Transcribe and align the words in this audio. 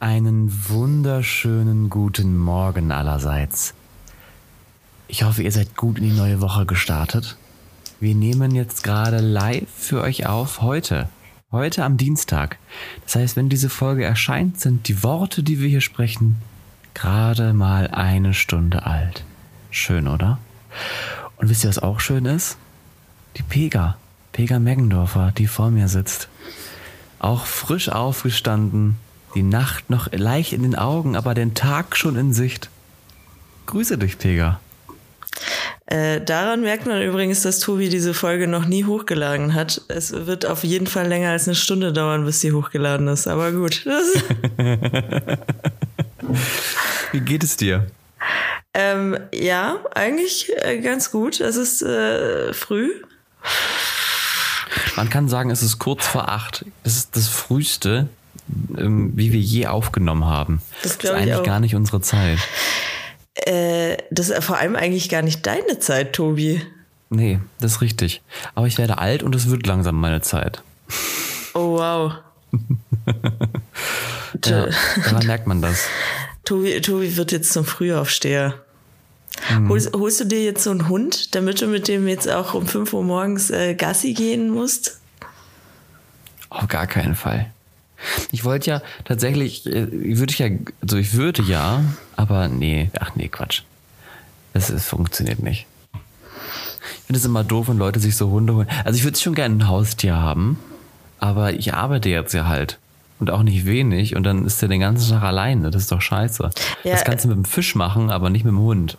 Einen 0.00 0.68
wunderschönen 0.68 1.90
guten 1.90 2.38
Morgen 2.38 2.92
allerseits. 2.92 3.74
Ich 5.08 5.24
hoffe, 5.24 5.42
ihr 5.42 5.50
seid 5.50 5.76
gut 5.76 5.98
in 5.98 6.04
die 6.04 6.16
neue 6.16 6.40
Woche 6.40 6.66
gestartet. 6.66 7.36
Wir 7.98 8.14
nehmen 8.14 8.54
jetzt 8.54 8.84
gerade 8.84 9.18
live 9.18 9.68
für 9.76 10.00
euch 10.00 10.24
auf 10.26 10.62
heute. 10.62 11.08
Heute 11.50 11.82
am 11.82 11.96
Dienstag. 11.96 12.58
Das 13.06 13.16
heißt, 13.16 13.34
wenn 13.34 13.48
diese 13.48 13.68
Folge 13.68 14.04
erscheint, 14.04 14.60
sind 14.60 14.86
die 14.86 15.02
Worte, 15.02 15.42
die 15.42 15.58
wir 15.58 15.68
hier 15.68 15.80
sprechen, 15.80 16.36
gerade 16.94 17.52
mal 17.52 17.88
eine 17.88 18.34
Stunde 18.34 18.86
alt. 18.86 19.24
Schön, 19.72 20.06
oder? 20.06 20.38
Und 21.38 21.48
wisst 21.48 21.64
ihr, 21.64 21.70
was 21.70 21.80
auch 21.80 21.98
schön 21.98 22.24
ist? 22.24 22.56
Die 23.36 23.42
Pega. 23.42 23.96
Pega 24.30 24.60
Meggendorfer, 24.60 25.32
die 25.36 25.48
vor 25.48 25.72
mir 25.72 25.88
sitzt. 25.88 26.28
Auch 27.18 27.46
frisch 27.46 27.88
aufgestanden, 27.88 28.96
die 29.34 29.42
Nacht 29.42 29.90
noch 29.90 30.10
leicht 30.12 30.52
in 30.52 30.62
den 30.62 30.74
Augen, 30.74 31.16
aber 31.16 31.34
den 31.34 31.54
Tag 31.54 31.96
schon 31.96 32.16
in 32.16 32.32
Sicht. 32.32 32.70
Grüße 33.66 33.98
dich, 33.98 34.18
Pega. 34.18 34.60
Äh, 35.86 36.20
daran 36.20 36.60
merkt 36.60 36.86
man 36.86 37.00
übrigens, 37.00 37.42
dass 37.42 37.60
Tobi 37.60 37.88
diese 37.88 38.12
Folge 38.12 38.46
noch 38.46 38.66
nie 38.66 38.84
hochgeladen 38.84 39.54
hat. 39.54 39.80
Es 39.88 40.12
wird 40.26 40.44
auf 40.44 40.62
jeden 40.64 40.86
Fall 40.86 41.06
länger 41.06 41.30
als 41.30 41.48
eine 41.48 41.54
Stunde 41.54 41.94
dauern, 41.94 42.26
bis 42.26 42.40
sie 42.40 42.52
hochgeladen 42.52 43.08
ist. 43.08 43.26
Aber 43.26 43.52
gut. 43.52 43.86
Wie 47.12 47.20
geht 47.20 47.42
es 47.42 47.56
dir? 47.56 47.86
Ähm, 48.74 49.16
ja, 49.32 49.78
eigentlich 49.94 50.52
äh, 50.58 50.78
ganz 50.80 51.10
gut. 51.10 51.40
Es 51.40 51.56
ist 51.56 51.80
äh, 51.82 52.52
früh. 52.52 52.90
Man 54.96 55.08
kann 55.08 55.28
sagen, 55.28 55.50
es 55.50 55.62
ist 55.62 55.78
kurz 55.78 56.06
vor 56.06 56.28
acht. 56.28 56.66
Es 56.84 56.96
ist 56.96 57.16
das 57.16 57.28
früheste, 57.28 58.08
ähm, 58.76 59.12
wie 59.14 59.32
wir 59.32 59.40
je 59.40 59.66
aufgenommen 59.66 60.24
haben. 60.24 60.60
Das 60.82 60.98
Das 60.98 61.10
ist 61.10 61.16
eigentlich 61.16 61.42
gar 61.42 61.60
nicht 61.60 61.74
unsere 61.74 62.00
Zeit. 62.00 62.38
Äh, 63.34 63.96
das 64.10 64.30
ist 64.30 64.44
vor 64.44 64.58
allem 64.58 64.76
eigentlich 64.76 65.08
gar 65.08 65.22
nicht 65.22 65.46
deine 65.46 65.78
Zeit, 65.78 66.12
Tobi. 66.12 66.62
Nee, 67.10 67.40
das 67.60 67.72
ist 67.72 67.80
richtig. 67.80 68.22
Aber 68.54 68.66
ich 68.66 68.78
werde 68.78 68.98
alt 68.98 69.22
und 69.22 69.34
es 69.34 69.48
wird 69.48 69.66
langsam 69.66 69.96
meine 69.96 70.20
Zeit. 70.20 70.62
Oh, 71.54 71.78
wow. 71.78 72.12
Ja, 74.44 74.68
daran 75.04 75.26
merkt 75.26 75.46
man 75.46 75.62
das. 75.62 75.86
Tobi, 76.44 76.80
Tobi 76.80 77.16
wird 77.16 77.32
jetzt 77.32 77.52
zum 77.52 77.64
Frühaufsteher. 77.64 78.54
Mhm. 79.50 79.68
Holst, 79.68 79.92
holst 79.94 80.20
du 80.20 80.24
dir 80.24 80.42
jetzt 80.44 80.64
so 80.64 80.70
einen 80.70 80.88
Hund, 80.88 81.34
damit 81.34 81.60
du 81.60 81.66
mit 81.66 81.88
dem 81.88 82.08
jetzt 82.08 82.28
auch 82.28 82.54
um 82.54 82.66
5 82.66 82.92
Uhr 82.92 83.04
morgens 83.04 83.50
äh, 83.50 83.74
Gassi 83.74 84.12
gehen 84.12 84.50
musst? 84.50 85.00
Auf 86.50 86.68
gar 86.68 86.86
keinen 86.86 87.14
Fall. 87.14 87.50
Ich 88.30 88.44
wollte 88.44 88.70
ja 88.70 88.82
tatsächlich, 89.04 89.66
äh, 89.66 89.88
würde 89.90 90.32
ich 90.32 90.38
ja, 90.38 90.48
also 90.82 90.96
ich 90.96 91.14
würde 91.14 91.42
ja, 91.42 91.82
aber 92.16 92.48
nee, 92.48 92.90
ach 93.00 93.12
nee, 93.16 93.28
Quatsch. 93.28 93.62
Das 94.52 94.70
ist, 94.70 94.86
funktioniert 94.86 95.42
nicht. 95.42 95.66
Ich 95.94 97.04
finde 97.06 97.18
es 97.18 97.24
immer 97.24 97.44
doof, 97.44 97.68
wenn 97.68 97.78
Leute 97.78 98.00
sich 98.00 98.16
so 98.16 98.30
Hunde 98.30 98.54
holen. 98.54 98.68
Also 98.84 98.96
ich 98.98 99.04
würde 99.04 99.18
schon 99.18 99.34
gerne 99.34 99.56
ein 99.56 99.68
Haustier 99.68 100.16
haben, 100.16 100.58
aber 101.18 101.52
ich 101.54 101.74
arbeite 101.74 102.08
jetzt 102.08 102.34
ja 102.34 102.46
halt. 102.46 102.78
Und 103.20 103.30
auch 103.30 103.42
nicht 103.42 103.66
wenig. 103.66 104.14
Und 104.14 104.22
dann 104.22 104.46
ist 104.46 104.62
der 104.62 104.68
den 104.68 104.78
ganzen 104.80 105.10
Tag 105.10 105.24
alleine. 105.24 105.70
Das 105.72 105.82
ist 105.82 105.90
doch 105.92 106.00
scheiße. 106.00 106.50
Ja, 106.84 106.92
das 106.92 107.02
kannst 107.04 107.24
du 107.24 107.28
mit 107.28 107.36
dem 107.36 107.44
Fisch 107.44 107.74
machen, 107.74 108.10
aber 108.10 108.30
nicht 108.30 108.44
mit 108.44 108.52
dem 108.52 108.60
Hund. 108.60 108.96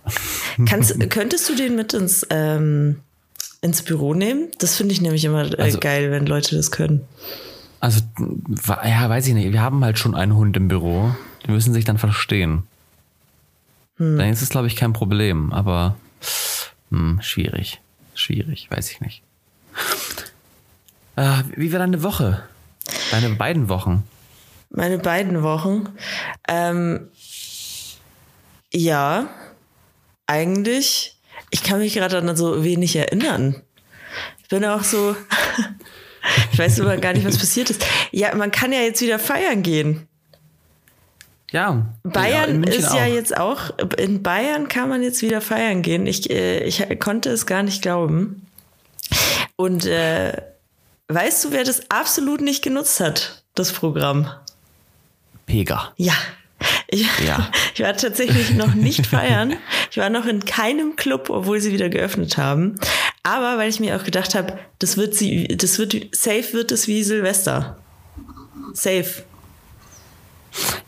Kannst, 0.68 1.00
könntest 1.10 1.48
du 1.48 1.56
den 1.56 1.78
mit 1.78 1.94
ins, 1.94 2.28
ähm, 2.30 2.98
ins 3.62 3.82
Büro 3.82 4.14
nehmen? 4.14 4.50
Das 4.60 4.76
finde 4.76 4.92
ich 4.94 5.00
nämlich 5.00 5.24
immer 5.24 5.58
äh, 5.58 5.62
Also- 5.62 5.80
geil, 5.80 6.12
wenn 6.12 6.26
Leute 6.26 6.58
das 6.58 6.70
können. 6.72 7.02
Also, 7.80 8.02
ja, 8.68 9.10
weiß 9.10 9.28
ich 9.28 9.34
nicht. 9.34 9.52
Wir 9.52 9.62
haben 9.62 9.84
halt 9.84 10.00
schon 10.00 10.16
einen 10.16 10.36
Hund 10.36 10.58
im 10.58 10.68
Büro. 10.68 11.16
Die 11.46 11.52
müssen 11.52 11.74
sich 11.74 11.86
dann 11.86 11.98
verstehen. 11.98 12.64
Dann 13.98 14.30
ist 14.30 14.42
es, 14.42 14.50
glaube 14.50 14.68
ich, 14.68 14.78
kein 14.78 14.94
Problem. 14.94 15.52
Aber 15.52 15.98
hm, 16.90 17.20
schwierig. 17.22 17.82
Schwierig, 18.14 18.70
weiß 18.72 18.92
ich 18.92 19.02
nicht. 19.02 19.22
Äh, 21.16 21.44
wie 21.56 21.72
war 21.72 21.80
deine 21.80 22.02
Woche? 22.02 22.44
Deine 23.12 23.30
beiden 23.32 23.68
Wochen? 23.70 24.04
Meine 24.70 25.00
beiden 25.00 25.44
Wochen. 25.44 25.90
Ähm, 26.48 27.10
ja, 28.72 29.28
eigentlich. 30.28 31.18
Ich 31.50 31.64
kann 31.64 31.80
mich 31.80 31.94
gerade 31.94 32.18
an 32.18 32.36
so 32.36 32.64
wenig 32.64 32.96
erinnern. 32.96 33.62
Ich 34.42 34.48
bin 34.50 34.64
auch 34.64 34.84
so. 34.84 35.16
ich 36.52 36.60
weiß 36.60 36.80
immer 36.80 36.98
gar 36.98 37.14
nicht, 37.14 37.26
was 37.26 37.38
passiert 37.38 37.70
ist. 37.70 37.86
Ja, 38.12 38.36
man 38.36 38.52
kann 38.52 38.72
ja 38.72 38.80
jetzt 38.82 39.02
wieder 39.02 39.20
feiern 39.20 39.64
gehen. 39.64 40.08
Ja. 41.52 41.62
ja, 41.62 41.86
in 42.04 42.12
Bayern 42.12 42.60
München 42.60 42.80
ist 42.80 42.94
ja 42.94 43.04
auch. 43.04 43.14
jetzt 43.14 43.38
auch. 43.38 43.72
In 43.98 44.22
Bayern 44.22 44.68
kann 44.68 44.90
man 44.90 45.02
jetzt 45.02 45.22
wieder 45.22 45.42
feiern 45.42 45.82
gehen. 45.82 46.06
Ich, 46.06 46.30
äh, 46.30 46.64
ich 46.64 46.86
konnte 47.00 47.30
es 47.32 47.46
gar 47.46 47.64
nicht 47.64 47.82
glauben. 47.82 48.46
Und 49.56 49.86
äh, 49.86 50.34
weißt 51.08 51.46
du, 51.46 51.52
wer 51.52 51.64
das 51.64 51.90
absolut 51.90 52.42
nicht 52.42 52.64
genutzt 52.64 53.00
hat, 53.00 53.44
das 53.56 53.72
Programm? 53.74 54.32
Pega. 55.46 55.92
Ja. 55.98 56.14
Ich, 56.88 57.08
Ja. 57.26 57.50
ich 57.74 57.82
war 57.82 57.96
tatsächlich 57.96 58.52
noch 58.52 58.74
nicht 58.74 59.08
feiern. 59.08 59.56
Ich 59.92 59.98
war 59.98 60.10
noch 60.10 60.26
in 60.26 60.46
keinem 60.46 60.96
Club, 60.96 61.30
obwohl 61.30 61.60
sie 61.62 61.72
wieder 61.72 61.90
geöffnet 61.90 62.38
haben. 62.38 62.76
Aber 63.24 63.58
weil 63.58 63.70
ich 63.70 63.80
mir 63.80 63.96
auch 63.96 64.04
gedacht 64.04 64.36
habe, 64.36 64.58
das 64.80 64.98
wird 64.98 65.14
sie, 65.14 65.48
das 65.48 65.78
wird 65.78 66.16
safe 66.16 66.54
wird 66.54 66.72
es 66.72 66.88
wie 66.88 67.04
Silvester. 67.04 67.78
Safe. 68.74 69.24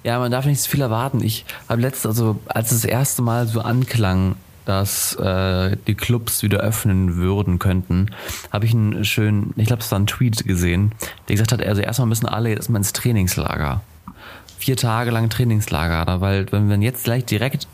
Ja, 0.03 0.19
man 0.19 0.31
darf 0.31 0.45
nicht 0.45 0.61
zu 0.61 0.69
viel 0.69 0.81
erwarten. 0.81 1.23
Ich 1.23 1.45
habe 1.69 1.81
letztes, 1.81 2.05
also 2.05 2.39
als 2.47 2.71
es 2.71 2.81
das 2.81 2.89
erste 2.89 3.21
Mal 3.21 3.47
so 3.47 3.61
anklang, 3.61 4.35
dass 4.65 5.15
äh, 5.15 5.75
die 5.87 5.95
Clubs 5.95 6.43
wieder 6.43 6.59
öffnen 6.59 7.15
würden 7.15 7.59
könnten, 7.59 8.07
habe 8.51 8.65
ich 8.65 8.73
einen 8.73 9.03
schönen, 9.05 9.53
ich 9.57 9.67
glaube, 9.67 9.81
es 9.81 9.91
war 9.91 9.99
ein 9.99 10.07
Tweet 10.07 10.45
gesehen, 10.45 10.91
der 11.27 11.35
gesagt 11.35 11.51
hat, 11.51 11.61
also 11.63 11.81
erstmal 11.81 12.07
müssen 12.07 12.27
alle 12.27 12.49
jetzt 12.49 12.69
mal 12.69 12.77
ins 12.77 12.93
Trainingslager. 12.93 13.81
Vier 14.57 14.77
Tage 14.77 15.09
lang 15.09 15.29
Trainingslager, 15.29 16.21
weil 16.21 16.51
wenn 16.51 16.67
man 16.67 16.81
jetzt 16.81 17.03
gleich 17.03 17.25
direkt 17.25 17.67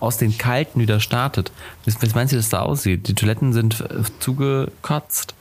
aus 0.00 0.18
den 0.18 0.36
Kalten 0.36 0.80
wieder 0.80 1.00
startet, 1.00 1.52
was, 1.84 2.14
meinst 2.14 2.32
du, 2.32 2.36
dass 2.36 2.48
da 2.48 2.60
aussieht? 2.60 3.08
Die 3.08 3.14
Toiletten 3.14 3.52
sind 3.52 3.80
äh, 3.80 4.02
zugekotzt. 4.20 5.34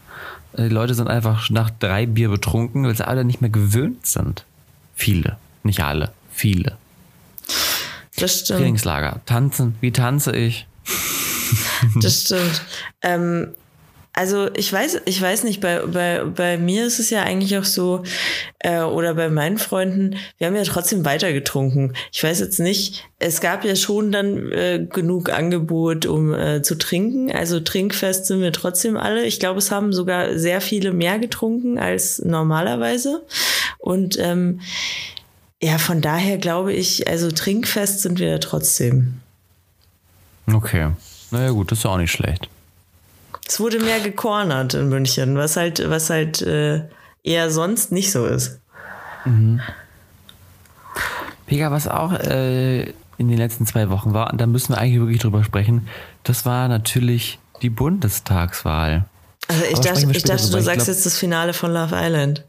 Die 0.58 0.70
Leute 0.70 0.94
sind 0.94 1.10
einfach 1.10 1.50
nach 1.50 1.70
drei 1.70 2.06
Bier 2.06 2.30
betrunken, 2.30 2.86
weil 2.86 2.96
sie 2.96 3.06
alle 3.06 3.26
nicht 3.26 3.42
mehr 3.42 3.50
gewöhnt 3.50 4.06
sind. 4.06 4.46
Viele, 4.96 5.38
nicht 5.64 5.82
alle, 5.82 6.14
viele. 6.32 6.78
Das 8.16 8.40
stimmt. 8.40 8.60
Trainingslager. 8.62 9.20
Tanzen. 9.26 9.76
Wie 9.82 9.92
tanze 9.92 10.34
ich? 10.36 10.66
Das 12.02 12.22
stimmt. 12.22 12.62
Ähm, 13.02 13.50
also 14.16 14.50
ich 14.56 14.72
weiß, 14.72 15.02
ich 15.06 15.22
weiß 15.22 15.44
nicht, 15.44 15.60
bei, 15.60 15.86
bei, 15.86 16.24
bei 16.24 16.58
mir 16.58 16.86
ist 16.86 17.00
es 17.00 17.10
ja 17.10 17.24
eigentlich 17.24 17.58
auch 17.58 17.66
so, 17.66 18.04
äh, 18.60 18.80
oder 18.80 19.14
bei 19.14 19.30
meinen 19.30 19.58
Freunden, 19.58 20.16
wir 20.38 20.48
haben 20.48 20.56
ja 20.56 20.64
trotzdem 20.64 21.04
weiter 21.04 21.34
getrunken. 21.34 21.94
Ich 22.14 22.24
weiß 22.24 22.40
jetzt 22.40 22.62
nicht, 22.62 23.10
es 23.20 23.42
gab 23.42 23.66
ja 23.66 23.76
schon 23.76 24.14
dann 24.14 24.54
äh, 24.54 24.88
genug 24.90 25.30
Angebot, 25.30 26.06
um 26.06 26.34
äh, 26.34 26.62
zu 26.62 26.78
trinken. 26.78 27.30
Also 27.30 27.60
trinkfest 27.60 28.28
sind 28.28 28.40
wir 28.40 28.54
trotzdem 28.54 28.96
alle. 28.96 29.26
Ich 29.26 29.42
glaube, 29.42 29.60
es 29.60 29.70
haben 29.70 29.92
sogar 29.92 30.40
sehr 30.40 30.62
viele 30.62 30.94
mehr 30.94 31.20
getrunken 31.20 31.78
als 31.78 32.20
normalerweise. 32.20 33.22
Und 33.80 34.18
ähm, 34.18 34.62
ja, 35.62 35.78
von 35.78 36.00
daher 36.00 36.38
glaube 36.38 36.72
ich, 36.72 37.10
also 37.10 37.32
trinkfest 37.32 38.00
sind 38.00 38.20
wir 38.20 38.40
trotzdem. 38.40 39.16
Okay. 40.54 40.92
Naja 41.32 41.50
gut, 41.50 41.72
das 41.72 41.80
ist 41.80 41.84
ja 41.84 41.90
auch 41.90 41.98
nicht 41.98 42.12
schlecht. 42.12 42.48
Es 43.48 43.60
wurde 43.60 43.80
mehr 43.80 44.00
gecornert 44.00 44.74
in 44.74 44.90
München, 44.90 45.38
was 45.38 45.56
halt, 45.56 45.88
was 45.90 46.10
halt 46.10 46.42
äh, 46.42 46.82
eher 47.24 47.52
sonst 47.52 47.92
nicht 47.92 48.12
so 48.12 48.26
ist. 48.26 48.60
Pega, 51.48 51.72
was 51.72 51.88
auch 51.88 52.14
äh, 52.14 52.84
in 53.18 53.28
den 53.30 53.38
letzten 53.38 53.66
zwei 53.66 53.90
Wochen 53.90 54.14
war, 54.14 54.32
und 54.32 54.42
da 54.42 54.48
müssen 54.48 54.74
wir 54.74 54.78
eigentlich 54.80 55.00
wirklich 55.00 55.20
drüber 55.22 55.44
sprechen, 55.44 55.88
das 56.24 56.46
war 56.46 56.68
natürlich 56.68 57.40
die 57.62 57.70
Bundestagswahl. 57.70 59.06
Also 59.48 59.64
ich 59.64 59.76
Aber 59.78 59.84
dachte, 59.84 60.12
ich 60.12 60.24
dachte, 60.24 60.44
drüber. 60.44 60.52
du 60.54 60.58
Ich 60.60 60.66
sagst 60.66 60.78
glaub- 60.86 60.88
jetzt 60.96 61.06
das 61.06 61.18
Finale 61.18 61.54
von 61.54 61.72
Love 61.72 61.96
Island. 61.96 62.44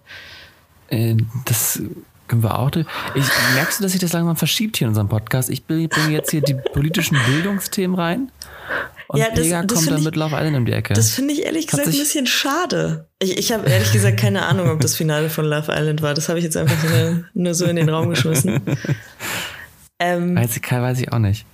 Äh, 0.89 1.17
das 1.45 1.81
können 2.29 2.43
wir 2.43 2.59
auch. 2.59 2.71
Ich, 3.15 3.27
merkst 3.55 3.79
du, 3.79 3.83
dass 3.85 3.93
sich 3.93 4.01
das 4.01 4.13
langsam 4.13 4.37
verschiebt 4.37 4.77
hier 4.79 4.87
in 4.87 4.91
unserem 4.91 5.09
Podcast? 5.09 5.51
Ich 5.51 5.65
bringe 5.67 5.89
bring 5.89 6.11
jetzt 6.11 6.31
hier 6.31 6.41
die 6.41 6.55
politischen 6.73 7.19
Bildungsthemen 7.27 7.97
rein. 7.99 8.31
Und 9.09 9.21
Ja, 9.21 9.27
das- 9.31 9.41
Pega 9.41 9.63
das 9.63 9.77
kommt 9.79 9.91
dann 9.91 9.99
ich- 9.99 10.05
mit 10.05 10.17
Love 10.17 10.35
Island 10.37 10.57
um 10.57 10.65
die 10.67 10.73
Ecke. 10.73 10.95
Das 10.95 11.11
finde 11.11 11.33
ich 11.35 11.45
ehrlich 11.45 11.67
gesagt 11.67 11.87
ein 11.89 11.93
bisschen 11.93 12.27
schade. 12.27 13.07
Ich, 13.21 13.37
ich 13.39 13.53
habe 13.53 13.69
ehrlich 13.69 13.93
gesagt 13.93 14.19
keine 14.19 14.47
Ahnung, 14.47 14.69
ob 14.71 14.81
das 14.81 14.97
Finale 14.97 15.31
von 15.31 15.45
Love 15.45 15.73
Island 15.73 16.03
war. 16.03 16.15
Das 16.15 16.29
habe 16.29 16.39
ich 16.39 16.45
jetzt 16.45 16.57
einfach 16.57 16.83
eine, 16.85 17.25
nur 17.35 17.55
so 17.55 17.65
in 17.67 17.77
den 17.77 17.89
Raum 17.89 18.11
geschmissen. 18.11 18.61
Ähm, 19.99 20.37
weiß, 20.37 20.55
ich, 20.59 20.71
weiß 20.71 21.01
ich 21.01 21.11
auch 21.11 21.19
nicht. 21.19 21.47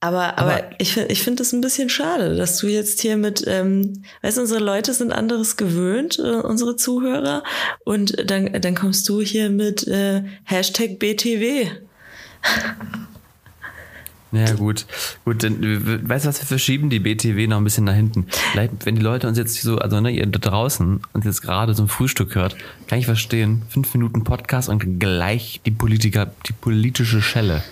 Aber, 0.00 0.36
aber, 0.36 0.54
aber 0.54 0.70
ich, 0.78 0.96
ich 0.96 1.22
finde 1.22 1.44
es 1.44 1.52
ein 1.52 1.60
bisschen 1.60 1.88
schade, 1.88 2.34
dass 2.34 2.56
du 2.58 2.66
jetzt 2.66 3.00
hier 3.02 3.16
mit, 3.16 3.44
ähm, 3.46 4.02
weißt 4.22 4.38
du, 4.38 4.40
unsere 4.40 4.58
Leute 4.58 4.92
sind 4.94 5.12
anderes 5.12 5.56
gewöhnt, 5.56 6.18
äh, 6.18 6.22
unsere 6.40 6.74
Zuhörer, 6.74 7.44
und 7.84 8.28
dann, 8.28 8.60
dann 8.60 8.74
kommst 8.74 9.08
du 9.08 9.20
hier 9.20 9.48
mit 9.48 9.86
äh, 9.86 10.24
Hashtag 10.42 10.98
BTW. 10.98 11.68
Ja, 14.32 14.52
gut. 14.52 14.86
Gut, 15.24 15.42
dann, 15.42 16.08
weißt 16.08 16.24
du 16.24 16.28
was, 16.28 16.40
wir 16.40 16.46
verschieben 16.46 16.88
die 16.88 17.00
BTW 17.00 17.46
noch 17.46 17.56
ein 17.56 17.64
bisschen 17.64 17.84
nach 17.84 17.94
hinten. 17.94 18.26
Vielleicht, 18.52 18.86
wenn 18.86 18.94
die 18.94 19.02
Leute 19.02 19.26
uns 19.26 19.38
jetzt 19.38 19.60
so, 19.60 19.78
also 19.78 20.00
ne, 20.00 20.10
ihr 20.10 20.26
da 20.26 20.38
draußen 20.38 21.00
und 21.12 21.24
jetzt 21.24 21.42
gerade 21.42 21.74
so 21.74 21.82
ein 21.82 21.88
Frühstück 21.88 22.34
hört, 22.34 22.56
kann 22.86 22.98
ich 22.98 23.06
verstehen, 23.06 23.62
fünf 23.68 23.92
Minuten 23.94 24.22
Podcast 24.22 24.68
und 24.68 25.00
gleich 25.00 25.60
die 25.66 25.72
Politiker, 25.72 26.32
die 26.48 26.52
politische 26.52 27.20
Schelle. 27.20 27.62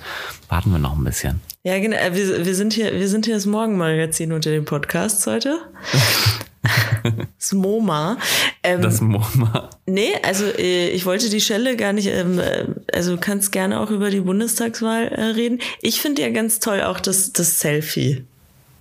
Warten 0.48 0.72
wir 0.72 0.78
noch 0.78 0.96
ein 0.96 1.04
bisschen. 1.04 1.40
Ja, 1.62 1.78
genau. 1.78 1.96
Äh, 1.96 2.14
wir, 2.14 2.46
wir 2.46 2.54
sind 2.54 2.72
hier, 2.72 2.92
wir 2.92 3.08
sind 3.08 3.26
hier 3.26 3.34
das 3.34 3.46
Morgenmagazin 3.46 4.32
unter 4.32 4.50
den 4.50 4.64
Podcasts 4.64 5.26
heute. 5.26 5.60
das 7.38 7.52
MoMA. 7.52 8.18
Ähm, 8.62 8.82
das 8.82 9.00
MoMA. 9.00 9.70
Nee, 9.86 10.12
also 10.22 10.44
äh, 10.44 10.90
ich 10.90 11.06
wollte 11.06 11.30
die 11.30 11.40
Schelle 11.40 11.76
gar 11.76 11.92
nicht, 11.92 12.06
ähm, 12.08 12.38
äh, 12.38 12.66
also 12.92 13.16
du 13.16 13.20
kannst 13.20 13.52
gerne 13.52 13.80
auch 13.80 13.90
über 13.90 14.10
die 14.10 14.20
Bundestagswahl 14.20 15.08
äh, 15.08 15.22
reden. 15.22 15.60
Ich 15.80 16.00
finde 16.00 16.22
ja 16.22 16.30
ganz 16.30 16.60
toll 16.60 16.82
auch 16.82 17.00
das, 17.00 17.32
das 17.32 17.60
Selfie. 17.60 18.24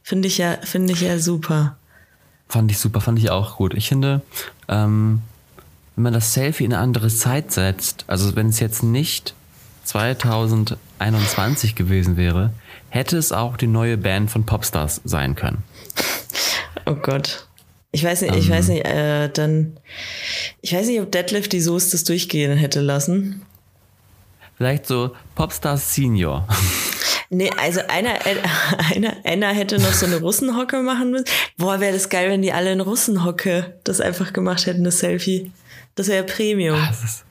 Finde 0.04 0.28
ich 0.28 0.38
ja, 0.38 0.58
finde 0.64 0.94
ich 0.94 1.02
ja 1.02 1.20
super. 1.20 1.78
Fand 2.48 2.72
ich 2.72 2.78
super, 2.78 3.02
fand 3.02 3.20
ich 3.20 3.30
auch 3.30 3.58
gut. 3.58 3.74
Ich 3.74 3.90
finde, 3.90 4.22
ähm, 4.70 5.22
wenn 5.96 6.04
man 6.04 6.14
das 6.14 6.34
Selfie 6.34 6.64
in 6.64 6.74
eine 6.74 6.82
andere 6.82 7.10
Zeit 7.10 7.52
setzt, 7.52 8.06
also 8.08 8.36
wenn 8.36 8.50
es 8.50 8.60
jetzt 8.60 8.84
nicht 8.84 9.34
2021 9.84 11.76
gewesen 11.76 12.18
wäre, 12.18 12.52
hätte 12.90 13.18
es 13.18 13.32
auch 13.32 13.58
die 13.58 13.68
neue 13.68 13.98
Band 13.98 14.30
von 14.30 14.46
Popstars 14.46 15.02
sein 15.04 15.36
können. 15.36 15.64
Oh 16.86 16.96
Gott. 16.96 17.47
Ich 17.92 18.04
weiß 18.04 18.22
nicht, 18.22 18.36
ich 18.36 18.50
weiß 18.50 18.70
ähm. 18.70 18.76
nicht, 18.76 18.86
äh, 18.86 19.30
dann, 19.30 19.78
ich 20.62 20.74
weiß 20.74 20.88
nicht, 20.88 21.00
ob 21.02 21.12
Deadlift 21.12 21.54
die 21.54 21.62
Soße 21.62 21.92
das 21.92 22.04
durchgehen 22.04 22.58
hätte 22.58 22.82
lassen. 22.82 23.42
Vielleicht 24.58 24.88
so 24.88 25.12
Popstars 25.36 25.94
Senior. 25.94 26.48
Nee, 27.30 27.52
also 27.58 27.82
einer, 27.88 28.16
einer, 28.96 29.14
einer 29.24 29.48
hätte 29.50 29.80
noch 29.80 29.94
so 29.94 30.06
eine 30.06 30.18
Russenhocke 30.18 30.82
machen 30.82 31.12
müssen. 31.12 31.26
Boah, 31.58 31.80
wäre 31.80 31.94
das 31.94 32.10
geil, 32.10 32.30
wenn 32.30 32.42
die 32.42 32.54
alle 32.54 32.72
in 32.72 32.82
Russenhocke 32.82 33.76
das 33.84 34.02
einfach 34.02 34.34
gemacht 34.34 34.66
hätten, 34.66 34.84
das 34.84 35.00
Selfie. 35.00 35.52
Das 35.96 36.08
wäre 36.08 36.24
Premium. 36.24 36.78
Ah, 36.78 36.88
das 36.88 37.24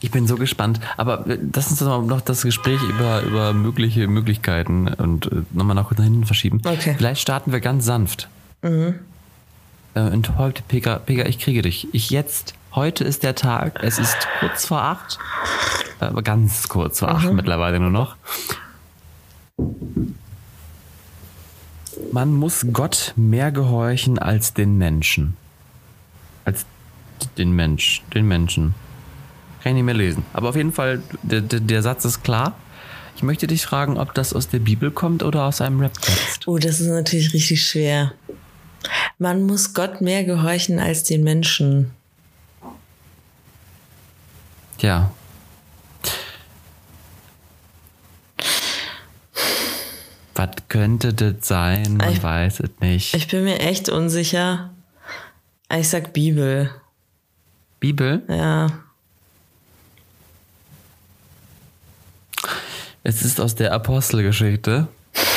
ich 0.00 0.10
bin 0.10 0.26
so 0.26 0.36
gespannt. 0.36 0.80
Aber 0.96 1.24
lass 1.26 1.70
uns 1.70 1.80
noch 1.80 2.20
das 2.20 2.42
Gespräch 2.42 2.80
über, 2.82 3.22
über 3.22 3.52
mögliche 3.52 4.06
Möglichkeiten 4.06 4.88
und 4.88 5.26
äh, 5.32 5.42
nochmal 5.52 5.74
nach 5.74 5.90
hinten 5.94 6.26
verschieben. 6.26 6.60
Okay. 6.64 6.94
Vielleicht 6.96 7.20
starten 7.20 7.52
wir 7.52 7.60
ganz 7.60 7.84
sanft. 7.84 8.28
Mhm. 8.62 8.96
Äh, 9.96 10.10
heute, 10.36 10.62
Pega, 10.62 10.98
Pega, 10.98 11.24
ich 11.24 11.38
kriege 11.38 11.62
dich. 11.62 11.88
Ich 11.92 12.10
jetzt, 12.10 12.52
heute 12.74 13.02
ist 13.02 13.22
der 13.22 13.34
Tag, 13.34 13.80
es 13.82 13.98
ist 13.98 14.28
kurz 14.40 14.66
vor 14.66 14.82
acht. 14.82 15.18
Aber 16.00 16.20
ganz 16.20 16.68
kurz 16.68 16.98
vor 16.98 17.08
acht 17.08 17.30
mhm. 17.30 17.36
mittlerweile 17.36 17.80
nur 17.80 17.88
noch. 17.88 18.16
Man 22.12 22.34
muss 22.34 22.66
Gott 22.74 23.14
mehr 23.16 23.50
gehorchen 23.50 24.18
als 24.18 24.52
den 24.52 24.76
Menschen. 24.76 25.34
Als 26.44 26.66
den 27.38 27.52
Mensch, 27.52 28.02
den 28.12 28.28
Menschen. 28.28 28.74
Kann 29.62 29.70
ich 29.70 29.76
nicht 29.76 29.84
mehr 29.84 29.94
lesen. 29.94 30.26
Aber 30.34 30.50
auf 30.50 30.56
jeden 30.56 30.74
Fall, 30.74 31.00
der, 31.22 31.40
der, 31.40 31.60
der 31.60 31.82
Satz 31.82 32.04
ist 32.04 32.22
klar. 32.22 32.54
Ich 33.16 33.22
möchte 33.22 33.46
dich 33.46 33.64
fragen, 33.64 33.96
ob 33.96 34.12
das 34.12 34.34
aus 34.34 34.48
der 34.48 34.58
Bibel 34.58 34.90
kommt 34.90 35.22
oder 35.22 35.44
aus 35.44 35.62
einem 35.62 35.80
Rap-Text. 35.80 36.46
Oh, 36.46 36.58
das 36.58 36.80
ist 36.80 36.88
natürlich 36.88 37.32
richtig 37.32 37.66
schwer. 37.66 38.12
Man 39.18 39.44
muss 39.44 39.74
Gott 39.74 40.00
mehr 40.00 40.24
gehorchen 40.24 40.78
als 40.78 41.04
den 41.04 41.24
Menschen. 41.24 41.90
Ja. 44.78 45.10
Was 50.34 50.50
könnte 50.68 51.14
das 51.14 51.48
sein? 51.48 51.96
Man 51.96 52.12
ich, 52.12 52.22
weiß 52.22 52.60
es 52.60 52.70
nicht. 52.80 53.14
Ich 53.14 53.28
bin 53.28 53.44
mir 53.44 53.58
echt 53.60 53.88
unsicher. 53.88 54.70
Ich 55.74 55.88
sag 55.88 56.12
Bibel. 56.12 56.70
Bibel? 57.80 58.22
Ja. 58.28 58.68
Es 63.02 63.22
ist 63.22 63.40
aus 63.40 63.54
der 63.54 63.72
Apostelgeschichte, 63.72 64.88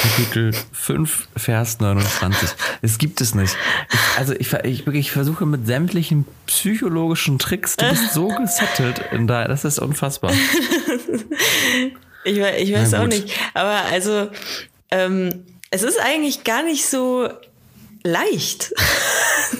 Kapitel 0.01 0.53
5, 0.71 1.27
Vers 1.35 1.79
29. 1.79 2.49
Es 2.81 2.97
gibt 2.97 3.21
es 3.21 3.35
nicht. 3.35 3.55
Ich, 3.91 3.99
also 4.17 4.33
ich, 4.33 4.53
ich, 4.53 4.87
ich 4.87 5.11
versuche 5.11 5.45
mit 5.45 5.65
sämtlichen 5.65 6.25
psychologischen 6.47 7.39
Tricks, 7.39 7.75
du 7.75 7.89
bist 7.89 8.13
so 8.13 8.27
gesettelt 8.27 9.01
in 9.11 9.27
da, 9.27 9.47
das 9.47 9.65
ist 9.65 9.79
unfassbar. 9.79 10.31
ich, 12.23 12.37
ich 12.37 12.73
weiß 12.73 12.93
auch 12.95 13.07
nicht. 13.07 13.29
Aber 13.53 13.85
also, 13.91 14.29
ähm, 14.91 15.45
es 15.71 15.83
ist 15.83 15.99
eigentlich 15.99 16.43
gar 16.43 16.63
nicht 16.63 16.85
so 16.85 17.29
leicht. 18.03 18.73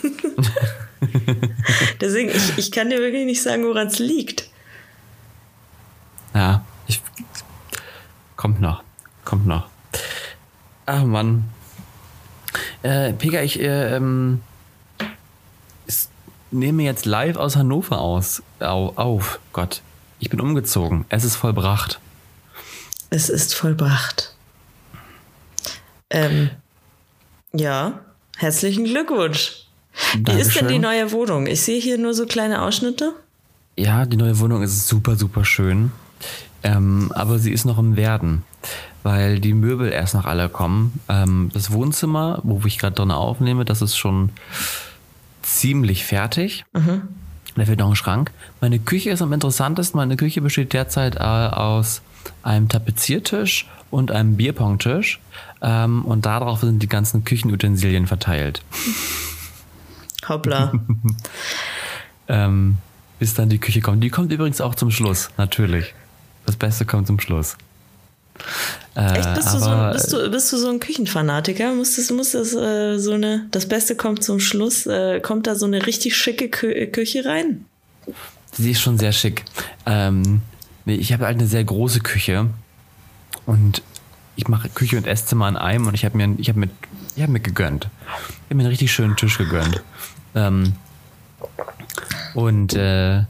Deswegen, 2.01 2.29
ich, 2.29 2.57
ich 2.57 2.71
kann 2.71 2.89
dir 2.89 2.99
wirklich 2.99 3.25
nicht 3.25 3.41
sagen, 3.41 3.65
woran 3.65 3.87
es 3.87 3.99
liegt. 3.99 4.49
Ja, 6.33 6.65
ich, 6.87 7.01
Kommt 8.39 8.61
noch. 8.61 8.83
Kommt 9.25 9.47
noch. 9.47 9.67
Ach 10.91 11.03
Mann. 11.03 11.43
Äh, 12.81 13.13
Pega, 13.13 13.43
ich 13.43 13.59
äh, 13.59 13.95
ähm, 13.95 14.41
nehme 16.49 16.81
jetzt 16.81 17.05
live 17.05 17.37
aus 17.37 17.55
Hannover 17.55 17.99
aus. 17.99 18.41
Au, 18.59 18.93
auf. 18.95 19.39
Gott. 19.53 19.83
Ich 20.19 20.31
bin 20.31 20.41
umgezogen. 20.41 21.05
Es 21.09 21.23
ist 21.23 21.35
vollbracht. 21.35 21.99
Es 23.11 23.29
ist 23.29 23.53
vollbracht. 23.53 24.33
Ähm, 26.09 26.49
ja, 27.53 27.99
herzlichen 28.37 28.85
Glückwunsch. 28.85 29.67
Dankeschön. 30.13 30.37
Wie 30.37 30.41
ist 30.41 30.59
denn 30.59 30.67
die 30.69 30.79
neue 30.79 31.11
Wohnung? 31.11 31.45
Ich 31.45 31.61
sehe 31.61 31.79
hier 31.79 31.99
nur 31.99 32.15
so 32.15 32.25
kleine 32.25 32.63
Ausschnitte. 32.63 33.13
Ja, 33.77 34.07
die 34.07 34.17
neue 34.17 34.39
Wohnung 34.39 34.63
ist 34.63 34.87
super, 34.87 35.15
super 35.15 35.45
schön. 35.45 35.91
Ähm, 36.63 37.11
aber 37.13 37.37
sie 37.37 37.51
ist 37.51 37.65
noch 37.65 37.77
im 37.77 37.95
Werden, 37.95 38.43
weil 39.03 39.39
die 39.39 39.53
Möbel 39.53 39.91
erst 39.91 40.13
noch 40.13 40.25
alle 40.25 40.49
kommen. 40.49 40.99
Ähm, 41.07 41.49
das 41.53 41.71
Wohnzimmer, 41.71 42.39
wo 42.43 42.61
ich 42.65 42.77
gerade 42.77 42.95
drin 42.95 43.11
aufnehme, 43.11 43.65
das 43.65 43.81
ist 43.81 43.97
schon 43.97 44.29
ziemlich 45.41 46.05
fertig. 46.05 46.65
Mhm. 46.73 47.01
Da 47.55 47.65
fehlt 47.65 47.79
noch 47.79 47.89
ein 47.89 47.95
Schrank. 47.95 48.31
Meine 48.61 48.79
Küche 48.79 49.09
ist 49.09 49.21
am 49.21 49.33
interessantesten. 49.33 49.97
Meine 49.97 50.15
Küche 50.15 50.41
besteht 50.41 50.73
derzeit 50.73 51.15
äh, 51.15 51.19
aus 51.19 52.01
einem 52.43 52.69
Tapeziertisch 52.69 53.67
und 53.91 54.11
einem 54.11 54.37
Bierpongtisch. 54.37 55.19
Ähm, 55.61 56.05
und 56.05 56.25
darauf 56.25 56.61
sind 56.61 56.81
die 56.81 56.87
ganzen 56.87 57.23
Küchenutensilien 57.23 58.07
verteilt. 58.07 58.61
Hoppla. 60.29 60.71
ähm, 62.27 62.77
bis 63.17 63.33
dann 63.33 63.49
die 63.49 63.57
Küche 63.57 63.81
kommt. 63.81 64.03
Die 64.03 64.09
kommt 64.09 64.31
übrigens 64.31 64.61
auch 64.61 64.75
zum 64.75 64.91
Schluss, 64.91 65.29
natürlich. 65.37 65.93
Das 66.45 66.55
Beste 66.55 66.85
kommt 66.85 67.07
zum 67.07 67.19
Schluss. 67.19 67.57
Äh, 68.95 69.19
Echt? 69.19 69.33
Bist, 69.35 69.47
aber, 69.49 69.93
du 69.93 69.99
so, 69.99 70.03
bist, 70.03 70.13
du, 70.13 70.31
bist 70.31 70.53
du 70.53 70.57
so 70.57 70.69
ein 70.69 70.79
Küchenfanatiker? 70.79 71.73
Muss 71.73 71.95
das, 71.95 72.11
muss 72.11 72.31
das 72.31 72.53
äh, 72.53 72.97
so 72.97 73.13
eine, 73.13 73.45
das 73.51 73.67
Beste 73.67 73.95
kommt 73.95 74.23
zum 74.23 74.39
Schluss, 74.39 74.85
äh, 74.85 75.19
kommt 75.19 75.47
da 75.47 75.55
so 75.55 75.65
eine 75.65 75.85
richtig 75.85 76.15
schicke 76.15 76.49
Kü 76.49 76.87
Küche 76.87 77.25
rein? 77.25 77.65
Sie 78.53 78.71
ist 78.71 78.81
schon 78.81 78.97
sehr 78.97 79.11
schick. 79.11 79.45
Ähm, 79.85 80.41
nee, 80.85 80.95
ich 80.95 81.13
habe 81.13 81.25
halt 81.25 81.37
eine 81.37 81.47
sehr 81.47 81.63
große 81.63 81.99
Küche 82.01 82.47
und 83.45 83.81
ich 84.35 84.47
mache 84.47 84.69
Küche 84.69 84.97
und 84.97 85.05
Esszimmer 85.05 85.47
in 85.47 85.57
einem 85.57 85.87
und 85.87 85.93
ich 85.93 86.05
habe 86.05 86.17
mir, 86.17 86.35
ich 86.37 86.49
habe 86.49 86.59
mir, 86.59 86.69
ich 87.15 87.21
habe 87.21 87.31
mir 87.31 87.39
gegönnt. 87.39 87.89
Ich 88.07 88.45
habe 88.45 88.55
mir 88.55 88.63
einen 88.63 88.69
richtig 88.69 88.91
schönen 88.91 89.15
Tisch 89.15 89.37
gegönnt. 89.37 89.83
Ähm, 90.33 90.73
und 92.33 92.73
äh, 92.73 93.23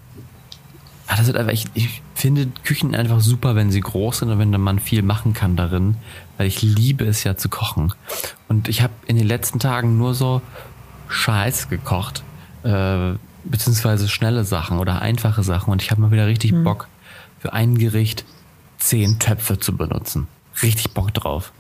Ah, 1.10 1.18
das 1.18 1.26
wird 1.26 1.38
einfach, 1.38 1.54
ich, 1.54 1.66
ich 1.74 2.04
finde 2.14 2.48
Küchen 2.64 2.94
einfach 2.94 3.20
super, 3.20 3.56
wenn 3.56 3.72
sie 3.72 3.82
groß 3.82 4.20
sind 4.20 4.30
und 4.30 4.38
wenn 4.38 4.52
man 4.62 4.78
viel 4.78 5.02
machen 5.02 5.34
kann 5.34 5.56
darin, 5.56 5.98
weil 6.38 6.46
ich 6.46 6.62
liebe 6.62 7.04
es 7.04 7.24
ja 7.24 7.36
zu 7.36 7.50
kochen. 7.50 7.94
Und 8.48 8.70
ich 8.70 8.84
habe 8.84 8.94
in 9.08 9.18
den 9.18 9.26
letzten 9.26 9.58
Tagen 9.58 9.98
nur 9.98 10.14
so 10.14 10.44
Scheiß 11.08 11.68
gekocht, 11.68 12.22
äh, 12.62 13.14
beziehungsweise 13.44 14.08
schnelle 14.08 14.44
Sachen 14.44 14.78
oder 14.78 15.02
einfache 15.02 15.42
Sachen. 15.42 15.72
Und 15.72 15.82
ich 15.82 15.90
habe 15.90 16.00
mal 16.00 16.12
wieder 16.12 16.28
richtig 16.28 16.52
hm. 16.52 16.64
Bock, 16.64 16.88
für 17.40 17.54
ein 17.54 17.80
Gericht 17.80 18.24
zehn 18.78 19.18
Töpfe 19.18 19.58
zu 19.58 19.76
benutzen. 19.76 20.28
Richtig 20.62 20.92
Bock 20.92 21.12
drauf. 21.16 21.52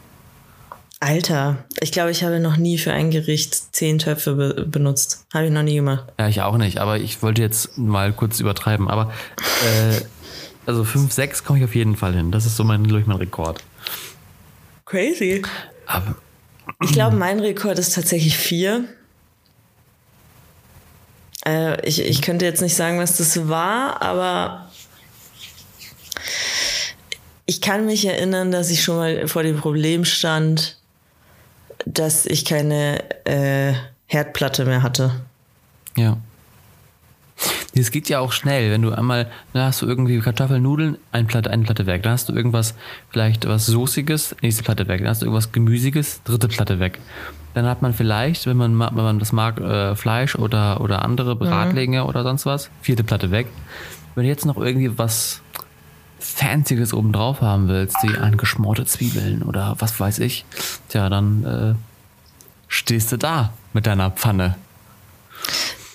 Alter, 1.02 1.64
ich 1.80 1.94
glaube, 1.94 2.12
ich 2.12 2.24
habe 2.24 2.40
noch 2.42 2.58
nie 2.58 2.78
für 2.78 2.92
ein 2.92 3.10
Gericht 3.10 3.74
zehn 3.74 4.00
Töpfe 4.00 4.34
be 4.36 4.66
benutzt. 4.66 5.26
Habe 5.34 5.46
ich 5.46 5.52
noch 5.52 5.64
nie 5.64 5.76
gemacht. 5.76 6.04
Ja, 6.20 6.28
ich 6.28 6.42
auch 6.42 6.58
nicht, 6.58 6.80
aber 6.80 6.98
ich 6.98 7.22
wollte 7.22 7.42
jetzt 7.42 7.78
mal 7.78 8.12
kurz 8.12 8.40
übertreiben. 8.42 8.90
Aber 8.90 9.14
äh, 9.64 10.02
also 10.66 10.84
fünf, 10.84 11.14
sechs 11.14 11.44
komme 11.46 11.60
ich 11.60 11.66
auf 11.66 11.74
jeden 11.74 11.96
Fall 11.96 12.14
hin. 12.14 12.32
Das 12.32 12.46
ist 12.46 12.58
so 12.58 12.66
mein, 12.66 12.84
durch 12.84 13.06
mein 13.06 13.18
Rekord. 13.18 13.64
Crazy. 14.86 15.42
Aber 15.86 16.16
Ich 16.84 16.92
glaube, 16.92 17.16
mein 17.16 17.40
Rekord 17.40 17.80
ist 17.80 17.96
tatsächlich 17.96 18.38
vier. 18.38 18.84
Äh, 21.46 21.88
ich, 21.88 22.02
ich 22.02 22.22
könnte 22.22 22.44
jetzt 22.44 22.62
nicht 22.62 22.76
sagen, 22.76 23.00
was 23.00 23.16
das 23.18 23.48
war, 23.48 24.02
aber 24.02 24.70
ich 27.46 27.62
kann 27.62 27.86
mich 27.86 28.06
erinnern, 28.06 28.52
dass 28.52 28.70
ich 28.70 28.84
schon 28.84 28.98
mal 28.98 29.28
vor 29.30 29.44
dem 29.44 29.58
Problem 29.58 30.04
stand, 30.04 30.79
dass 31.86 32.26
ich 32.26 32.46
keine 32.46 33.00
äh, 33.26 33.74
Herdplatte 34.08 34.66
mehr 34.66 34.84
hatte. 34.84 35.12
Ja. 35.96 36.18
Es 37.74 37.92
geht 37.92 38.10
ja 38.10 38.20
auch 38.20 38.34
schnell, 38.34 38.72
wenn 38.72 38.82
du 38.82 38.92
einmal, 38.92 39.30
dann 39.54 39.64
hast 39.68 39.82
du 39.82 39.86
irgendwie 39.88 40.20
Kartoffeln, 40.20 40.62
Nudeln, 40.62 40.98
eine 41.14 41.26
Platte, 41.28 41.50
eine 41.52 41.64
Platte 41.64 41.86
weg. 41.86 42.04
Dann 42.04 42.12
hast 42.14 42.28
du 42.28 42.34
irgendwas, 42.34 42.74
vielleicht 43.10 43.48
was 43.48 43.66
Soßiges, 43.68 44.36
nächste 44.42 44.64
Platte 44.64 44.88
weg. 44.90 45.00
Dann 45.00 45.10
hast 45.10 45.22
du 45.22 45.26
irgendwas 45.26 45.52
Gemüsiges, 45.54 46.22
dritte 46.24 46.50
Platte 46.50 46.80
weg. 46.82 47.00
Dann 47.54 47.66
hat 47.66 47.82
man 47.82 47.94
vielleicht, 47.94 48.46
wenn 48.48 48.58
man, 48.58 48.74
ma- 48.76 48.92
wenn 48.94 49.04
man 49.04 49.20
das 49.20 49.32
mag, 49.32 49.60
äh, 49.62 49.96
Fleisch 49.96 50.36
oder, 50.36 50.82
oder 50.82 51.06
andere 51.06 51.36
Bratlinge 51.38 52.04
oder 52.06 52.24
sonst 52.24 52.46
was, 52.46 52.70
vierte 52.82 53.04
Platte 53.06 53.32
weg. 53.32 53.48
Wenn 54.16 54.24
du 54.24 54.30
jetzt 54.30 54.46
noch 54.46 54.58
irgendwie 54.58 54.98
was 54.98 55.42
Fancyes 56.20 56.94
oben 56.94 57.12
drauf 57.12 57.42
haben 57.42 57.68
willst, 57.68 57.96
wie 58.04 58.18
angeschmorte 58.18 58.86
Zwiebeln 58.86 59.44
oder 59.44 59.76
was 59.80 60.00
weiß 60.00 60.20
ich, 60.20 60.46
tja, 60.90 61.10
dann 61.10 61.44
äh, 61.44 61.76
stehst 62.68 63.12
du 63.12 63.18
da 63.18 63.54
mit 63.74 63.88
deiner 63.88 64.12
Pfanne. 64.12 64.56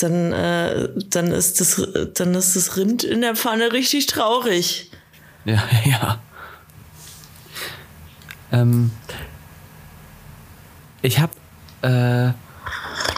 Dann, 0.01 0.33
äh, 0.33 0.89
dann, 1.11 1.29
ist 1.29 1.61
das, 1.61 1.87
dann 2.15 2.35
ist 2.35 2.57
das 2.57 2.77
Rind 2.77 3.05
in 3.05 3.21
der 3.21 3.37
Pfanne 3.37 3.73
richtig 3.73 4.07
traurig. 4.07 4.91
Ja, 5.45 5.63
ja. 5.85 6.19
Ähm, 8.53 8.91
ich 11.03 11.21
habe 11.21 11.33
äh, 11.83 12.33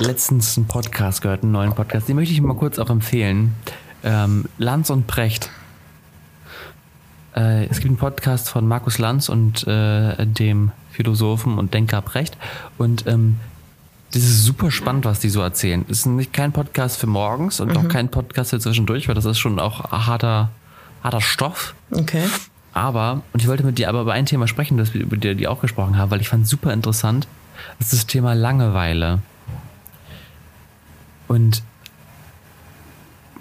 letztens 0.02 0.56
einen 0.56 0.66
Podcast 0.66 1.22
gehört, 1.22 1.42
einen 1.42 1.52
neuen 1.52 1.74
Podcast. 1.74 2.08
Den 2.08 2.16
möchte 2.16 2.34
ich 2.34 2.40
mal 2.40 2.56
kurz 2.56 2.78
auch 2.78 2.90
empfehlen. 2.90 3.54
Ähm, 4.02 4.46
Lanz 4.58 4.90
und 4.90 5.06
Precht. 5.06 5.50
Äh, 7.36 7.66
es 7.66 7.78
gibt 7.78 7.86
einen 7.86 7.96
Podcast 7.98 8.48
von 8.48 8.66
Markus 8.66 8.98
Lanz 8.98 9.28
und 9.28 9.66
äh, 9.66 10.26
dem 10.26 10.72
Philosophen 10.90 11.58
und 11.58 11.74
Denker 11.74 12.00
Precht. 12.00 12.36
Und 12.78 13.06
ähm, 13.06 13.38
das 14.12 14.22
ist 14.22 14.44
super 14.44 14.70
spannend, 14.70 15.04
was 15.04 15.20
die 15.20 15.28
so 15.28 15.40
erzählen. 15.42 15.84
Es 15.88 16.00
ist 16.00 16.06
nicht 16.06 16.32
kein 16.32 16.52
Podcast 16.52 16.98
für 16.98 17.06
morgens 17.06 17.60
und 17.60 17.76
auch 17.76 17.88
kein 17.88 18.08
Podcast 18.08 18.50
für 18.50 18.60
zwischendurch, 18.60 19.08
weil 19.08 19.14
das 19.14 19.24
ist 19.26 19.38
schon 19.38 19.58
auch 19.58 19.90
harter, 19.90 20.50
harter 21.02 21.20
Stoff. 21.20 21.74
Okay. 21.90 22.24
Aber, 22.72 23.22
und 23.32 23.42
ich 23.42 23.48
wollte 23.48 23.64
mit 23.64 23.78
dir 23.78 23.88
aber 23.88 24.02
über 24.02 24.12
ein 24.12 24.26
Thema 24.26 24.46
sprechen, 24.46 24.76
das 24.76 24.94
wir 24.94 25.02
über 25.02 25.16
dir 25.16 25.34
die 25.34 25.48
auch 25.48 25.60
gesprochen 25.60 25.98
haben, 25.98 26.10
weil 26.10 26.20
ich 26.20 26.28
fand 26.28 26.44
es 26.44 26.50
super 26.50 26.72
interessant. 26.72 27.26
Das 27.78 27.92
ist 27.92 28.02
das 28.02 28.06
Thema 28.06 28.34
Langeweile. 28.34 29.20
Und 31.28 31.62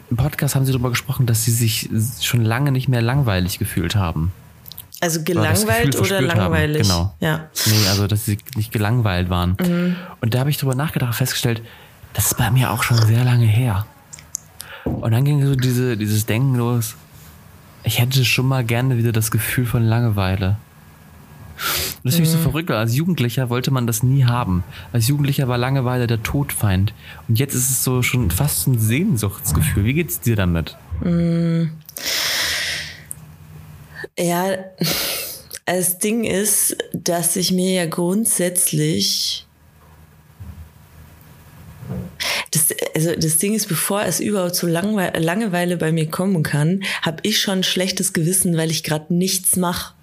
im 0.09 0.17
Podcast 0.17 0.55
haben 0.55 0.65
sie 0.65 0.71
darüber 0.71 0.89
gesprochen, 0.89 1.25
dass 1.25 1.43
sie 1.45 1.51
sich 1.51 1.89
schon 2.21 2.43
lange 2.43 2.71
nicht 2.71 2.88
mehr 2.88 3.01
langweilig 3.01 3.59
gefühlt 3.59 3.95
haben. 3.95 4.31
Also 5.01 5.19
Oder 5.19 5.25
gelangweilt 5.25 5.91
Gefühl 5.91 6.00
oder 6.00 6.07
verspürt 6.07 6.31
haben. 6.31 6.39
langweilig? 6.39 6.81
Genau. 6.83 7.15
Ja. 7.19 7.50
Nee, 7.65 7.88
also 7.89 8.07
dass 8.07 8.25
sie 8.25 8.38
nicht 8.55 8.71
gelangweilt 8.71 9.29
waren. 9.29 9.97
Und 10.21 10.33
da 10.33 10.39
habe 10.39 10.50
ich 10.50 10.57
drüber 10.57 10.75
nachgedacht, 10.75 11.15
festgestellt, 11.15 11.62
das 12.13 12.27
ist 12.27 12.38
bei 12.38 12.50
mir 12.50 12.71
auch 12.71 12.83
schon 12.83 12.97
sehr 12.97 13.24
lange 13.24 13.45
her. 13.45 13.85
Und 14.85 15.12
dann 15.12 15.25
ging 15.25 15.45
so 15.45 15.55
diese, 15.55 15.97
dieses 15.97 16.25
Denken 16.25 16.55
los, 16.55 16.95
ich 17.83 18.00
hätte 18.00 18.24
schon 18.24 18.47
mal 18.47 18.63
gerne 18.63 18.97
wieder 18.97 19.12
das 19.12 19.31
Gefühl 19.31 19.65
von 19.65 19.83
Langeweile. 19.83 20.57
Und 21.55 22.03
das 22.03 22.15
finde 22.15 22.29
ich 22.29 22.35
so 22.35 22.41
verrückt, 22.41 22.69
weil 22.69 22.77
als 22.77 22.95
Jugendlicher 22.95 23.50
wollte 23.50 23.71
man 23.71 23.88
das 23.88 24.03
nie 24.03 24.25
haben. 24.25 24.63
Als 24.91 25.07
Jugendlicher 25.07 25.47
war 25.47 25.57
Langeweile 25.57 26.07
der 26.07 26.21
Todfeind. 26.21 26.93
Und 27.27 27.39
jetzt 27.39 27.55
ist 27.55 27.69
es 27.69 27.83
so 27.83 28.01
schon 28.01 28.29
fast 28.31 28.67
ein 28.67 28.77
Sehnsuchtsgefühl. 28.77 29.85
Wie 29.85 29.93
geht's 29.93 30.19
dir 30.19 30.35
damit? 30.35 30.77
Ja, 34.17 34.57
das 35.65 35.97
Ding 35.97 36.24
ist, 36.25 36.77
dass 36.93 37.35
ich 37.35 37.51
mir 37.51 37.74
ja 37.74 37.85
grundsätzlich. 37.85 39.47
Das, 42.51 42.67
also 42.95 43.15
das 43.15 43.38
Ding 43.38 43.53
ist, 43.53 43.67
bevor 43.67 44.03
es 44.03 44.19
überhaupt 44.19 44.55
zu 44.55 44.67
Langwe 44.67 45.12
Langeweile 45.17 45.77
bei 45.77 45.91
mir 45.91 46.09
kommen 46.09 46.43
kann, 46.43 46.83
habe 47.01 47.17
ich 47.24 47.39
schon 47.39 47.59
ein 47.59 47.63
schlechtes 47.63 48.13
Gewissen, 48.13 48.57
weil 48.57 48.71
ich 48.71 48.83
gerade 48.83 49.13
nichts 49.13 49.55
mache. 49.55 49.93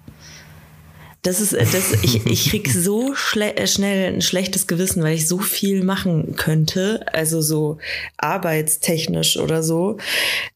Das 1.23 1.39
ist, 1.39 1.53
das, 1.53 1.93
ich, 2.03 2.25
ich 2.25 2.49
krieg 2.49 2.69
so 2.73 3.13
äh, 3.35 3.65
schnell 3.65 4.13
ein 4.13 4.21
schlechtes 4.21 4.67
Gewissen, 4.67 5.01
weil 5.03 5.15
ich 5.15 5.27
so 5.27 5.39
viel 5.39 5.83
machen 5.83 6.35
könnte, 6.35 7.05
also 7.13 7.41
so 7.41 7.77
arbeitstechnisch 8.17 9.37
oder 9.37 9.63
so, 9.63 9.97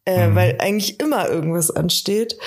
äh, 0.03 0.35
weil 0.35 0.57
eigentlich 0.59 0.99
immer 0.99 1.29
irgendwas 1.29 1.71
ansteht, 1.71 2.37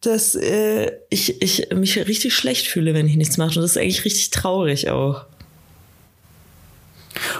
dass 0.00 0.34
äh, 0.34 0.90
ich, 1.10 1.40
ich 1.40 1.68
mich 1.72 1.96
richtig 1.96 2.34
schlecht 2.34 2.66
fühle, 2.66 2.92
wenn 2.92 3.06
ich 3.06 3.16
nichts 3.16 3.36
mache. 3.36 3.50
Und 3.50 3.62
das 3.62 3.72
ist 3.72 3.76
eigentlich 3.76 4.04
richtig 4.04 4.30
traurig 4.30 4.90
auch. 4.90 5.26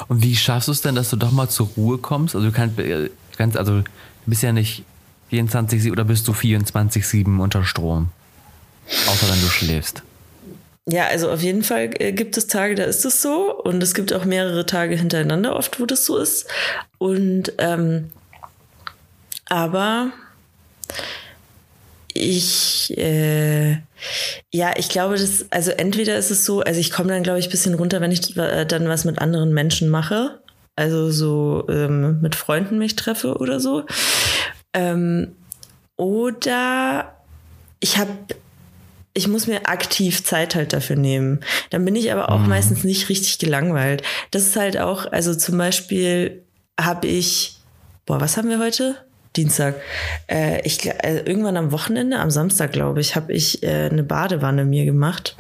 Und 0.07 0.23
wie 0.23 0.37
schaffst 0.37 0.69
du 0.69 0.73
es 0.73 0.81
denn, 0.81 0.95
dass 0.95 1.11
du 1.11 1.17
doch 1.17 1.33
mal 1.33 1.49
zur 1.49 1.69
Ruhe 1.77 1.99
kommst? 1.99 2.37
Also 2.37 2.47
du 2.47 2.53
kannst, 2.53 2.79
äh, 2.79 3.11
kannst 3.37 3.57
also 3.57 3.79
du 3.79 3.85
bist 4.27 4.43
ja 4.43 4.53
nicht 4.53 4.85
24 5.31 5.91
oder 5.91 6.05
bist 6.05 6.29
du 6.29 6.33
24/7 6.33 7.41
unter 7.41 7.65
Strom? 7.65 8.11
Außer 9.09 9.29
wenn 9.29 9.41
du 9.41 9.49
schläfst. 9.49 10.03
Ja, 10.91 11.07
also 11.07 11.31
auf 11.31 11.41
jeden 11.41 11.63
Fall 11.63 11.91
äh, 11.99 12.13
gibt 12.13 12.37
es 12.37 12.47
Tage, 12.47 12.75
da 12.75 12.85
ist 12.85 13.05
es 13.05 13.23
so. 13.23 13.55
Und 13.55 13.83
es 13.83 13.95
gibt 13.95 14.13
auch 14.13 14.25
mehrere 14.25 14.67
Tage 14.67 14.97
hintereinander 14.97 15.55
oft, 15.57 15.79
wo 15.81 15.87
das 15.87 16.05
so 16.05 16.17
ist. 16.19 16.47
Und 16.99 17.53
ähm, 17.59 18.11
aber 19.49 20.13
ich 22.13 22.97
äh, 22.99 23.79
ja, 24.53 24.73
ich 24.77 24.89
glaube, 24.89 25.17
das, 25.17 25.47
also 25.51 25.71
entweder 25.71 26.17
ist 26.17 26.31
es 26.31 26.45
so, 26.45 26.61
also 26.61 26.81
ich 26.81 26.91
komme 26.91 27.11
dann, 27.11 27.23
glaube 27.23 27.39
ich, 27.39 27.49
ein 27.49 27.51
bisschen 27.51 27.75
runter, 27.75 28.01
wenn 28.01 28.13
ich 28.13 28.37
äh, 28.37 28.65
dann 28.67 28.89
was 28.89 29.05
mit 29.05 29.19
anderen 29.19 29.53
Menschen 29.53 29.89
mache. 29.89 30.41
Also 30.77 31.11
so 31.11 31.67
ähm, 31.69 32.21
mit 32.21 32.35
Freunden 32.35 32.79
mich 32.79 32.97
treffe 32.97 33.37
oder 33.37 33.61
so. 33.61 33.85
Ähm, 34.73 35.37
oder 35.97 37.15
ich 37.81 37.99
habe 37.99 38.11
ich 39.21 39.29
muss 39.29 39.47
mir 39.47 39.67
aktiv 39.67 40.25
Zeit 40.25 40.55
halt 40.55 40.73
dafür 40.73 40.97
nehmen. 40.97 41.41
Dann 41.69 41.85
bin 41.85 41.95
ich 41.95 42.11
aber 42.11 42.33
auch 42.33 42.41
meistens 42.41 42.85
nicht 42.85 43.11
richtig 43.11 43.39
gelangweilt. 43.39 44.03
Das 44.31 44.47
ist 44.47 44.57
halt 44.57 44.79
auch, 44.79 45.05
also 45.13 45.35
zum 45.35 45.59
Beispiel 45.59 46.43
habe 46.81 47.07
ich, 47.07 47.59
boah, 48.07 48.19
was 48.19 48.39
haben 48.39 48.49
wir 48.49 48.59
heute? 48.59 48.97
Dienstag. 49.37 49.75
Äh, 50.27 50.67
ich, 50.67 50.87
äh, 50.87 51.19
irgendwann 51.27 51.59
am 51.59 51.71
Wochenende, 51.71 52.19
am 52.19 52.31
Samstag, 52.31 52.73
glaube 52.73 53.03
ich, 53.03 53.15
habe 53.15 53.35
ich 53.35 53.63
äh, 53.63 53.91
eine 53.91 54.03
Badewanne 54.03 54.65
mir 54.65 54.87
gemacht 54.87 55.37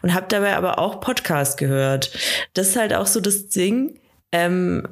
und 0.00 0.14
habe 0.14 0.24
dabei 0.30 0.56
aber 0.56 0.78
auch 0.78 1.00
Podcast 1.00 1.58
gehört. 1.58 2.10
Das 2.54 2.68
ist 2.68 2.76
halt 2.76 2.94
auch 2.94 3.06
so 3.06 3.20
das 3.20 3.48
Ding, 3.48 4.00
ähm, 4.32 4.88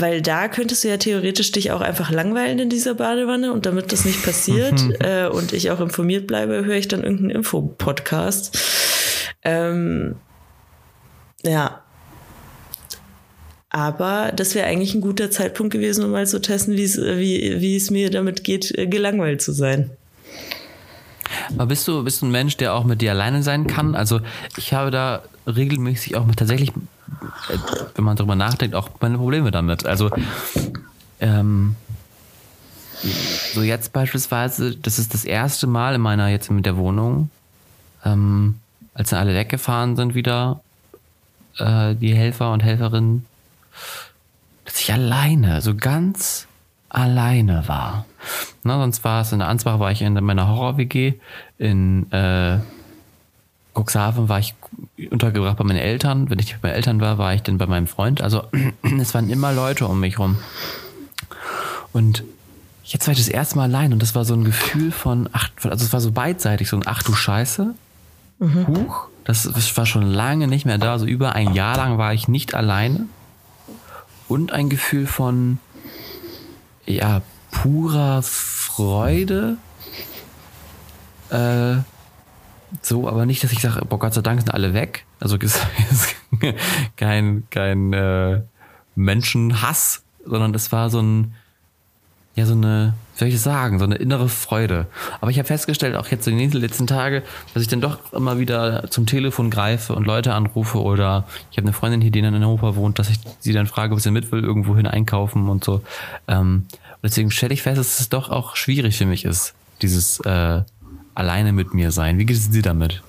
weil 0.00 0.22
da 0.22 0.48
könntest 0.48 0.84
du 0.84 0.88
ja 0.88 0.96
theoretisch 0.96 1.52
dich 1.52 1.70
auch 1.72 1.80
einfach 1.80 2.10
langweilen 2.10 2.58
in 2.58 2.68
dieser 2.68 2.94
Badewanne 2.94 3.52
und 3.52 3.66
damit 3.66 3.92
das 3.92 4.04
nicht 4.04 4.22
passiert 4.24 4.80
äh, 5.00 5.26
und 5.26 5.52
ich 5.52 5.70
auch 5.70 5.80
informiert 5.80 6.26
bleibe, 6.26 6.64
höre 6.64 6.76
ich 6.76 6.88
dann 6.88 7.02
irgendeinen 7.02 7.30
Info-Podcast. 7.30 8.58
Ähm, 9.42 10.16
ja. 11.42 11.82
Aber 13.70 14.32
das 14.34 14.54
wäre 14.54 14.66
eigentlich 14.66 14.94
ein 14.94 15.00
guter 15.00 15.30
Zeitpunkt 15.30 15.72
gewesen, 15.72 16.04
um 16.04 16.10
mal 16.10 16.26
zu 16.26 16.40
testen, 16.40 16.76
wie 16.76 16.84
es, 16.84 16.96
wie, 16.98 17.60
wie 17.60 17.76
es 17.76 17.90
mir 17.90 18.10
damit 18.10 18.44
geht, 18.44 18.76
äh, 18.76 18.86
gelangweilt 18.86 19.42
zu 19.42 19.52
sein. 19.52 19.90
Aber 21.54 21.66
bist 21.66 21.86
du, 21.88 22.04
bist 22.04 22.22
du 22.22 22.26
ein 22.26 22.32
Mensch, 22.32 22.56
der 22.56 22.74
auch 22.74 22.84
mit 22.84 23.02
dir 23.02 23.10
alleine 23.10 23.42
sein 23.42 23.66
kann? 23.66 23.94
Also 23.94 24.20
ich 24.56 24.72
habe 24.72 24.90
da 24.90 25.22
regelmäßig 25.46 26.16
auch 26.16 26.26
mit 26.26 26.36
tatsächlich, 26.36 26.72
wenn 27.94 28.04
man 28.04 28.16
darüber 28.16 28.34
nachdenkt, 28.34 28.74
auch 28.74 28.88
meine 29.00 29.18
Probleme 29.18 29.50
damit. 29.50 29.86
Also 29.86 30.10
ähm, 31.20 31.76
so 33.54 33.62
jetzt 33.62 33.92
beispielsweise, 33.92 34.76
das 34.76 34.98
ist 34.98 35.14
das 35.14 35.24
erste 35.24 35.66
Mal 35.66 35.94
in 35.94 36.00
meiner 36.00 36.28
jetzt 36.28 36.50
mit 36.50 36.66
der 36.66 36.76
Wohnung, 36.76 37.30
ähm, 38.04 38.60
als 38.94 39.10
dann 39.10 39.20
alle 39.20 39.34
weggefahren 39.34 39.96
sind 39.96 40.14
wieder, 40.14 40.60
äh, 41.58 41.94
die 41.94 42.14
Helfer 42.14 42.52
und 42.52 42.62
Helferinnen, 42.62 43.26
dass 44.64 44.80
ich 44.80 44.92
alleine, 44.92 45.60
so 45.60 45.74
ganz 45.74 46.46
alleine 46.88 47.68
war. 47.68 48.06
Na, 48.62 48.78
sonst 48.78 49.04
war 49.04 49.20
es 49.20 49.32
in 49.32 49.40
der 49.40 49.48
Ansbach 49.48 49.78
war 49.78 49.90
ich 49.90 50.02
in 50.02 50.14
meiner 50.14 50.48
Horror-WG, 50.48 51.14
in 51.58 52.10
äh, 52.12 52.58
Cuxhaven 53.76 54.28
war 54.28 54.38
ich 54.38 54.54
untergebracht 55.10 55.56
bei 55.56 55.64
meinen 55.64 55.78
Eltern. 55.78 56.30
Wenn 56.30 56.38
ich 56.38 56.46
nicht 56.46 56.60
bei 56.60 56.68
meinen 56.68 56.76
Eltern 56.76 57.00
war, 57.00 57.18
war 57.18 57.34
ich 57.34 57.42
dann 57.42 57.58
bei 57.58 57.66
meinem 57.66 57.86
Freund. 57.86 58.22
Also 58.22 58.44
es 59.00 59.14
waren 59.14 59.28
immer 59.28 59.52
Leute 59.52 59.86
um 59.86 60.00
mich 60.00 60.18
rum. 60.18 60.38
Und 61.92 62.24
jetzt 62.84 63.06
war 63.06 63.12
ich 63.12 63.18
das 63.18 63.28
erste 63.28 63.56
Mal 63.56 63.64
allein 63.64 63.92
und 63.92 64.02
das 64.02 64.14
war 64.14 64.24
so 64.24 64.34
ein 64.34 64.44
Gefühl 64.44 64.92
von, 64.92 65.28
ach, 65.32 65.50
also 65.64 65.84
es 65.84 65.92
war 65.92 66.00
so 66.00 66.12
beidseitig, 66.12 66.68
so 66.68 66.76
ein 66.76 66.82
Ach 66.86 67.02
du 67.02 67.14
Scheiße, 67.14 67.74
Huch, 68.40 69.08
Das 69.24 69.76
war 69.76 69.86
schon 69.86 70.02
lange 70.02 70.46
nicht 70.46 70.66
mehr 70.66 70.78
da. 70.78 70.92
Also 70.92 71.06
über 71.06 71.32
ein 71.34 71.54
Jahr 71.54 71.76
lang 71.76 71.98
war 71.98 72.12
ich 72.12 72.28
nicht 72.28 72.54
alleine. 72.54 73.06
Und 74.28 74.52
ein 74.52 74.68
Gefühl 74.68 75.06
von, 75.06 75.58
ja, 76.84 77.22
purer 77.50 78.22
Freude. 78.22 79.56
Äh, 81.30 81.78
so, 82.82 83.08
aber 83.08 83.26
nicht, 83.26 83.42
dass 83.44 83.52
ich 83.52 83.60
sage, 83.60 83.84
boah, 83.84 83.98
Gott 83.98 84.14
sei 84.14 84.22
Dank 84.22 84.40
sind 84.40 84.52
alle 84.52 84.74
weg. 84.74 85.04
Also 85.20 85.38
kein, 86.96 87.44
kein 87.50 87.92
äh, 87.92 88.42
Menschenhass, 88.94 90.02
sondern 90.24 90.52
das 90.52 90.72
war 90.72 90.90
so 90.90 91.00
ein, 91.00 91.34
ja, 92.34 92.44
so 92.44 92.52
eine, 92.52 92.94
wie 93.14 93.18
soll 93.18 93.28
ich 93.28 93.34
das 93.34 93.44
sagen, 93.44 93.78
so 93.78 93.84
eine 93.84 93.94
innere 93.94 94.28
Freude. 94.28 94.86
Aber 95.20 95.30
ich 95.30 95.38
habe 95.38 95.46
festgestellt, 95.46 95.96
auch 95.96 96.08
jetzt 96.08 96.28
in 96.28 96.36
den 96.36 96.50
letzten 96.50 96.86
Tagen, 96.86 97.22
dass 97.54 97.62
ich 97.62 97.68
dann 97.68 97.80
doch 97.80 98.12
immer 98.12 98.38
wieder 98.38 98.90
zum 98.90 99.06
Telefon 99.06 99.50
greife 99.50 99.94
und 99.94 100.06
Leute 100.06 100.34
anrufe 100.34 100.82
oder 100.82 101.24
ich 101.50 101.56
habe 101.56 101.66
eine 101.66 101.72
Freundin 101.72 102.00
hier, 102.00 102.10
die 102.10 102.18
in 102.18 102.26
Hannover 102.26 102.76
wohnt, 102.76 102.98
dass 102.98 103.08
ich 103.08 103.18
sie 103.40 103.52
dann 103.52 103.66
frage, 103.66 103.94
ob 103.94 104.00
sie 104.00 104.10
mit 104.10 104.32
will, 104.32 104.44
irgendwo 104.44 104.76
hin 104.76 104.86
einkaufen 104.86 105.48
und 105.48 105.64
so. 105.64 105.82
Ähm, 106.28 106.66
und 106.72 107.02
deswegen 107.04 107.30
stelle 107.30 107.54
ich 107.54 107.62
fest, 107.62 107.78
dass 107.78 108.00
es 108.00 108.08
doch 108.08 108.28
auch 108.28 108.56
schwierig 108.56 108.98
für 108.98 109.06
mich 109.06 109.24
ist, 109.24 109.54
dieses 109.80 110.20
äh, 110.20 110.62
alleine 111.16 111.52
mit 111.52 111.74
mir 111.74 111.90
sein. 111.90 112.18
Wie 112.18 112.26
geht 112.26 112.36
es 112.36 112.50
dir 112.50 112.62
damit? 112.62 113.02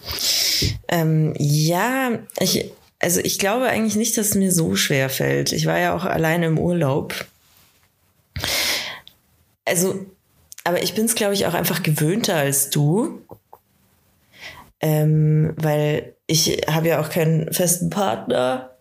Ähm, 0.87 1.33
ja, 1.37 2.11
ich, 2.39 2.71
also 2.99 3.19
ich 3.21 3.39
glaube 3.39 3.67
eigentlich 3.67 3.95
nicht, 3.95 4.17
dass 4.17 4.29
es 4.29 4.35
mir 4.35 4.51
so 4.51 4.75
schwer 4.75 5.09
fällt. 5.09 5.51
Ich 5.51 5.65
war 5.65 5.77
ja 5.77 5.95
auch 5.95 6.05
alleine 6.05 6.47
im 6.47 6.57
Urlaub 6.57 7.25
also, 9.67 10.05
aber 10.63 10.81
ich 10.81 10.95
bin 10.95 11.05
es, 11.05 11.15
glaube 11.15 11.33
ich, 11.33 11.45
auch 11.45 11.53
einfach 11.53 11.83
gewöhnter 11.83 12.35
als 12.35 12.69
du. 12.69 13.21
Ähm, 14.79 15.53
weil 15.57 16.15
ich 16.27 16.61
habe 16.69 16.87
ja 16.87 17.01
auch 17.01 17.09
keinen 17.09 17.51
festen 17.53 17.89
Partner. 17.89 18.76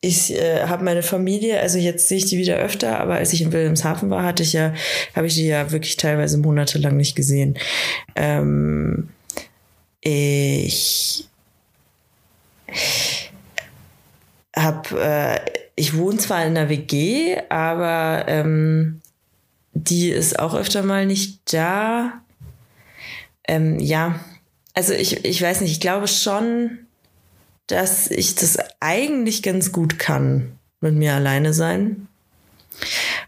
Ich 0.00 0.32
äh, 0.32 0.62
habe 0.66 0.84
meine 0.84 1.02
Familie, 1.02 1.60
also 1.60 1.78
jetzt 1.78 2.08
sehe 2.08 2.18
ich 2.18 2.26
die 2.26 2.38
wieder 2.38 2.56
öfter, 2.56 3.00
aber 3.00 3.16
als 3.16 3.32
ich 3.32 3.42
in 3.42 3.52
Wilhelmshaven 3.52 4.10
war, 4.10 4.22
hatte 4.22 4.44
ich 4.44 4.52
ja, 4.52 4.72
habe 5.16 5.26
ich 5.26 5.34
die 5.34 5.46
ja 5.46 5.72
wirklich 5.72 5.96
teilweise 5.96 6.38
monatelang 6.38 6.96
nicht 6.96 7.16
gesehen. 7.16 7.58
Ähm, 8.14 9.08
ich 10.00 11.28
habe, 14.54 15.00
äh, 15.00 15.40
ich 15.74 15.96
wohne 15.96 16.18
zwar 16.18 16.44
in 16.44 16.56
einer 16.56 16.68
WG, 16.68 17.36
aber 17.48 18.24
ähm, 18.28 19.00
die 19.72 20.10
ist 20.10 20.38
auch 20.38 20.54
öfter 20.54 20.82
mal 20.82 21.06
nicht 21.06 21.52
da. 21.52 22.20
Ähm, 23.46 23.78
ja, 23.80 24.20
also 24.74 24.92
ich, 24.92 25.24
ich 25.24 25.42
weiß 25.42 25.60
nicht, 25.60 25.72
ich 25.72 25.80
glaube 25.80 26.08
schon, 26.08 26.86
dass 27.68 28.10
ich 28.10 28.34
das 28.34 28.58
eigentlich 28.80 29.42
ganz 29.42 29.72
gut 29.72 29.98
kann, 29.98 30.58
mit 30.80 30.94
mir 30.94 31.14
alleine 31.14 31.54
sein. 31.54 32.08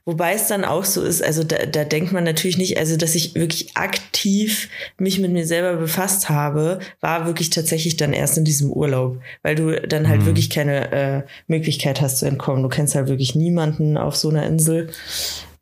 Wobei 0.05 0.35
es 0.35 0.47
dann 0.47 0.65
auch 0.65 0.85
so 0.85 1.03
ist, 1.03 1.23
also 1.23 1.45
da, 1.45 1.67
da 1.67 1.85
denkt 1.85 2.13
man 2.13 2.25
natürlich 2.25 2.57
nicht, 2.57 2.79
also 2.79 2.97
dass 2.97 3.15
ich 3.15 3.35
wirklich 3.35 3.77
aktiv 3.77 4.69
mich 4.97 5.19
mit 5.19 5.31
mir 5.33 5.47
selber 5.47 5.77
befasst 5.77 6.29
habe, 6.29 6.79
war 7.01 7.27
wirklich 7.27 7.51
tatsächlich 7.51 7.97
dann 7.97 8.13
erst 8.13 8.39
in 8.39 8.45
diesem 8.45 8.71
Urlaub, 8.71 9.21
weil 9.43 9.57
du 9.57 9.81
dann 9.81 10.09
halt 10.09 10.23
mhm. 10.23 10.27
wirklich 10.27 10.51
keine 10.51 10.93
äh, 10.93 11.23
Möglichkeit 11.49 12.01
hast 12.01 12.19
zu 12.19 12.27
entkommen. 12.27 12.63
Du 12.63 12.69
kennst 12.69 12.95
halt 12.95 13.09
wirklich 13.09 13.35
niemanden 13.35 13.97
auf 13.97 14.17
so 14.17 14.31
einer 14.31 14.47
Insel. 14.47 14.91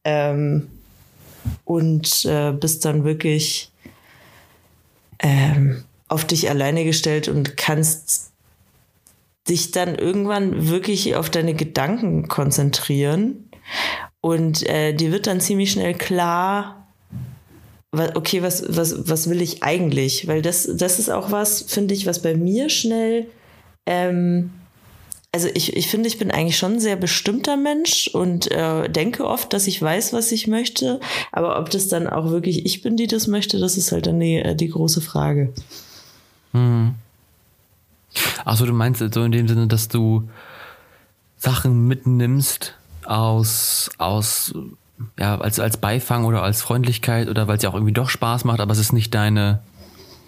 Ähm, 0.04 0.68
und 1.64 2.24
äh, 2.24 2.52
bist 2.52 2.84
dann 2.84 3.04
wirklich 3.04 3.70
ähm, 5.20 5.84
auf 6.08 6.24
dich 6.24 6.48
alleine 6.50 6.84
gestellt 6.84 7.28
und 7.28 7.56
kannst 7.56 8.32
dich 9.48 9.70
dann 9.70 9.94
irgendwann 9.94 10.68
wirklich 10.68 11.16
auf 11.16 11.30
deine 11.30 11.54
Gedanken 11.54 12.28
konzentrieren. 12.28 13.50
Und 14.20 14.68
äh, 14.68 14.92
dir 14.94 15.12
wird 15.12 15.26
dann 15.26 15.40
ziemlich 15.40 15.72
schnell 15.72 15.94
klar, 15.94 16.88
okay, 17.92 18.42
was, 18.42 18.64
was, 18.68 19.08
was 19.08 19.30
will 19.30 19.40
ich 19.40 19.62
eigentlich? 19.62 20.26
Weil 20.26 20.42
das, 20.42 20.68
das 20.76 20.98
ist 20.98 21.10
auch 21.10 21.30
was, 21.30 21.62
finde 21.62 21.94
ich, 21.94 22.06
was 22.06 22.22
bei 22.22 22.36
mir 22.36 22.68
schnell 22.68 23.26
ähm, 23.88 24.50
also 25.32 25.48
ich, 25.54 25.76
ich 25.76 25.88
finde, 25.88 26.08
ich 26.08 26.18
bin 26.18 26.30
eigentlich 26.30 26.56
schon 26.56 26.74
ein 26.74 26.80
sehr 26.80 26.96
bestimmter 26.96 27.56
Mensch 27.56 28.08
und 28.08 28.50
äh, 28.50 28.88
denke 28.88 29.26
oft, 29.26 29.52
dass 29.52 29.66
ich 29.66 29.80
weiß, 29.80 30.12
was 30.12 30.32
ich 30.32 30.46
möchte. 30.46 31.00
Aber 31.32 31.58
ob 31.58 31.70
das 31.70 31.88
dann 31.88 32.06
auch 32.06 32.30
wirklich 32.30 32.64
ich 32.64 32.82
bin, 32.82 32.96
die 32.96 33.06
das 33.06 33.26
möchte, 33.26 33.58
das 33.58 33.76
ist 33.76 33.92
halt 33.92 34.06
dann 34.06 34.20
die, 34.20 34.36
äh, 34.36 34.54
die 34.54 34.68
große 34.68 35.00
Frage. 35.00 35.52
Hm. 36.52 36.94
Achso, 38.44 38.66
du 38.66 38.72
meinst 38.72 39.02
so 39.12 39.22
in 39.22 39.32
dem 39.32 39.48
Sinne, 39.48 39.66
dass 39.66 39.88
du 39.88 40.28
Sachen 41.36 41.86
mitnimmst 41.86 42.74
aus, 43.04 43.90
aus 43.98 44.54
ja, 45.18 45.38
als, 45.38 45.60
als 45.60 45.76
Beifang 45.76 46.24
oder 46.24 46.42
als 46.42 46.62
Freundlichkeit 46.62 47.28
oder 47.28 47.48
weil 47.48 47.56
es 47.56 47.62
ja 47.62 47.70
auch 47.70 47.74
irgendwie 47.74 47.92
doch 47.92 48.10
Spaß 48.10 48.44
macht, 48.44 48.60
aber 48.60 48.72
es 48.72 48.78
ist 48.78 48.92
nicht 48.92 49.14
deine 49.14 49.60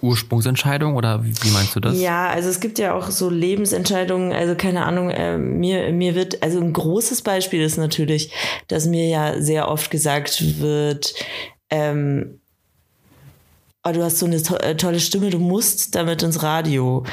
Ursprungsentscheidung 0.03 0.97
oder 0.97 1.25
wie, 1.25 1.35
wie, 1.43 1.51
meinst 1.51 1.77
du 1.77 1.81
das? 1.81 2.01
Ja, 2.01 2.29
also 2.29 2.49
es 2.49 2.61
gibt 2.61 2.79
ja 2.79 2.95
auch 2.95 3.11
so 3.11 3.29
Lebensentscheidungen, 3.29 4.33
also 4.33 4.55
keine 4.55 4.85
Ahnung, 4.85 5.11
äh, 5.11 5.37
mir, 5.37 5.93
mir 5.93 6.15
wird, 6.15 6.43
also 6.43 6.61
ein 6.61 6.73
großes 6.73 7.23
Beispiel 7.23 7.63
ist 7.63 7.77
natürlich, 7.77 8.33
dass 8.69 8.87
mir 8.87 9.09
ja 9.09 9.41
sehr 9.43 9.69
oft 9.69 9.91
gesagt 9.91 10.61
wird, 10.61 11.15
ähm, 11.69 12.40
oh, 13.83 13.93
du 13.93 14.03
hast 14.03 14.19
so 14.19 14.27
eine 14.27 14.43
to 14.43 14.57
äh, 14.57 14.77
tolle 14.77 15.01
Stimme, 15.01 15.31
du 15.31 15.39
musst 15.39 15.95
damit 15.95 16.23
ins 16.23 16.43
Radio. 16.43 17.05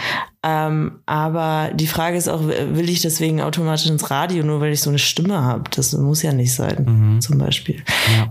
Ähm, 0.43 0.99
aber 1.05 1.71
die 1.73 1.87
Frage 1.87 2.17
ist 2.17 2.27
auch, 2.27 2.41
will 2.45 2.89
ich 2.89 3.01
deswegen 3.01 3.41
automatisch 3.41 3.87
ins 3.87 4.11
Radio, 4.11 4.43
nur 4.43 4.61
weil 4.61 4.71
ich 4.71 4.81
so 4.81 4.89
eine 4.89 4.99
Stimme 4.99 5.41
habe? 5.41 5.63
Das 5.71 5.93
muss 5.93 6.21
ja 6.21 6.31
nicht 6.31 6.53
sein, 6.53 6.85
mhm. 7.15 7.21
zum 7.21 7.37
Beispiel. 7.37 7.83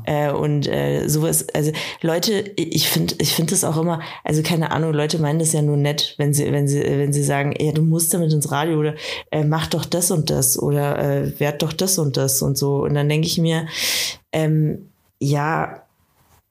Ja. 0.06 0.28
Äh, 0.28 0.32
und 0.32 0.66
äh, 0.66 1.08
sowas, 1.08 1.46
also 1.54 1.72
Leute, 2.02 2.52
ich 2.56 2.88
finde, 2.88 3.14
ich 3.18 3.34
finde 3.34 3.50
das 3.50 3.64
auch 3.64 3.76
immer, 3.76 4.00
also 4.22 4.42
keine 4.42 4.70
Ahnung, 4.70 4.92
Leute 4.92 5.18
meinen 5.18 5.38
das 5.38 5.52
ja 5.52 5.62
nur 5.62 5.76
nett, 5.76 6.14
wenn 6.18 6.32
sie, 6.32 6.50
wenn 6.52 6.68
sie, 6.68 6.82
wenn 6.82 7.12
sie 7.12 7.24
sagen, 7.24 7.54
ja, 7.58 7.72
du 7.72 7.82
musst 7.82 8.14
damit 8.14 8.32
ins 8.32 8.50
Radio 8.50 8.78
oder 8.78 8.94
äh, 9.30 9.44
mach 9.44 9.66
doch 9.66 9.84
das 9.84 10.10
und 10.10 10.30
das 10.30 10.58
oder 10.58 10.98
äh, 10.98 11.40
werd 11.40 11.62
doch 11.62 11.72
das 11.72 11.98
und 11.98 12.16
das 12.16 12.40
und 12.42 12.56
so. 12.56 12.82
Und 12.82 12.94
dann 12.94 13.08
denke 13.08 13.26
ich 13.26 13.38
mir, 13.38 13.66
ähm, 14.32 14.90
ja, 15.18 15.85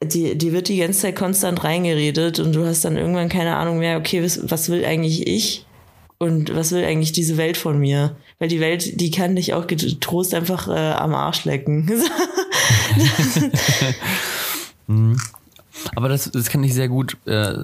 die, 0.04 0.38
die 0.38 0.54
wird 0.54 0.68
die 0.68 0.78
ganze 0.78 1.02
Zeit 1.02 1.16
konstant 1.16 1.64
reingeredet 1.64 2.40
und 2.40 2.54
du 2.54 2.66
hast 2.66 2.86
dann 2.86 2.98
irgendwann 2.98 3.30
keine 3.30 3.56
Ahnung 3.56 3.80
mehr, 3.80 3.98
okay, 3.98 4.24
was, 4.24 4.40
was 4.50 4.70
will 4.70 4.86
eigentlich 4.86 5.28
ich? 5.28 5.66
Und 6.18 6.56
was 6.56 6.72
will 6.72 6.86
eigentlich 6.86 7.12
diese 7.12 7.36
Welt 7.36 7.58
von 7.58 7.78
mir? 7.78 8.16
Weil 8.40 8.48
die 8.48 8.62
Welt, 8.62 9.02
die 9.02 9.12
kann 9.12 9.36
dich 9.36 9.54
auch 9.54 9.68
getrost 9.68 10.34
einfach 10.34 10.70
äh, 10.70 10.94
am 10.94 11.14
Arsch 11.14 11.46
lecken. 11.46 11.92
Mhm. 14.88 15.18
Aber 15.96 16.10
das, 16.10 16.30
das 16.32 16.50
kann 16.50 16.64
ich 16.64 16.74
sehr 16.74 16.88
gut. 16.88 17.18
Äh, 17.26 17.56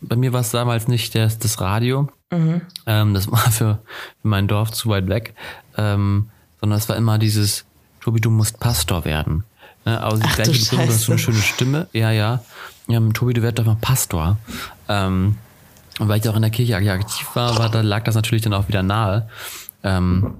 bei 0.00 0.16
mir 0.16 0.32
war 0.32 0.40
es 0.40 0.50
damals 0.50 0.88
nicht 0.88 1.14
das, 1.14 1.38
das 1.38 1.60
Radio. 1.60 2.08
Mhm. 2.30 2.62
Ähm, 2.86 3.14
das 3.14 3.30
war 3.30 3.50
für, 3.50 3.80
für 4.22 4.28
mein 4.28 4.48
Dorf 4.48 4.70
zu 4.72 4.88
weit 4.88 5.08
weg. 5.08 5.34
Ähm, 5.76 6.30
sondern 6.60 6.78
es 6.78 6.88
war 6.88 6.96
immer 6.96 7.18
dieses, 7.18 7.64
Tobi, 8.00 8.20
du 8.20 8.30
musst 8.30 8.60
Pastor 8.60 9.04
werden. 9.04 9.44
Ne? 9.84 10.00
Aber 10.00 10.16
die 10.16 10.22
Ach, 10.24 10.36
du 10.36 10.78
hast 10.78 11.00
so 11.00 11.12
eine 11.12 11.18
schöne 11.18 11.38
Stimme. 11.38 11.88
Ja, 11.92 12.10
ja. 12.10 12.42
ja 12.88 13.00
Tobi, 13.12 13.34
du 13.34 13.42
wirst 13.42 13.58
doch 13.58 13.64
mal 13.64 13.76
Pastor. 13.80 14.38
Ähm, 14.88 15.36
und 15.98 16.08
weil 16.08 16.20
ich 16.20 16.28
auch 16.28 16.36
in 16.36 16.42
der 16.42 16.50
Kirche 16.50 16.76
aktiv 16.76 17.28
war, 17.34 17.58
war, 17.58 17.70
da 17.70 17.82
lag 17.82 18.04
das 18.04 18.14
natürlich 18.14 18.42
dann 18.42 18.54
auch 18.54 18.68
wieder 18.68 18.82
nahe. 18.82 19.28
Ähm, 19.82 20.34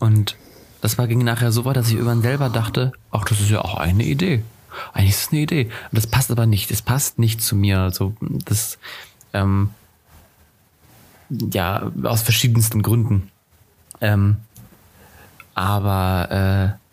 und 0.00 0.36
das 0.80 0.98
war, 0.98 1.06
ging 1.06 1.24
nachher 1.24 1.52
so 1.52 1.64
weit, 1.64 1.76
dass 1.76 1.88
ich 1.88 1.94
irgendwann 1.94 2.22
selber 2.22 2.50
dachte, 2.50 2.92
ach, 3.10 3.24
das 3.24 3.40
ist 3.40 3.50
ja 3.50 3.60
auch 3.60 3.76
eine 3.76 4.04
Idee. 4.04 4.42
Eigentlich 4.92 5.10
ist 5.10 5.22
es 5.22 5.32
eine 5.32 5.40
Idee. 5.40 5.64
Und 5.64 5.96
das 5.96 6.06
passt 6.06 6.30
aber 6.30 6.46
nicht. 6.46 6.70
Es 6.70 6.82
passt 6.82 7.18
nicht 7.18 7.40
zu 7.40 7.56
mir. 7.56 7.78
Also, 7.78 8.14
das, 8.20 8.78
ähm, 9.32 9.70
ja, 11.30 11.90
aus 12.02 12.22
verschiedensten 12.22 12.82
Gründen. 12.82 13.30
Ähm, 14.00 14.38
aber 15.54 16.76
äh, 16.76 16.83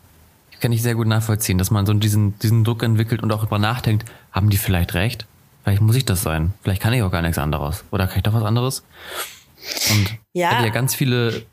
kann 0.61 0.71
ich 0.71 0.81
sehr 0.81 0.95
gut 0.95 1.07
nachvollziehen, 1.07 1.57
dass 1.57 1.71
man 1.71 1.85
so 1.85 1.93
diesen, 1.93 2.37
diesen 2.39 2.63
Druck 2.63 2.83
entwickelt 2.83 3.21
und 3.23 3.31
auch 3.31 3.43
über 3.43 3.59
nachdenkt, 3.59 4.09
haben 4.31 4.49
die 4.49 4.57
vielleicht 4.57 4.93
recht? 4.93 5.25
Vielleicht 5.63 5.81
muss 5.81 5.95
ich 5.95 6.05
das 6.05 6.21
sein. 6.21 6.53
Vielleicht 6.61 6.81
kann 6.81 6.93
ich 6.93 7.01
auch 7.03 7.11
gar 7.11 7.21
nichts 7.21 7.37
anderes. 7.37 7.83
Oder 7.91 8.07
kann 8.07 8.17
ich 8.17 8.23
doch 8.23 8.33
was 8.33 8.43
anderes? 8.43 8.83
Und 9.91 10.17
ja, 10.33 10.63
ja 10.63 10.69
ganz 10.69 10.95
viele. 10.95 11.43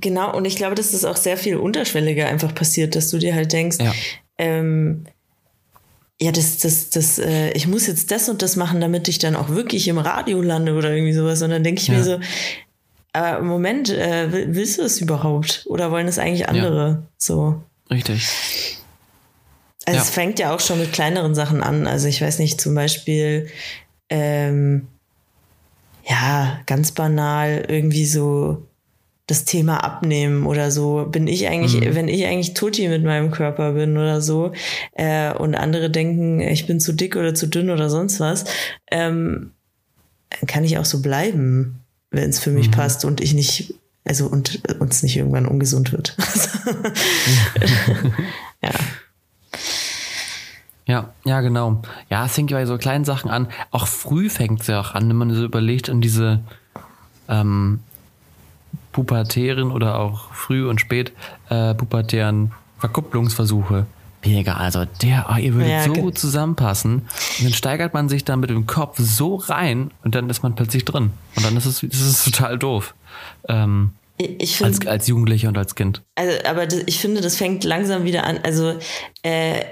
Genau, 0.00 0.36
und 0.36 0.44
ich 0.44 0.56
glaube, 0.56 0.74
dass 0.74 0.92
das 0.92 1.04
auch 1.04 1.16
sehr 1.16 1.36
viel 1.36 1.56
unterschwelliger 1.56 2.28
einfach 2.28 2.54
passiert, 2.54 2.96
dass 2.96 3.08
du 3.08 3.18
dir 3.18 3.34
halt 3.34 3.52
denkst, 3.52 3.78
ja, 3.80 3.92
ähm, 4.38 5.04
ja 6.20 6.32
das, 6.32 6.58
das, 6.58 6.90
das, 6.90 7.18
äh, 7.18 7.50
ich 7.52 7.68
muss 7.68 7.86
jetzt 7.86 8.10
das 8.10 8.28
und 8.28 8.42
das 8.42 8.56
machen, 8.56 8.80
damit 8.80 9.08
ich 9.08 9.18
dann 9.18 9.36
auch 9.36 9.48
wirklich 9.48 9.86
im 9.88 9.98
Radio 9.98 10.42
lande 10.42 10.74
oder 10.74 10.92
irgendwie 10.92 11.12
sowas. 11.12 11.42
Und 11.42 11.50
dann 11.50 11.64
denke 11.64 11.80
ich 11.80 11.88
ja. 11.88 11.94
mir 11.94 12.04
so, 12.04 12.20
aber 13.12 13.38
im 13.38 13.46
Moment, 13.46 13.90
äh, 13.90 14.54
willst 14.54 14.78
du 14.78 14.82
es 14.82 15.00
überhaupt? 15.00 15.64
Oder 15.68 15.90
wollen 15.90 16.08
es 16.08 16.18
eigentlich 16.18 16.48
andere? 16.48 16.88
Ja. 16.88 17.02
So. 17.18 17.62
Richtig. 17.92 18.78
Also 19.84 19.96
ja. 19.98 20.02
es 20.02 20.10
fängt 20.10 20.38
ja 20.38 20.54
auch 20.54 20.60
schon 20.60 20.78
mit 20.78 20.92
kleineren 20.92 21.34
Sachen 21.34 21.62
an. 21.62 21.86
Also 21.86 22.08
ich 22.08 22.20
weiß 22.20 22.38
nicht, 22.38 22.60
zum 22.60 22.74
Beispiel, 22.74 23.48
ähm, 24.08 24.88
ja, 26.04 26.60
ganz 26.66 26.92
banal 26.92 27.64
irgendwie 27.68 28.06
so 28.06 28.66
das 29.26 29.44
Thema 29.44 29.82
abnehmen 29.84 30.46
oder 30.46 30.70
so. 30.70 31.06
Bin 31.10 31.26
ich 31.26 31.48
eigentlich, 31.48 31.80
mhm. 31.80 31.94
wenn 31.94 32.08
ich 32.08 32.26
eigentlich 32.26 32.54
Tutti 32.54 32.88
mit 32.88 33.04
meinem 33.04 33.30
Körper 33.30 33.72
bin 33.72 33.96
oder 33.96 34.20
so, 34.20 34.52
äh, 34.92 35.32
und 35.32 35.54
andere 35.54 35.90
denken, 35.90 36.40
ich 36.40 36.66
bin 36.66 36.80
zu 36.80 36.92
dick 36.92 37.16
oder 37.16 37.34
zu 37.34 37.46
dünn 37.46 37.70
oder 37.70 37.88
sonst 37.88 38.20
was, 38.20 38.44
ähm, 38.90 39.52
kann 40.46 40.64
ich 40.64 40.78
auch 40.78 40.84
so 40.84 41.02
bleiben, 41.02 41.80
wenn 42.10 42.30
es 42.30 42.40
für 42.40 42.50
mich 42.50 42.68
mhm. 42.68 42.72
passt 42.72 43.04
und 43.04 43.20
ich 43.20 43.34
nicht, 43.34 43.74
also 44.04 44.26
und 44.26 44.60
uns 44.80 45.02
nicht 45.02 45.16
irgendwann 45.16 45.46
ungesund 45.46 45.92
wird. 45.92 46.16
ja. 48.62 48.70
Ja, 50.84 51.10
ja, 51.24 51.40
genau. 51.40 51.80
Ja, 52.10 52.26
es 52.26 52.32
fängt 52.32 52.50
ja 52.50 52.58
bei 52.58 52.66
so 52.66 52.76
kleinen 52.76 53.04
Sachen 53.04 53.30
an. 53.30 53.48
Auch 53.70 53.86
früh 53.86 54.28
fängt 54.28 54.62
es 54.62 54.66
ja 54.66 54.80
auch 54.80 54.94
an, 54.94 55.08
wenn 55.08 55.16
man 55.16 55.32
so 55.32 55.44
überlegt 55.44 55.88
an 55.88 56.00
diese 56.00 56.40
ähm, 57.28 57.80
pubertären 58.90 59.70
oder 59.70 59.98
auch 59.98 60.32
früh 60.32 60.68
und 60.68 60.80
spät 60.80 61.12
äh, 61.48 61.74
pubertären 61.74 62.52
Verkupplungsversuche. 62.78 63.86
Mega, 64.24 64.54
also 64.54 64.84
der, 65.02 65.26
oh, 65.32 65.36
ihr 65.36 65.54
würdet 65.54 65.70
ja, 65.70 65.84
so 65.84 65.92
gut 65.94 66.18
zusammenpassen. 66.18 67.02
Und 67.38 67.44
dann 67.44 67.52
steigert 67.52 67.94
man 67.94 68.08
sich 68.08 68.24
dann 68.24 68.40
mit 68.40 68.50
dem 68.50 68.66
Kopf 68.66 68.98
so 68.98 69.36
rein 69.36 69.90
und 70.04 70.14
dann 70.14 70.30
ist 70.30 70.42
man 70.42 70.54
plötzlich 70.54 70.84
drin. 70.84 71.10
Und 71.36 71.44
dann 71.44 71.56
ist 71.56 71.66
es, 71.66 71.82
ist 71.82 72.24
total 72.24 72.58
doof. 72.58 72.94
Ähm, 73.48 73.92
ich 74.18 74.56
find, 74.56 74.68
als, 74.68 74.86
als 74.86 75.06
Jugendlicher 75.06 75.48
und 75.48 75.58
als 75.58 75.74
Kind. 75.74 76.02
Also, 76.14 76.32
aber 76.44 76.66
das, 76.66 76.82
ich 76.86 76.98
finde, 76.98 77.20
das 77.20 77.36
fängt 77.36 77.64
langsam 77.64 78.04
wieder 78.04 78.24
an. 78.24 78.38
Also, 78.42 78.78
äh, 79.22 79.64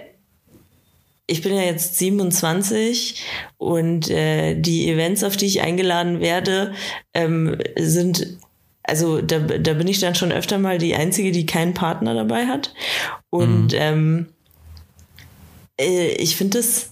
ich 1.27 1.43
bin 1.43 1.55
ja 1.55 1.63
jetzt 1.63 1.97
27 1.99 3.23
und 3.57 4.11
äh, 4.11 4.61
die 4.61 4.91
Events, 4.91 5.23
auf 5.23 5.37
die 5.37 5.47
ich 5.47 5.61
eingeladen 5.61 6.21
werde, 6.21 6.75
ähm, 7.15 7.57
sind 7.79 8.39
also 8.83 9.21
da, 9.23 9.39
da 9.39 9.75
bin 9.75 9.87
ich 9.87 10.01
dann 10.01 10.17
schon 10.17 10.33
öfter 10.33 10.59
mal 10.59 10.79
die 10.79 10.97
Einzige, 10.97 11.31
die 11.31 11.47
keinen 11.47 11.75
Partner 11.75 12.15
dabei 12.15 12.47
hat. 12.47 12.75
Und 13.31 13.73
mhm. 13.73 13.79
ähm, 13.79 14.27
äh, 15.81 16.09
ich 16.15 16.37
finde 16.37 16.59
es, 16.59 16.91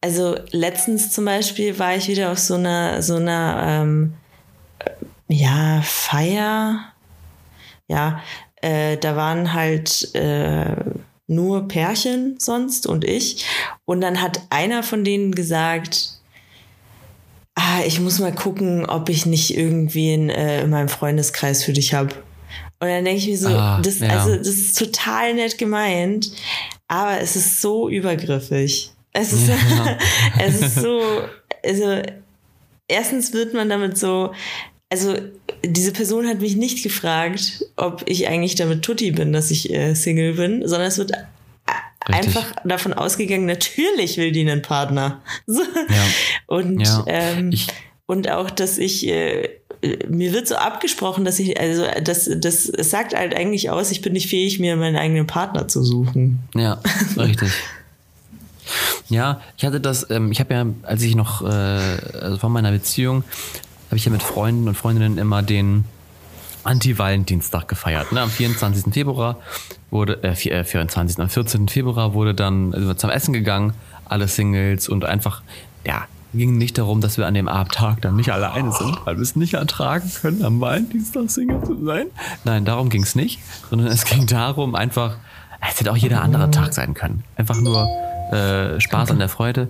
also 0.00 0.36
letztens 0.50 1.12
zum 1.12 1.26
Beispiel 1.26 1.78
war 1.78 1.94
ich 1.94 2.08
wieder 2.08 2.32
auf 2.32 2.38
so 2.38 2.54
einer, 2.54 3.02
so 3.02 3.16
einer, 3.16 3.64
ähm, 3.66 4.14
ja, 5.32 5.82
Feier. 5.82 6.92
Ja, 7.88 8.22
äh, 8.60 8.96
da 8.96 9.16
waren 9.16 9.52
halt 9.52 10.14
äh, 10.14 10.76
nur 11.26 11.68
Pärchen 11.68 12.36
sonst 12.38 12.86
und 12.86 13.04
ich. 13.04 13.44
Und 13.84 14.00
dann 14.00 14.20
hat 14.20 14.42
einer 14.50 14.82
von 14.82 15.04
denen 15.04 15.34
gesagt, 15.34 16.20
ah, 17.54 17.80
ich 17.86 18.00
muss 18.00 18.18
mal 18.18 18.34
gucken, 18.34 18.86
ob 18.86 19.08
ich 19.08 19.26
nicht 19.26 19.56
irgendwie 19.56 20.14
in, 20.14 20.30
äh, 20.30 20.62
in 20.62 20.70
meinem 20.70 20.88
Freundeskreis 20.88 21.64
für 21.64 21.72
dich 21.72 21.94
habe. 21.94 22.14
Und 22.80 22.88
dann 22.88 23.04
denke 23.04 23.20
ich 23.20 23.28
mir 23.28 23.38
so, 23.38 23.48
ah, 23.48 23.80
das, 23.82 24.00
ja. 24.00 24.08
also, 24.08 24.36
das 24.36 24.48
ist 24.48 24.78
total 24.78 25.34
nett 25.34 25.56
gemeint, 25.56 26.32
aber 26.88 27.20
es 27.20 27.36
ist 27.36 27.60
so 27.60 27.88
übergriffig. 27.88 28.90
Es 29.12 29.32
ist, 29.32 29.48
ja. 29.48 29.98
es 30.40 30.60
ist 30.60 30.74
so, 30.76 31.00
also, 31.64 32.02
erstens 32.88 33.32
wird 33.32 33.54
man 33.54 33.68
damit 33.68 33.98
so, 33.98 34.32
also, 34.92 35.16
diese 35.64 35.92
Person 35.92 36.26
hat 36.28 36.40
mich 36.40 36.54
nicht 36.54 36.82
gefragt, 36.82 37.64
ob 37.76 38.02
ich 38.06 38.28
eigentlich 38.28 38.56
damit 38.56 38.82
Tutti 38.82 39.10
bin, 39.10 39.32
dass 39.32 39.50
ich 39.50 39.72
äh, 39.72 39.94
Single 39.94 40.34
bin, 40.34 40.68
sondern 40.68 40.88
es 40.88 40.98
wird 40.98 41.12
Richtig. 42.08 42.36
einfach 42.36 42.56
davon 42.64 42.92
ausgegangen, 42.92 43.46
natürlich 43.46 44.18
will 44.18 44.32
die 44.32 44.42
einen 44.42 44.60
Partner. 44.60 45.22
So. 45.46 45.62
Ja. 45.62 46.04
Und, 46.46 46.80
ja. 46.80 47.04
Ähm, 47.06 47.54
und 48.04 48.30
auch, 48.30 48.50
dass 48.50 48.76
ich, 48.76 49.06
äh, 49.08 49.48
mir 50.08 50.34
wird 50.34 50.46
so 50.46 50.56
abgesprochen, 50.56 51.24
dass 51.24 51.38
ich, 51.38 51.58
also 51.58 51.86
das, 52.04 52.28
das 52.36 52.64
sagt 52.64 53.14
halt 53.14 53.34
eigentlich 53.34 53.70
aus, 53.70 53.90
ich 53.92 54.02
bin 54.02 54.12
nicht 54.12 54.28
fähig, 54.28 54.58
mir 54.58 54.76
meinen 54.76 54.96
eigenen 54.96 55.26
Partner 55.26 55.68
zu 55.68 55.82
suchen. 55.82 56.40
Ja, 56.54 56.82
richtig. 57.16 57.50
ja, 59.08 59.40
ich 59.56 59.64
hatte 59.64 59.80
das, 59.80 60.10
ähm, 60.10 60.32
ich 60.32 60.40
habe 60.40 60.52
ja, 60.52 60.66
als 60.82 61.02
ich 61.02 61.14
noch, 61.14 61.40
äh, 61.42 61.46
also 61.46 62.36
vor 62.36 62.50
meiner 62.50 62.72
Beziehung, 62.72 63.24
habe 63.92 63.98
ich 63.98 64.06
ja 64.06 64.10
mit 64.10 64.22
Freunden 64.22 64.68
und 64.68 64.74
Freundinnen 64.74 65.18
immer 65.18 65.42
den 65.42 65.84
Anti-Valentinstag 66.64 67.68
gefeiert. 67.68 68.10
Ne? 68.10 68.22
Am 68.22 68.30
24. 68.30 68.90
Februar 68.90 69.36
wurde, 69.90 70.22
äh, 70.22 70.34
24. 70.34 71.18
Äh, 71.18 71.20
am 71.20 71.28
14. 71.28 71.68
Februar 71.68 72.14
wurde 72.14 72.32
dann 72.34 72.72
also 72.72 72.94
zum 72.94 73.10
Essen 73.10 73.34
gegangen, 73.34 73.74
alle 74.06 74.28
Singles 74.28 74.88
und 74.88 75.04
einfach, 75.04 75.42
ja, 75.84 76.06
ging 76.32 76.56
nicht 76.56 76.78
darum, 76.78 77.02
dass 77.02 77.18
wir 77.18 77.26
an 77.26 77.34
dem 77.34 77.48
Abendtag 77.48 78.00
dann 78.00 78.16
nicht 78.16 78.32
alleine 78.32 78.72
sind, 78.72 78.96
weil 79.04 79.16
wir 79.16 79.22
es 79.22 79.36
nicht 79.36 79.52
ertragen 79.52 80.10
können, 80.22 80.42
am 80.42 80.58
Valentinstag 80.58 81.28
Single 81.28 81.62
zu 81.62 81.84
sein. 81.84 82.06
Nein, 82.44 82.64
darum 82.64 82.88
ging 82.88 83.02
es 83.02 83.14
nicht, 83.14 83.40
sondern 83.68 83.88
es 83.88 84.06
ging 84.06 84.26
darum, 84.26 84.74
einfach, 84.74 85.18
es 85.70 85.78
hätte 85.78 85.92
auch 85.92 85.98
jeder 85.98 86.22
andere 86.22 86.50
Tag 86.50 86.72
sein 86.72 86.94
können. 86.94 87.24
Einfach 87.36 87.60
nur 87.60 87.86
äh, 88.32 88.80
Spaß 88.80 89.10
an 89.10 89.18
der 89.18 89.28
Freude. 89.28 89.68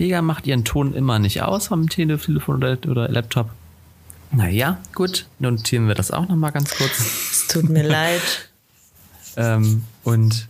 Pega 0.00 0.22
macht 0.22 0.46
ihren 0.46 0.64
Ton 0.64 0.94
immer 0.94 1.18
nicht 1.18 1.42
aus 1.42 1.70
am 1.70 1.90
Telefon 1.90 2.56
oder, 2.56 2.78
oder 2.88 3.06
Laptop. 3.10 3.50
Naja, 4.32 4.78
gut, 4.94 5.26
notieren 5.38 5.88
wir 5.88 5.94
das 5.94 6.10
auch 6.10 6.26
nochmal 6.26 6.52
ganz 6.52 6.74
kurz. 6.74 7.00
Es 7.30 7.46
tut 7.48 7.68
mir 7.68 7.82
leid. 7.82 8.48
ähm, 9.36 9.84
und 10.02 10.48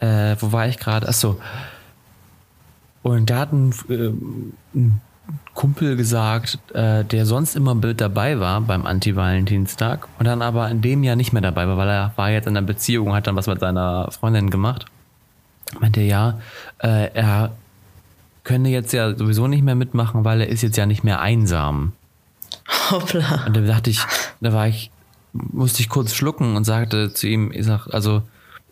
äh, 0.00 0.34
wo 0.40 0.50
war 0.50 0.66
ich 0.66 0.78
gerade? 0.78 1.08
Achso. 1.08 1.40
Und 3.04 3.30
da 3.30 3.38
hat 3.38 3.52
ein, 3.52 3.72
äh, 3.88 4.10
ein 4.74 5.00
Kumpel 5.54 5.94
gesagt, 5.94 6.58
äh, 6.74 7.04
der 7.04 7.24
sonst 7.24 7.54
immer 7.54 7.76
mit 7.76 8.00
dabei 8.00 8.40
war 8.40 8.60
beim 8.62 8.84
Anti-Valentinstag 8.84 10.08
und 10.18 10.24
dann 10.24 10.42
aber 10.42 10.68
in 10.70 10.82
dem 10.82 11.04
Jahr 11.04 11.14
nicht 11.14 11.32
mehr 11.32 11.42
dabei 11.42 11.68
war, 11.68 11.76
weil 11.76 11.88
er 11.88 12.12
war 12.16 12.30
jetzt 12.32 12.48
in 12.48 12.56
einer 12.56 12.66
Beziehung, 12.66 13.14
hat 13.14 13.28
dann 13.28 13.36
was 13.36 13.46
mit 13.46 13.60
seiner 13.60 14.10
Freundin 14.10 14.50
gemacht. 14.50 14.86
Meinte 15.78 16.00
ja, 16.00 16.40
äh, 16.82 17.12
er 17.14 17.52
könne 18.46 18.68
jetzt 18.68 18.92
ja 18.92 19.14
sowieso 19.16 19.48
nicht 19.48 19.64
mehr 19.64 19.74
mitmachen, 19.74 20.24
weil 20.24 20.40
er 20.40 20.48
ist 20.48 20.62
jetzt 20.62 20.76
ja 20.76 20.86
nicht 20.86 21.02
mehr 21.02 21.20
einsam. 21.20 21.92
Hoppla. 22.90 23.44
Und 23.46 23.56
da 23.56 23.60
dachte 23.60 23.90
ich, 23.90 24.00
da 24.40 24.52
war 24.52 24.68
ich, 24.68 24.92
musste 25.32 25.80
ich 25.80 25.88
kurz 25.88 26.14
schlucken 26.14 26.54
und 26.54 26.62
sagte 26.62 27.12
zu 27.12 27.26
ihm, 27.26 27.50
ich 27.52 27.66
sag, 27.66 27.88
also 27.88 28.22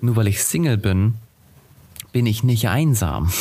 nur 0.00 0.14
weil 0.14 0.28
ich 0.28 0.44
Single 0.44 0.76
bin, 0.76 1.14
bin 2.12 2.24
ich 2.24 2.44
nicht 2.44 2.68
einsam. 2.68 3.32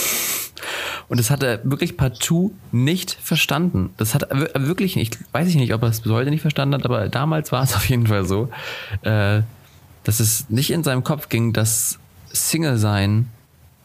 Und 1.08 1.20
das 1.20 1.30
hat 1.30 1.44
er 1.44 1.60
wirklich 1.64 1.98
partout 1.98 2.52
nicht 2.72 3.12
verstanden. 3.12 3.92
Das 3.98 4.16
hat 4.16 4.24
er 4.24 4.66
wirklich 4.66 4.96
nicht, 4.96 5.20
weiß 5.34 5.48
ich 5.48 5.56
nicht, 5.56 5.74
ob 5.76 5.84
er 5.84 5.90
es 5.90 6.02
bis 6.02 6.12
heute 6.12 6.32
nicht 6.32 6.42
verstanden 6.42 6.74
hat, 6.74 6.86
aber 6.86 7.10
damals 7.10 7.52
war 7.52 7.62
es 7.62 7.76
auf 7.76 7.88
jeden 7.88 8.08
Fall 8.08 8.26
so, 8.26 8.50
äh, 9.04 9.42
dass 10.04 10.20
es 10.20 10.50
nicht 10.50 10.72
in 10.72 10.84
seinem 10.84 11.04
Kopf 11.04 11.30
ging, 11.30 11.54
dass 11.54 12.00
Single 12.32 12.78
sein 12.78 13.30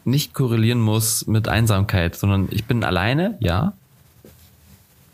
nicht 0.05 0.33
korrelieren 0.33 0.79
muss 0.79 1.27
mit 1.27 1.47
Einsamkeit, 1.47 2.15
sondern 2.15 2.47
ich 2.51 2.65
bin 2.65 2.83
alleine, 2.83 3.37
ja, 3.39 3.73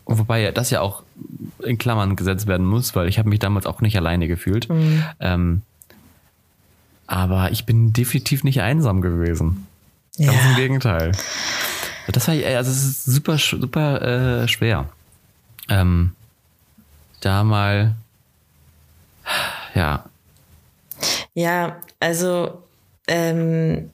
Wobei 0.06 0.52
das 0.52 0.70
ja 0.70 0.80
auch 0.80 1.02
in 1.58 1.78
Klammern 1.78 2.14
gesetzt 2.14 2.46
werden 2.46 2.64
muss, 2.64 2.94
weil 2.94 3.08
ich 3.08 3.18
habe 3.18 3.28
mich 3.28 3.40
damals 3.40 3.66
auch 3.66 3.80
nicht 3.80 3.96
alleine 3.96 4.28
gefühlt. 4.28 4.68
Mhm. 4.68 5.04
Ähm, 5.18 5.62
aber 7.08 7.50
ich 7.50 7.66
bin 7.66 7.92
definitiv 7.92 8.44
nicht 8.44 8.60
einsam 8.60 9.00
gewesen. 9.00 9.66
Ganz 10.16 10.32
ja. 10.32 10.50
im 10.50 10.56
Gegenteil. 10.56 11.12
Das 12.06 12.28
war 12.28 12.34
also 12.34 12.70
es 12.70 12.84
ist 12.84 13.04
super 13.04 13.36
super 13.36 14.42
äh, 14.44 14.48
schwer. 14.48 14.88
Ähm, 15.68 16.12
da 17.20 17.42
mal 17.42 17.96
ja. 19.74 20.04
Ja, 21.34 21.80
also 21.98 22.62
ähm, 23.08 23.90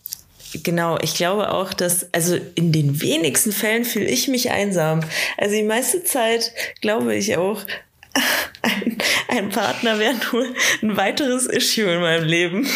Genau, 0.53 0.99
ich 1.01 1.15
glaube 1.15 1.53
auch, 1.53 1.73
dass, 1.73 2.13
also 2.13 2.37
in 2.55 2.73
den 2.73 3.01
wenigsten 3.01 3.53
Fällen 3.53 3.85
fühle 3.85 4.07
ich 4.07 4.29
mich 4.29 4.51
einsam. 4.51 5.01
Also 5.39 5.55
die 5.55 5.63
meiste 5.63 6.05
Zeit 6.05 6.53
glaube 6.81 7.15
ich 7.15 7.37
auch, 7.37 7.63
ein, 8.63 8.99
ein 9.29 9.49
Partner 9.49 9.99
wäre 9.99 10.15
nur 10.33 10.45
ein 10.83 10.97
weiteres 10.97 11.47
Issue 11.47 11.91
in 11.91 12.01
meinem 12.01 12.25
Leben. 12.25 12.67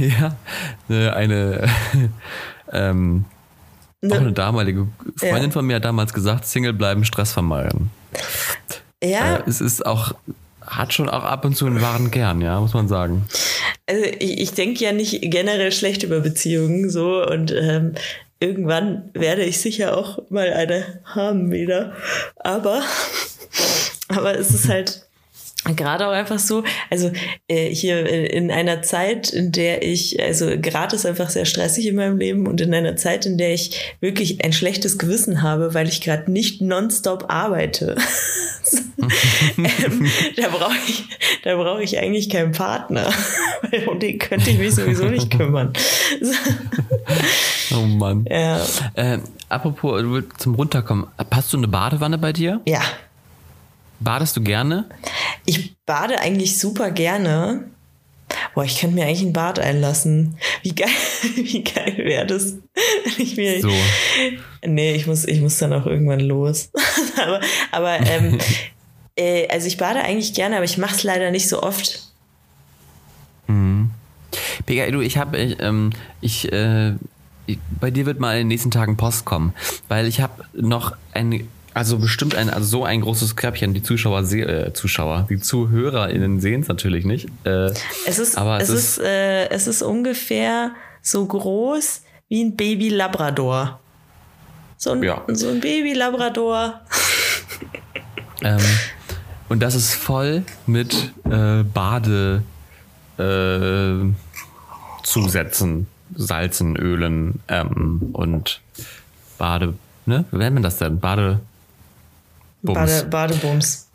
ja, 0.00 0.36
ja, 0.88 1.12
eine, 1.12 1.68
ähm, 2.72 3.24
ne, 4.00 4.14
auch 4.14 4.20
eine 4.20 4.32
damalige 4.32 4.88
Freundin 5.16 5.44
ja. 5.44 5.50
von 5.50 5.66
mir 5.66 5.76
hat 5.76 5.84
damals 5.84 6.12
gesagt, 6.12 6.46
Single 6.46 6.72
bleiben, 6.72 7.04
Stress 7.04 7.32
vermeiden. 7.32 7.90
Ja. 9.02 9.36
Äh, 9.36 9.42
es 9.46 9.60
ist 9.60 9.84
auch, 9.86 10.12
hat 10.66 10.92
schon 10.92 11.08
auch 11.08 11.24
ab 11.24 11.44
und 11.44 11.56
zu 11.56 11.66
einen 11.66 11.80
wahren 11.80 12.10
Kern, 12.10 12.40
ja, 12.40 12.60
muss 12.60 12.74
man 12.74 12.88
sagen. 12.88 13.26
Also 13.86 14.04
ich, 14.04 14.40
ich 14.40 14.52
denke 14.52 14.84
ja 14.84 14.92
nicht 14.92 15.20
generell 15.22 15.72
schlecht 15.72 16.02
über 16.02 16.20
Beziehungen 16.20 16.90
so 16.90 17.24
und 17.26 17.52
ähm, 17.52 17.94
irgendwann 18.40 19.10
werde 19.14 19.42
ich 19.42 19.60
sicher 19.60 19.96
auch 19.96 20.30
mal 20.30 20.52
eine 20.52 21.00
haben 21.04 21.50
wieder. 21.50 21.92
Aber, 22.36 22.82
aber 24.08 24.38
es 24.38 24.50
ist 24.50 24.68
halt, 24.68 25.06
gerade 25.64 26.06
auch 26.06 26.12
einfach 26.12 26.38
so, 26.38 26.64
also 26.88 27.10
äh, 27.48 27.68
hier 27.68 28.06
äh, 28.06 28.26
in 28.26 28.50
einer 28.50 28.82
Zeit, 28.82 29.30
in 29.30 29.52
der 29.52 29.82
ich, 29.82 30.22
also 30.22 30.46
gerade 30.60 30.96
ist 30.96 31.04
einfach 31.04 31.28
sehr 31.28 31.44
stressig 31.44 31.86
in 31.86 31.96
meinem 31.96 32.18
Leben 32.18 32.46
und 32.46 32.60
in 32.60 32.72
einer 32.72 32.96
Zeit, 32.96 33.26
in 33.26 33.36
der 33.36 33.52
ich 33.52 33.94
wirklich 34.00 34.42
ein 34.44 34.52
schlechtes 34.52 34.98
Gewissen 34.98 35.42
habe, 35.42 35.74
weil 35.74 35.88
ich 35.88 36.00
gerade 36.00 36.30
nicht 36.30 36.62
nonstop 36.62 37.26
arbeite. 37.28 37.96
ähm, 39.58 40.10
da 40.36 40.48
brauche 40.48 40.76
ich, 40.86 41.04
da 41.44 41.56
brauche 41.56 41.82
ich 41.82 41.98
eigentlich 41.98 42.30
keinen 42.30 42.52
Partner. 42.52 43.12
um 43.86 43.98
den 43.98 44.18
könnte 44.18 44.50
ich 44.50 44.58
mich 44.58 44.74
sowieso 44.74 45.04
nicht 45.04 45.30
kümmern. 45.30 45.72
oh 47.74 47.86
Mann. 47.86 48.24
Ja. 48.30 48.60
Äh, 48.94 49.18
apropos 49.48 50.02
zum 50.38 50.54
Runterkommen, 50.54 51.06
hast 51.30 51.52
du 51.52 51.58
eine 51.58 51.68
Badewanne 51.68 52.16
bei 52.16 52.32
dir? 52.32 52.60
Ja. 52.66 52.80
Badest 54.00 54.36
du 54.36 54.42
gerne? 54.42 54.88
Ich 55.44 55.76
bade 55.84 56.20
eigentlich 56.20 56.58
super 56.58 56.90
gerne. 56.90 57.64
Boah, 58.54 58.64
ich 58.64 58.80
könnte 58.80 58.96
mir 58.96 59.04
eigentlich 59.04 59.22
ein 59.22 59.32
Bad 59.32 59.58
einlassen. 59.58 60.36
Wie 60.62 60.74
geil, 60.74 60.88
wie 61.36 61.62
geil 61.62 61.94
wäre 61.98 62.26
das, 62.26 62.54
wenn 62.74 63.24
ich 63.26 63.36
mir. 63.36 63.60
So. 63.60 63.70
Nee, 64.64 64.94
ich 64.94 65.06
muss, 65.06 65.24
ich 65.24 65.40
muss 65.40 65.58
dann 65.58 65.72
auch 65.72 65.86
irgendwann 65.86 66.20
los. 66.20 66.70
aber 67.22 67.40
aber 67.72 68.00
ähm, 68.06 68.38
äh, 69.16 69.48
also 69.48 69.66
ich 69.66 69.76
bade 69.76 70.00
eigentlich 70.00 70.34
gerne, 70.34 70.56
aber 70.56 70.64
ich 70.64 70.78
mache 70.78 70.94
es 70.94 71.02
leider 71.02 71.30
nicht 71.30 71.48
so 71.48 71.62
oft. 71.62 72.00
Mhm. 73.46 73.90
Pega, 74.64 74.88
du, 74.90 75.00
ich 75.00 75.16
habe, 75.16 75.38
ich, 75.38 75.60
ähm, 75.60 75.90
ich, 76.20 76.52
äh, 76.52 76.94
bei 77.80 77.90
dir 77.90 78.06
wird 78.06 78.20
mal 78.20 78.34
in 78.34 78.42
den 78.42 78.48
nächsten 78.48 78.70
Tagen 78.70 78.96
Post 78.96 79.24
kommen, 79.24 79.54
weil 79.88 80.06
ich 80.06 80.20
habe 80.20 80.44
noch 80.52 80.96
eine 81.12 81.44
also 81.74 81.98
bestimmt 81.98 82.34
ein, 82.34 82.50
also 82.50 82.66
so 82.66 82.84
ein 82.84 83.00
großes 83.00 83.36
Körbchen. 83.36 83.74
Die 83.74 83.82
Zuschauer, 83.82 84.20
äh, 84.32 84.72
Zuschauer, 84.72 85.26
die 85.30 85.38
ZuhörerInnen 85.38 86.40
sehen 86.40 86.62
es 86.62 86.68
natürlich 86.68 87.04
nicht. 87.04 87.28
Äh, 87.44 87.72
es 88.06 88.18
ist, 88.18 88.36
aber 88.36 88.60
es, 88.60 88.68
ist, 88.68 88.98
ist 88.98 89.04
äh, 89.04 89.48
es 89.50 89.66
ist 89.66 89.82
ungefähr 89.82 90.72
so 91.02 91.24
groß 91.24 92.02
wie 92.28 92.44
ein 92.44 92.56
Baby 92.56 92.88
Labrador. 92.88 93.80
So 94.76 94.92
ein, 94.92 95.02
ja. 95.02 95.22
so 95.28 95.48
ein 95.48 95.60
Baby 95.60 95.92
Labrador. 95.92 96.80
ähm, 98.42 98.58
und 99.48 99.60
das 99.60 99.74
ist 99.74 99.94
voll 99.94 100.44
mit 100.66 101.12
äh, 101.24 101.62
Bade 101.62 102.42
äh, 103.18 104.12
Zusätzen, 105.02 105.86
Salzen, 106.14 106.76
Ölen 106.76 107.40
ähm, 107.48 108.10
und 108.12 108.60
Bade, 109.38 109.74
ne? 110.06 110.24
Wie 110.30 110.38
nennt 110.38 110.54
man 110.54 110.62
das 110.62 110.78
denn? 110.78 110.98
Bade. 111.00 111.40
Bade, 112.62 113.06
Badebums. 113.10 113.88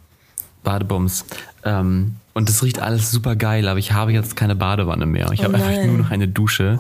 Badebums. 0.64 1.26
Ähm, 1.64 2.16
und 2.34 2.50
das 2.50 2.64
riecht 2.64 2.80
alles 2.80 3.12
super 3.12 3.36
geil, 3.36 3.68
aber 3.68 3.80
ich 3.80 3.94
habe 3.94 4.12
jetzt 4.12 4.36
keine 4.36 4.56
Badewanne 4.56 5.06
mehr. 5.06 5.32
Ich 5.32 5.42
oh 5.42 5.44
habe 5.46 5.56
einfach 5.56 5.86
nur 5.86 5.98
noch 6.00 6.12
eine 6.12 6.28
Dusche. 6.28 6.80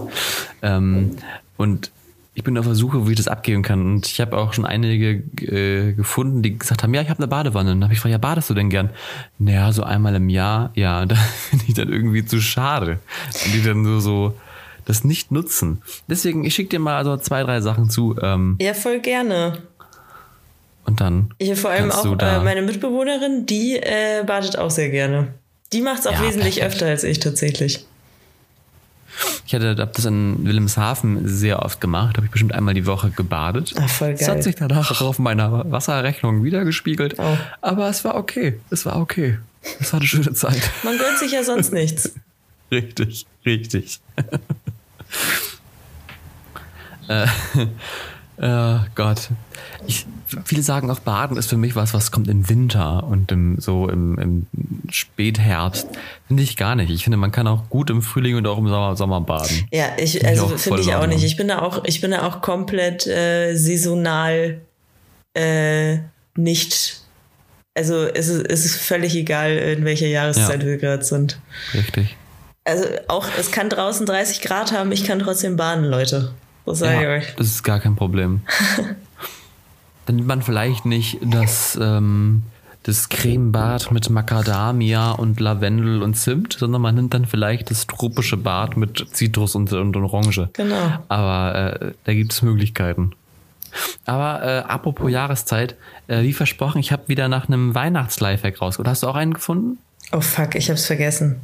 Ähm, 0.61 1.15
und 1.57 1.91
ich 2.33 2.43
bin 2.43 2.57
auf 2.57 2.65
der 2.65 2.75
Suche, 2.75 3.07
wie 3.07 3.11
ich 3.11 3.17
das 3.17 3.29
abgeben 3.29 3.61
kann. 3.61 3.81
Und 3.81 4.07
ich 4.07 4.19
habe 4.19 4.37
auch 4.37 4.51
schon 4.51 4.65
einige 4.65 5.23
äh, 5.41 5.93
gefunden, 5.93 6.41
die 6.41 6.59
gesagt 6.59 6.83
haben, 6.83 6.93
ja, 6.93 7.01
ich 7.01 7.09
habe 7.09 7.19
eine 7.19 7.29
Badewanne. 7.29 7.71
Und 7.71 7.77
dann 7.79 7.85
habe 7.85 7.93
ich 7.93 7.99
gefragt, 7.99 8.11
ja, 8.11 8.17
badest 8.17 8.49
du 8.49 8.53
denn 8.53 8.69
gern? 8.69 8.89
Naja, 9.39 9.71
so 9.71 9.83
einmal 9.83 10.13
im 10.15 10.27
Jahr. 10.27 10.71
Ja, 10.75 11.05
da 11.05 11.15
finde 11.15 11.65
ich 11.67 11.73
dann 11.73 11.89
irgendwie 11.89 12.25
zu 12.25 12.41
schade. 12.41 12.99
Und 13.45 13.53
die 13.53 13.63
dann 13.63 13.81
nur 13.81 14.01
so 14.01 14.35
das 14.83 15.05
nicht 15.05 15.31
nutzen. 15.31 15.81
Deswegen, 16.09 16.43
ich 16.43 16.53
schicke 16.53 16.69
dir 16.69 16.79
mal 16.79 17.03
so 17.05 17.15
zwei, 17.17 17.43
drei 17.43 17.61
Sachen 17.61 17.89
zu. 17.89 18.17
Ähm, 18.21 18.57
ja, 18.59 18.73
voll 18.73 18.99
gerne. 18.99 19.63
Und 20.85 21.01
dann. 21.01 21.33
Ich 21.39 21.59
vor 21.59 21.71
allem 21.71 21.91
auch 21.91 22.05
äh, 22.19 22.39
meine 22.39 22.61
Mitbewohnerin, 22.61 23.45
die 23.45 23.75
äh, 23.75 24.23
badet 24.25 24.57
auch 24.57 24.71
sehr 24.71 24.89
gerne. 24.89 25.33
Die 25.73 25.81
macht 25.81 25.99
es 25.99 26.07
auch 26.07 26.13
ja, 26.13 26.21
wesentlich 26.21 26.59
perfekt. 26.59 26.75
öfter 26.75 26.85
als 26.87 27.03
ich 27.03 27.19
tatsächlich. 27.19 27.85
Ich 29.45 29.53
hatte 29.53 29.75
hab 29.77 29.93
das 29.93 30.05
in 30.05 30.45
Wilhelmshaven 30.45 31.27
sehr 31.27 31.63
oft 31.63 31.79
gemacht, 31.79 32.17
habe 32.17 32.25
ich 32.25 32.31
bestimmt 32.31 32.53
einmal 32.53 32.73
die 32.73 32.85
Woche 32.85 33.11
gebadet. 33.11 33.73
Ach, 33.79 33.89
voll 33.89 34.09
geil. 34.09 34.17
Das 34.19 34.27
hat 34.27 34.43
sich 34.43 34.55
danach 34.55 34.91
auch 34.91 35.01
auf 35.01 35.19
meiner 35.19 35.71
Wasserrechnung 35.71 36.43
wiedergespiegelt. 36.43 37.15
Oh. 37.17 37.37
Aber 37.61 37.89
es 37.89 38.03
war 38.03 38.15
okay. 38.15 38.59
Es 38.69 38.85
war 38.85 38.97
okay. 38.97 39.37
Es 39.79 39.93
war 39.93 39.99
eine 39.99 40.07
schöne 40.07 40.33
Zeit. 40.33 40.69
Man 40.83 40.97
gönnt 40.97 41.17
sich 41.17 41.31
ja 41.31 41.43
sonst 41.43 41.73
nichts. 41.73 42.13
richtig, 42.71 43.25
richtig. 43.45 43.99
äh, 47.07 47.27
äh, 48.37 48.79
Gott. 48.95 49.29
Ich, 49.87 50.05
viele 50.43 50.61
sagen 50.61 50.91
auch, 50.91 50.99
Baden 50.99 51.37
ist 51.37 51.49
für 51.49 51.57
mich 51.57 51.75
was, 51.75 51.93
was 51.93 52.11
kommt 52.11 52.27
im 52.27 52.49
Winter 52.49 53.03
und 53.03 53.31
im, 53.31 53.59
so 53.59 53.87
im, 53.87 54.17
im 54.17 54.47
Spätherbst. 54.89 55.87
Finde 56.27 56.43
ich 56.43 56.57
gar 56.57 56.75
nicht. 56.75 56.89
Ich 56.89 57.03
finde, 57.03 57.17
man 57.17 57.31
kann 57.31 57.47
auch 57.47 57.69
gut 57.69 57.89
im 57.89 58.01
Frühling 58.01 58.35
und 58.35 58.45
auch 58.47 58.57
im 58.57 58.67
Sommer, 58.67 58.95
Sommer 58.95 59.21
baden. 59.21 59.67
Ja, 59.71 59.85
ich, 59.97 60.13
find 60.13 60.25
also 60.25 60.47
finde 60.57 60.81
ich 60.81 60.93
auch 60.93 61.07
nicht. 61.07 61.23
Ich 61.23 61.37
bin 61.37 61.47
da 61.47 61.61
auch, 61.61 61.83
ich 61.85 62.01
bin 62.01 62.11
da 62.11 62.27
auch 62.27 62.41
komplett 62.41 63.07
äh, 63.07 63.55
saisonal 63.55 64.61
äh, 65.33 65.99
nicht. 66.35 67.01
Also 67.73 68.03
es 68.05 68.27
ist, 68.27 68.45
es 68.47 68.65
ist 68.65 68.75
völlig 68.75 69.15
egal, 69.15 69.51
in 69.51 69.85
welcher 69.85 70.07
Jahreszeit 70.07 70.61
ja. 70.61 70.67
wir 70.67 70.77
gerade 70.77 71.03
sind. 71.03 71.39
Richtig. 71.73 72.15
Also 72.63 72.85
auch, 73.07 73.27
es 73.37 73.51
kann 73.51 73.69
draußen 73.69 74.05
30 74.05 74.41
Grad 74.41 74.71
haben, 74.71 74.91
ich 74.91 75.05
kann 75.05 75.19
trotzdem 75.19 75.55
baden, 75.55 75.85
Leute. 75.85 76.33
Das 76.65 76.79
sage 76.79 76.95
ja, 76.95 77.01
ich 77.15 77.23
euch. 77.23 77.35
Das 77.35 77.47
ist 77.47 77.63
gar 77.63 77.79
kein 77.79 77.95
Problem. 77.95 78.41
dann 80.05 80.15
nimmt 80.15 80.27
man 80.27 80.41
vielleicht 80.41 80.85
nicht 80.85 81.19
das, 81.21 81.77
ähm, 81.81 82.43
das 82.83 83.09
Cremebad 83.09 83.91
mit 83.91 84.09
Macadamia 84.09 85.11
und 85.11 85.39
Lavendel 85.39 86.01
und 86.01 86.15
Zimt, 86.15 86.53
sondern 86.53 86.81
man 86.81 86.95
nimmt 86.95 87.13
dann 87.13 87.25
vielleicht 87.25 87.71
das 87.71 87.87
tropische 87.87 88.37
Bad 88.37 88.77
mit 88.77 89.07
Zitrus 89.11 89.55
und, 89.55 89.71
und 89.73 89.95
Orange. 89.95 90.49
Genau. 90.53 90.99
Aber 91.07 91.79
äh, 91.81 91.93
da 92.03 92.13
gibt 92.13 92.33
es 92.33 92.41
Möglichkeiten. 92.41 93.13
Aber 94.05 94.43
äh, 94.43 94.59
apropos 94.59 95.11
Jahreszeit, 95.11 95.75
äh, 96.07 96.21
wie 96.21 96.33
versprochen, 96.33 96.79
ich 96.79 96.91
habe 96.91 97.07
wieder 97.07 97.27
nach 97.27 97.47
einem 97.47 97.75
Weihnachts-Lifehack 97.75 98.61
rausgeholt. 98.61 98.87
Hast 98.87 99.03
du 99.03 99.07
auch 99.07 99.15
einen 99.15 99.33
gefunden? 99.33 99.79
Oh 100.11 100.21
fuck, 100.21 100.55
ich 100.55 100.69
hab's 100.69 100.85
vergessen. 100.85 101.41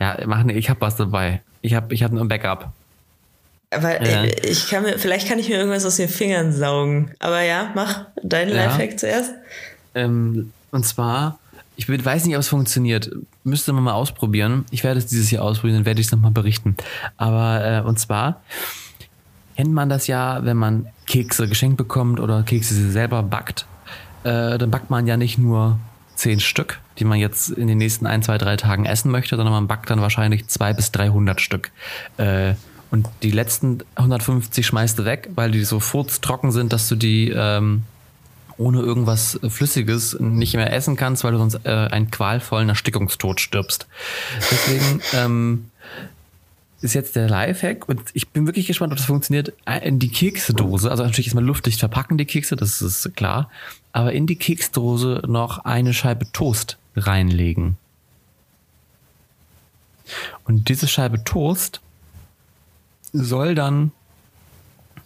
Ja, 0.00 0.16
mach 0.26 0.44
ne, 0.44 0.54
ich 0.54 0.70
habe 0.70 0.80
was 0.80 0.96
dabei. 0.96 1.42
Ich 1.62 1.74
habe 1.74 1.92
ich 1.92 2.02
hab 2.02 2.12
ein 2.12 2.28
Backup. 2.28 2.72
Weil 3.70 4.06
ja. 4.06 4.24
ich 4.48 4.68
kann 4.68 4.84
mir, 4.84 4.98
vielleicht 4.98 5.28
kann 5.28 5.38
ich 5.38 5.48
mir 5.48 5.56
irgendwas 5.56 5.84
aus 5.84 5.96
den 5.96 6.08
Fingern 6.08 6.52
saugen. 6.52 7.10
Aber 7.18 7.42
ja, 7.42 7.72
mach 7.74 8.06
deinen 8.22 8.54
ja. 8.54 8.66
Lifehack 8.66 8.98
zuerst. 8.98 9.32
Ähm, 9.94 10.52
und 10.70 10.86
zwar, 10.86 11.38
ich 11.76 11.88
weiß 11.88 12.24
nicht, 12.26 12.36
ob 12.36 12.40
es 12.40 12.48
funktioniert. 12.48 13.10
Müsste 13.44 13.72
man 13.72 13.82
mal 13.82 13.94
ausprobieren. 13.94 14.64
Ich 14.70 14.84
werde 14.84 14.98
es 14.98 15.06
dieses 15.06 15.30
Jahr 15.30 15.42
ausprobieren, 15.42 15.78
dann 15.78 15.86
werde 15.86 16.00
ich 16.00 16.06
es 16.06 16.12
nochmal 16.12 16.30
berichten. 16.30 16.76
Aber, 17.16 17.64
äh, 17.64 17.80
und 17.80 17.98
zwar 17.98 18.42
kennt 19.56 19.72
man 19.72 19.88
das 19.88 20.06
ja, 20.06 20.44
wenn 20.44 20.56
man 20.56 20.86
Kekse 21.06 21.48
geschenkt 21.48 21.76
bekommt 21.76 22.20
oder 22.20 22.42
Kekse 22.42 22.90
selber 22.90 23.22
backt. 23.22 23.66
Äh, 24.22 24.58
dann 24.58 24.70
backt 24.70 24.90
man 24.90 25.06
ja 25.06 25.16
nicht 25.16 25.38
nur 25.38 25.78
zehn 26.14 26.40
Stück, 26.40 26.80
die 26.98 27.04
man 27.04 27.18
jetzt 27.18 27.50
in 27.50 27.66
den 27.66 27.78
nächsten 27.78 28.06
ein, 28.06 28.22
zwei, 28.22 28.38
drei 28.38 28.56
Tagen 28.56 28.86
essen 28.86 29.10
möchte, 29.10 29.36
sondern 29.36 29.52
man 29.52 29.66
backt 29.66 29.90
dann 29.90 30.00
wahrscheinlich 30.00 30.46
zwei 30.48 30.72
bis 30.72 30.92
300 30.92 31.40
Stück. 31.40 31.70
Äh, 32.16 32.54
und 32.90 33.08
die 33.22 33.30
letzten 33.30 33.82
150 33.96 34.66
schmeißt 34.66 34.98
du 34.98 35.04
weg, 35.04 35.30
weil 35.34 35.50
die 35.50 35.64
so 35.64 35.80
furztrocken 35.80 36.52
sind, 36.52 36.72
dass 36.72 36.88
du 36.88 36.94
die 36.94 37.30
ähm, 37.30 37.82
ohne 38.58 38.80
irgendwas 38.80 39.38
Flüssiges 39.48 40.16
nicht 40.18 40.54
mehr 40.54 40.72
essen 40.72 40.96
kannst, 40.96 41.24
weil 41.24 41.32
du 41.32 41.38
sonst 41.38 41.60
äh, 41.64 41.70
einen 41.70 42.10
qualvollen 42.10 42.68
Erstickungstod 42.68 43.40
stirbst. 43.40 43.86
Deswegen 44.50 45.00
ähm, 45.12 45.70
ist 46.80 46.94
jetzt 46.94 47.16
der 47.16 47.28
Lifehack 47.28 47.88
und 47.88 48.00
ich 48.14 48.28
bin 48.28 48.46
wirklich 48.46 48.66
gespannt, 48.66 48.92
ob 48.92 48.98
das 48.98 49.06
funktioniert. 49.06 49.52
Äh, 49.66 49.86
in 49.86 49.98
die 49.98 50.08
Keksdose, 50.08 50.90
also 50.90 51.02
natürlich 51.02 51.26
erstmal 51.26 51.44
luftdicht 51.44 51.80
verpacken 51.80 52.18
die 52.18 52.24
Kekse, 52.24 52.56
das 52.56 52.80
ist 52.80 53.14
klar, 53.16 53.50
aber 53.92 54.12
in 54.12 54.26
die 54.26 54.36
Keksdose 54.36 55.22
noch 55.26 55.64
eine 55.64 55.92
Scheibe 55.92 56.30
Toast 56.32 56.78
reinlegen. 56.96 57.76
Und 60.44 60.68
diese 60.68 60.86
Scheibe 60.86 61.24
Toast 61.24 61.80
soll 63.18 63.54
dann, 63.54 63.92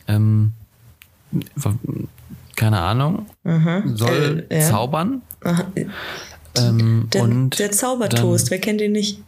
ähm, 0.08 0.52
keine 2.56 2.80
Ahnung, 2.80 3.26
mhm. 3.44 3.96
soll 3.96 4.46
äh, 4.48 4.60
ja. 4.60 4.68
zaubern. 4.68 5.22
Ähm, 6.56 7.08
der, 7.12 7.22
und 7.22 7.58
der 7.58 7.70
Zaubertoast, 7.70 8.46
dann, 8.46 8.50
wer 8.50 8.60
kennt 8.60 8.80
ihn 8.80 8.92
nicht? 8.92 9.22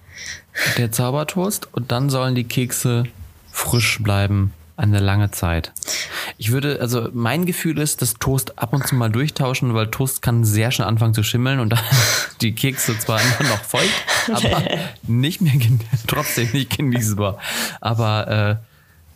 Der 0.77 0.93
Zaubertoast 0.93 1.69
und 1.73 1.93
dann 1.93 2.11
sollen 2.11 2.35
die 2.35 2.45
Kekse 2.45 3.05
frisch 3.51 4.03
bleiben 4.03 4.53
eine 4.77 4.99
lange 4.99 5.31
Zeit. 5.31 5.73
Ich 6.39 6.51
würde, 6.51 6.79
also 6.81 7.09
mein 7.13 7.47
Gefühl 7.47 7.79
ist, 7.79 8.03
dass 8.03 8.15
Toast 8.15 8.59
ab 8.59 8.73
und 8.73 8.87
zu 8.87 8.95
mal 8.95 9.11
durchtauschen, 9.11 9.75
weil 9.75 9.89
Toast 9.89 10.23
kann 10.23 10.45
sehr 10.45 10.71
schnell 10.71 10.89
anfangen 10.89 11.15
zu 11.15 11.23
schimmeln 11.23 11.61
und 11.61 11.71
dann 11.71 11.81
die 12.41 12.53
Kekse 12.53 12.99
zwar 12.99 13.21
immer 13.21 13.51
noch 13.51 13.63
feucht, 13.63 14.05
aber 14.33 14.63
nicht 15.07 15.41
mehr, 15.41 15.53
trotzdem 16.07 16.49
nicht 16.53 16.77
genießbar. 16.77 17.39
Aber 17.81 18.61
äh, 18.61 18.72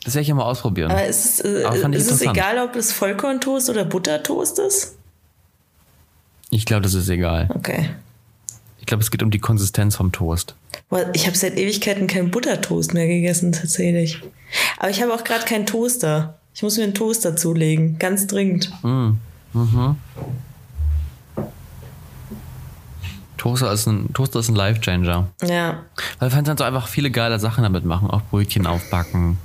das 0.07 0.15
werde 0.15 0.23
ich 0.23 0.29
ja 0.29 0.37
mal 0.37 0.45
ausprobieren. 0.45 0.93
Aber 0.93 1.05
ist, 1.05 1.45
äh, 1.45 1.65
Aber 1.65 1.93
ist 1.93 2.09
es 2.09 2.23
egal, 2.23 2.59
ob 2.61 2.77
es 2.77 2.93
Vollkorntoast 2.93 3.69
oder 3.71 3.85
Buttertoast 3.85 4.61
ist? 4.61 4.95
Ich 6.51 6.65
glaube, 6.65 6.83
das 6.83 6.95
ist 6.95 7.09
egal. 7.09 7.49
Okay. 7.53 7.91
Ich 8.79 8.87
glaube, 8.87 9.03
es 9.03 9.11
geht 9.11 9.25
um 9.25 9.33
die 9.33 9.41
Konsistenz 9.41 9.97
vom 9.97 10.13
Toast. 10.13 10.55
Boah, 10.89 11.11
ich 11.13 11.27
habe 11.27 11.37
seit 11.37 11.59
Ewigkeiten 11.59 12.07
keinen 12.07 12.31
Buttertoast 12.31 12.95
mehr 12.95 13.09
gegessen, 13.09 13.51
tatsächlich. 13.51 14.23
Aber 14.79 14.91
ich 14.91 15.03
habe 15.03 15.13
auch 15.13 15.25
gerade 15.25 15.45
keinen 15.45 15.67
Toaster. 15.67 16.39
Ich 16.55 16.63
muss 16.63 16.77
mir 16.77 16.85
einen 16.85 16.95
Toaster 16.95 17.35
zulegen, 17.35 17.99
ganz 17.99 18.29
dringend. 18.29 18.71
Mm. 18.85 19.15
Mhm. 19.55 19.97
Toaster 23.39 23.73
ist 23.73 23.87
ein, 23.87 24.13
Toaster 24.13 24.39
ist 24.39 24.51
ein 24.51 24.55
Life-Changer. 24.55 25.27
Ja. 25.43 25.83
Weil 26.21 26.29
du 26.29 26.35
kannst 26.37 26.59
so 26.59 26.65
einfach 26.65 26.87
viele 26.87 27.11
geile 27.11 27.41
Sachen 27.41 27.65
damit 27.65 27.85
machen, 27.85 28.09
auch 28.09 28.23
Brötchen 28.31 28.69
aufbacken. 28.69 29.39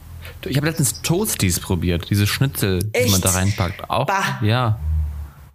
Ich 0.45 0.57
habe 0.57 0.67
letztens 0.67 1.01
Toasties 1.01 1.59
probiert, 1.59 2.09
diese 2.09 2.27
Schnitzel, 2.27 2.79
Echt? 2.93 3.07
die 3.07 3.11
man 3.11 3.21
da 3.21 3.29
reinpackt. 3.31 3.89
Auch, 3.89 4.05
Bah. 4.07 4.39
ja, 4.41 4.79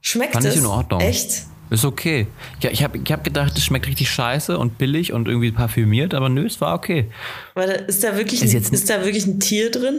Schmeckt 0.00 0.34
fand 0.34 0.44
es? 0.46 0.54
ich 0.54 0.60
in 0.60 0.66
Ordnung. 0.66 1.00
Echt? 1.00 1.42
Ist 1.68 1.84
okay. 1.84 2.28
Ja, 2.60 2.70
ich 2.70 2.84
habe 2.84 2.96
ich 2.96 3.10
hab 3.10 3.24
gedacht, 3.24 3.58
es 3.58 3.64
schmeckt 3.64 3.88
richtig 3.88 4.08
scheiße 4.08 4.56
und 4.56 4.78
billig 4.78 5.12
und 5.12 5.26
irgendwie 5.26 5.50
parfümiert, 5.50 6.14
aber 6.14 6.28
nö, 6.28 6.46
es 6.46 6.60
war 6.60 6.74
okay. 6.74 7.10
Warte, 7.54 7.72
ist 7.72 8.04
da 8.04 8.16
wirklich, 8.16 8.40
Ist 8.42 8.54
ein, 8.54 8.72
ist 8.74 8.88
da 8.88 9.04
wirklich 9.04 9.26
ein 9.26 9.40
Tier 9.40 9.70
drin? 9.72 9.98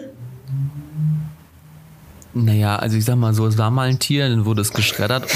Naja, 2.34 2.76
also 2.78 2.98
ich 2.98 3.04
sag 3.06 3.16
mal 3.16 3.34
so, 3.34 3.48
es 3.48 3.58
war 3.58 3.72
mal 3.72 3.90
ein 3.90 4.00
Tier, 4.00 4.30
dann 4.30 4.46
wurde 4.46 4.62
es 4.62 4.72
geschreddert 4.72 5.24
und 5.24 5.30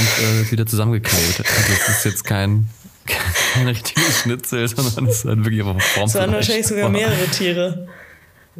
äh, 0.47 0.51
wieder 0.51 0.65
zusammengeklebt. 0.65 1.39
Also 1.39 1.73
es 1.73 1.89
ist 1.97 2.05
jetzt 2.05 2.23
kein, 2.23 2.67
kein 3.53 3.67
richtiges 3.67 4.19
Schnitzel, 4.21 4.67
sondern 4.67 5.07
es 5.07 5.17
ist 5.19 5.25
halt 5.25 5.43
wirklich 5.43 5.65
einfach 5.65 5.81
Form. 5.81 6.05
Es 6.07 6.15
waren 6.15 6.31
wahrscheinlich 6.31 6.67
sogar 6.67 6.89
mehrere 6.89 7.25
Tiere. 7.27 7.87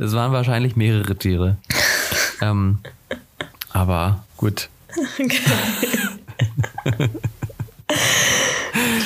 Es 0.01 0.13
waren 0.13 0.31
wahrscheinlich 0.31 0.75
mehrere 0.75 1.15
Tiere. 1.15 1.57
ähm, 2.41 2.79
aber 3.71 4.23
gut. 4.37 4.67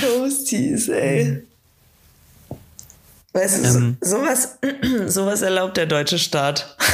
Toasties, 0.02 0.90
ey. 0.90 1.44
Weißt 3.34 3.58
du, 3.66 3.72
so- 3.72 3.80
Ähm. 3.80 3.98
sowas, 4.02 4.58
sowas 5.08 5.42
erlaubt 5.42 5.78
der 5.78 5.86
deutsche 5.86 6.20
Staat. 6.20 6.76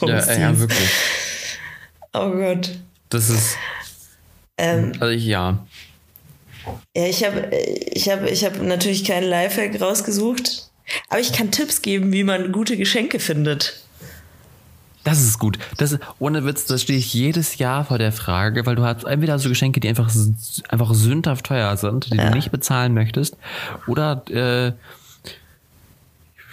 Ja, 0.00 0.06
Toasties. 0.20 0.38
ja, 0.38 0.58
wirklich. 0.60 0.90
oh 2.12 2.30
Gott. 2.30 2.70
Das 3.10 3.28
ist. 3.30 3.56
Ähm, 4.56 4.92
Also 5.00 5.12
ich, 5.12 5.24
ja. 5.26 5.66
Ja, 6.94 7.06
ich 7.06 7.24
habe 7.24 7.50
ich 7.56 8.08
hab, 8.08 8.22
ich 8.24 8.44
hab 8.44 8.62
natürlich 8.62 9.04
keinen 9.04 9.28
Lifehack 9.28 9.80
rausgesucht, 9.80 10.67
aber 11.08 11.20
ich 11.20 11.32
kann 11.32 11.50
Tipps 11.50 11.82
geben, 11.82 12.12
wie 12.12 12.24
man 12.24 12.52
gute 12.52 12.76
Geschenke 12.76 13.18
findet. 13.20 13.80
Das 15.04 15.20
ist 15.22 15.38
gut. 15.38 15.58
Das 15.78 15.92
ist, 15.92 16.00
ohne 16.18 16.44
Witz, 16.44 16.66
das 16.66 16.82
stehe 16.82 16.98
ich 16.98 17.14
jedes 17.14 17.56
Jahr 17.58 17.84
vor 17.84 17.96
der 17.98 18.12
Frage, 18.12 18.66
weil 18.66 18.74
du 18.76 18.84
hast 18.84 19.04
entweder 19.04 19.38
so 19.38 19.48
Geschenke, 19.48 19.80
die 19.80 19.88
einfach, 19.88 20.10
einfach 20.68 20.92
sündhaft 20.92 21.46
teuer 21.46 21.76
sind, 21.78 22.12
die 22.12 22.16
Ja. 22.16 22.28
du 22.28 22.34
nicht 22.36 22.50
bezahlen 22.50 22.92
möchtest, 22.92 23.36
oder 23.86 24.22
äh, 24.28 24.72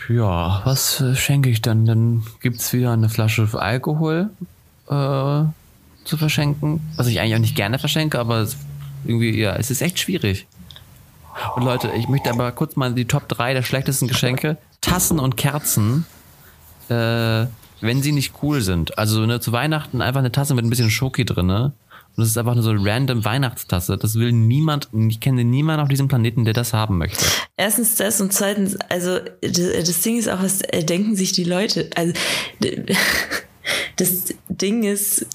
ja, 0.08 0.62
was 0.64 1.02
äh, 1.02 1.16
schenke 1.16 1.50
ich 1.50 1.62
dann? 1.62 1.86
Dann 1.86 2.24
gibt's 2.42 2.72
wieder 2.74 2.92
eine 2.94 3.10
Flasche 3.10 3.48
Alkohol 3.54 4.30
äh, 4.88 4.92
zu 6.06 6.18
verschenken, 6.18 6.80
was 6.96 7.08
ich 7.08 7.20
eigentlich 7.20 7.36
auch 7.36 7.40
nicht 7.40 7.56
gerne 7.56 7.80
verschenke, 7.80 8.20
aber 8.20 8.38
es, 8.42 8.56
irgendwie, 9.04 9.38
ja, 9.40 9.56
es 9.56 9.72
ist 9.72 9.82
echt 9.82 10.00
schwierig. 10.00 10.46
Und 11.56 11.64
Leute, 11.64 11.92
ich 11.96 12.08
möchte 12.08 12.30
aber 12.30 12.52
kurz 12.52 12.76
mal 12.76 12.94
die 12.94 13.06
Top 13.06 13.28
3 13.30 13.54
der 13.54 13.64
schlechtesten 13.64 14.08
Geschenke. 14.08 14.58
Tassen 14.82 15.20
und 15.20 15.36
Kerzen 15.38 16.06
äh, 16.90 17.46
wenn 17.82 18.02
sie 18.02 18.12
nicht 18.12 18.36
cool 18.44 18.62
sind. 18.62 18.98
Also 18.98 19.26
ne, 19.26 19.40
zu 19.40 19.52
Weihnachten 19.52 20.02
einfach 20.02 20.20
eine 20.20 20.32
Tasse 20.32 20.54
mit 20.54 20.64
ein 20.66 20.70
bisschen 20.70 20.90
Schoki 20.92 21.26
drin. 21.26 21.48
Ne? 21.48 21.64
Und 21.66 21.74
das 22.18 22.28
ist 22.28 22.38
einfach 22.38 22.54
nur 22.54 22.64
so 22.64 22.70
eine 22.70 22.80
random 22.86 23.26
Weihnachtstasse. 23.26 23.98
Das 23.98 24.16
will 24.16 24.32
niemand, 24.32 24.90
ich 25.10 25.20
kenne 25.20 25.44
niemanden 25.44 25.82
auf 25.82 25.90
diesem 25.90 26.08
Planeten, 26.08 26.46
der 26.46 26.54
das 26.54 26.74
haben 26.74 26.98
möchte. 27.00 27.26
Erstens 27.58 27.96
das 27.96 28.22
und 28.22 28.32
zweitens, 28.32 28.78
also 28.90 29.20
d- 29.44 29.80
das 29.80 30.02
Ding 30.02 30.18
ist 30.18 30.30
auch, 30.30 30.42
was 30.42 30.62
äh, 30.62 30.84
denken 30.84 31.16
sich 31.16 31.32
die 31.34 31.44
Leute? 31.44 31.90
Also 31.96 32.14
das 33.98 34.34
Ding 34.50 34.84
ist, 34.84 35.26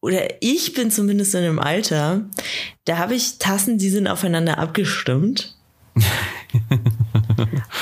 oder 0.00 0.42
ich 0.42 0.72
bin 0.74 0.90
zumindest 0.90 1.34
in 1.34 1.44
einem 1.44 1.58
Alter, 1.58 2.22
da 2.84 2.98
habe 2.98 3.14
ich 3.14 3.38
Tassen, 3.38 3.78
die 3.78 3.90
sind 3.90 4.06
aufeinander 4.08 4.58
abgestimmt. 4.58 5.56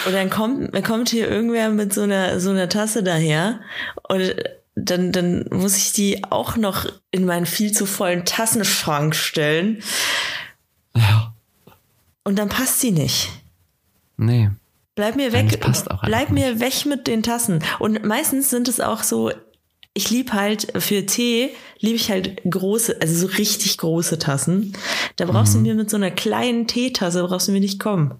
und 0.07 0.13
dann 0.13 0.31
kommt, 0.31 0.85
kommt 0.85 1.11
hier 1.11 1.29
irgendwer 1.29 1.71
mit 1.71 1.93
so 1.93 2.03
einer, 2.03 2.41
so 2.41 2.51
einer 2.51 2.69
Tasse 2.69 3.03
daher 3.03 3.61
und 4.09 4.35
dann, 4.75 5.13
dann 5.13 5.47
muss 5.51 5.77
ich 5.77 5.93
die 5.93 6.25
auch 6.31 6.57
noch 6.57 6.87
in 7.11 7.25
meinen 7.25 7.47
viel 7.47 7.73
zu 7.73 7.87
vollen 7.87 8.25
Tassenschrank 8.25 9.15
stellen 9.15 9.83
Ja. 10.97 11.35
und 12.25 12.39
dann 12.39 12.49
passt 12.49 12.81
sie 12.81 12.93
nicht. 12.93 13.31
Nee. 14.17 14.51
Bleib 14.95 15.17
mir 15.17 15.31
Nein, 15.31 15.51
weg. 15.51 15.61
das 15.61 15.61
passt 15.61 15.91
auch 15.91 16.03
bleib 16.03 16.31
mir 16.31 16.59
weg 16.61 16.85
mit 16.87 17.07
den 17.07 17.23
Tassen. 17.23 17.63
Und 17.79 18.05
meistens 18.05 18.51
sind 18.51 18.67
es 18.69 18.81
auch 18.81 19.03
so, 19.05 19.31
ich 19.99 20.11
lieb 20.11 20.33
halt 20.33 20.73
für 20.81 21.05
Tee, 21.07 21.51
liebe 21.81 21.97
ich 21.97 22.09
halt 22.11 22.41
große, 22.49 22.97
also 23.01 23.27
so 23.27 23.35
richtig 23.37 23.77
große 23.79 24.19
Tassen. 24.19 24.73
Da 25.17 25.25
brauchst 25.27 25.55
Mhm. 25.55 25.65
du 25.65 25.69
mir 25.71 25.75
mit 25.75 25.91
so 25.91 25.97
einer 25.97 26.11
kleinen 26.13 26.67
Teetasse, 26.69 27.23
brauchst 27.25 27.49
du 27.49 27.53
mir 27.53 27.61
nicht 27.61 27.81
kommen. 27.81 28.15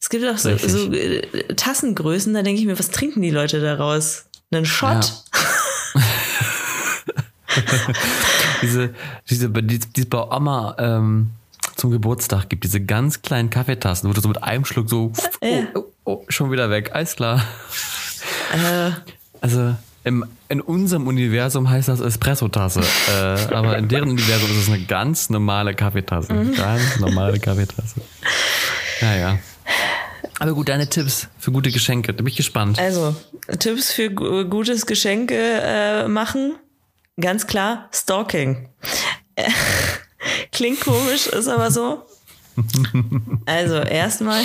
Es 0.00 0.08
gibt 0.08 0.26
auch 0.26 0.38
so, 0.38 0.56
so 0.56 0.90
äh, 0.92 1.20
Tassengrößen, 1.54 2.32
da 2.34 2.42
denke 2.42 2.60
ich 2.60 2.66
mir, 2.66 2.78
was 2.78 2.90
trinken 2.90 3.20
die 3.22 3.30
Leute 3.30 3.60
daraus? 3.60 4.24
Einen 4.50 4.64
Shot? 4.66 5.12
Diese, 8.62 8.94
diese, 9.28 9.50
die, 9.50 9.78
die 9.78 10.00
es 10.02 10.08
bei 10.08 10.22
Oma 10.22 10.74
ähm, 10.78 11.30
zum 11.76 11.90
Geburtstag 11.90 12.48
gibt, 12.48 12.64
diese 12.64 12.80
ganz 12.80 13.20
kleinen 13.22 13.50
Kaffeetassen, 13.50 14.08
wo 14.08 14.14
du 14.14 14.20
so 14.20 14.28
mit 14.28 14.42
einem 14.42 14.64
Schluck 14.64 14.88
so, 14.88 15.12
oh, 15.40 15.46
Ja. 15.46 15.66
oh, 15.74 15.84
oh, 16.04 16.24
schon 16.28 16.50
wieder 16.52 16.70
weg, 16.70 16.90
alles 16.94 17.16
klar. 17.16 17.44
Äh, 18.54 18.92
Also 19.42 19.74
im, 20.04 20.24
in 20.48 20.60
unserem 20.60 21.06
Universum 21.06 21.68
heißt 21.68 21.88
das 21.88 22.00
Espresso-Tasse, 22.00 22.80
äh, 22.80 23.54
aber 23.54 23.76
in 23.78 23.88
deren 23.88 24.08
Universum 24.10 24.50
ist 24.50 24.56
es 24.56 24.68
eine 24.68 24.84
ganz 24.84 25.30
normale 25.30 25.74
Kaffeetasse. 25.74 26.32
Mhm. 26.32 26.54
Ganz 26.54 26.98
normale 27.00 27.38
Kaffeetasse. 27.38 28.00
Naja. 29.00 29.38
Aber 30.38 30.54
gut, 30.54 30.68
deine 30.68 30.88
Tipps 30.88 31.28
für 31.38 31.52
gute 31.52 31.70
Geschenke, 31.70 32.12
da 32.14 32.18
bin 32.18 32.26
ich 32.28 32.36
gespannt. 32.36 32.78
also, 32.78 33.14
Tipps 33.58 33.92
für 33.92 34.10
gu- 34.10 34.44
gutes 34.46 34.86
Geschenke 34.86 35.34
äh, 35.36 36.08
machen. 36.08 36.54
Ganz 37.20 37.46
klar, 37.46 37.88
Stalking. 37.92 38.68
Klingt 40.52 40.80
komisch, 40.80 41.26
ist 41.26 41.48
aber 41.48 41.70
so. 41.70 42.02
Also, 43.46 43.76
erstmal, 43.76 44.42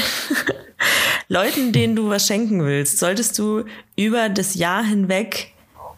Leuten, 1.27 1.71
denen 1.71 1.95
du 1.95 2.09
was 2.09 2.27
schenken 2.27 2.63
willst, 2.63 2.99
solltest 2.99 3.37
du 3.37 3.65
über 3.95 4.29
das 4.29 4.55
Jahr 4.55 4.83
hinweg 4.83 5.53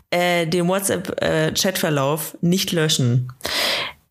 äh, 0.09 0.47
den 0.47 0.67
WhatsApp-Chatverlauf 0.67 2.37
nicht 2.41 2.71
löschen. 2.71 3.31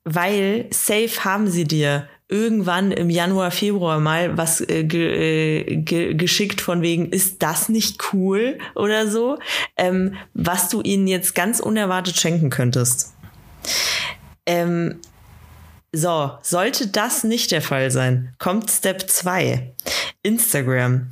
Weil 0.05 0.67
safe 0.71 1.25
haben 1.25 1.49
sie 1.51 1.65
dir 1.65 2.09
irgendwann 2.29 2.93
im 2.93 3.11
Januar, 3.11 3.51
Februar 3.51 4.01
mal 4.01 4.37
was 4.37 4.61
äh, 4.61 4.85
ge, 4.85 5.63
äh, 5.63 5.77
ge, 5.77 6.15
geschickt 6.15 6.61
von 6.61 6.83
wegen, 6.83 7.11
ist 7.11 7.43
das 7.43 7.69
nicht 7.69 8.13
cool 8.13 8.59
oder 8.75 9.09
so, 9.09 9.39
ähm, 9.77 10.15
was 10.35 10.69
du 10.69 10.83
ihnen 10.83 11.07
jetzt 11.07 11.35
ganz 11.35 11.59
unerwartet 11.59 12.17
schenken 12.17 12.51
könntest. 12.51 13.15
Ähm, 14.45 15.01
so, 15.93 16.33
sollte 16.43 16.89
das 16.89 17.25
nicht 17.25 17.51
der 17.51 17.63
Fall 17.63 17.91
sein, 17.91 18.35
kommt 18.39 18.71
Step 18.71 19.09
2. 19.09 19.75
Instagram. 20.23 21.09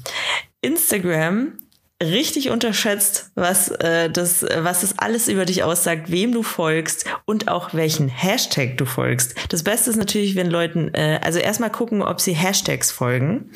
Instagram 0.61 1.59
richtig 2.03 2.51
unterschätzt, 2.51 3.31
was 3.35 3.69
äh, 3.69 4.11
das, 4.11 4.43
was 4.43 4.83
das 4.83 4.99
alles 4.99 5.29
über 5.29 5.47
dich 5.47 5.63
aussagt, 5.63 6.11
wem 6.11 6.33
du 6.33 6.43
folgst 6.43 7.07
und 7.25 7.49
auch 7.49 7.73
welchen 7.73 8.09
Hashtag 8.09 8.77
du 8.77 8.85
folgst. 8.85 9.35
Das 9.49 9.63
Beste 9.63 9.91
ist 9.91 9.97
natürlich, 9.97 10.35
wenn 10.35 10.51
Leuten, 10.51 10.93
äh, 10.93 11.21
also 11.23 11.39
erstmal 11.39 11.71
gucken, 11.71 12.03
ob 12.03 12.21
sie 12.21 12.35
Hashtags 12.35 12.91
folgen. 12.93 13.51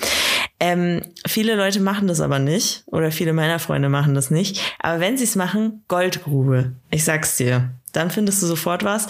Ähm, 0.59 1.02
viele 1.26 1.54
Leute 1.54 1.80
machen 1.80 2.09
das 2.09 2.20
aber 2.20 2.38
nicht 2.38 2.85
oder 2.87 3.12
viele 3.12 3.35
meiner 3.35 3.59
Freunde 3.59 3.90
machen 3.90 4.14
das 4.14 4.30
nicht. 4.30 4.61
Aber 4.78 5.00
wenn 5.00 5.18
sie 5.18 5.24
es 5.24 5.37
machen, 5.37 5.85
Goldgrube. 5.88 6.72
Ich 6.90 7.04
sag's 7.04 7.37
dir. 7.37 7.70
Dann 7.92 8.11
findest 8.11 8.42
du 8.42 8.46
sofort 8.46 8.85
was. 8.85 9.06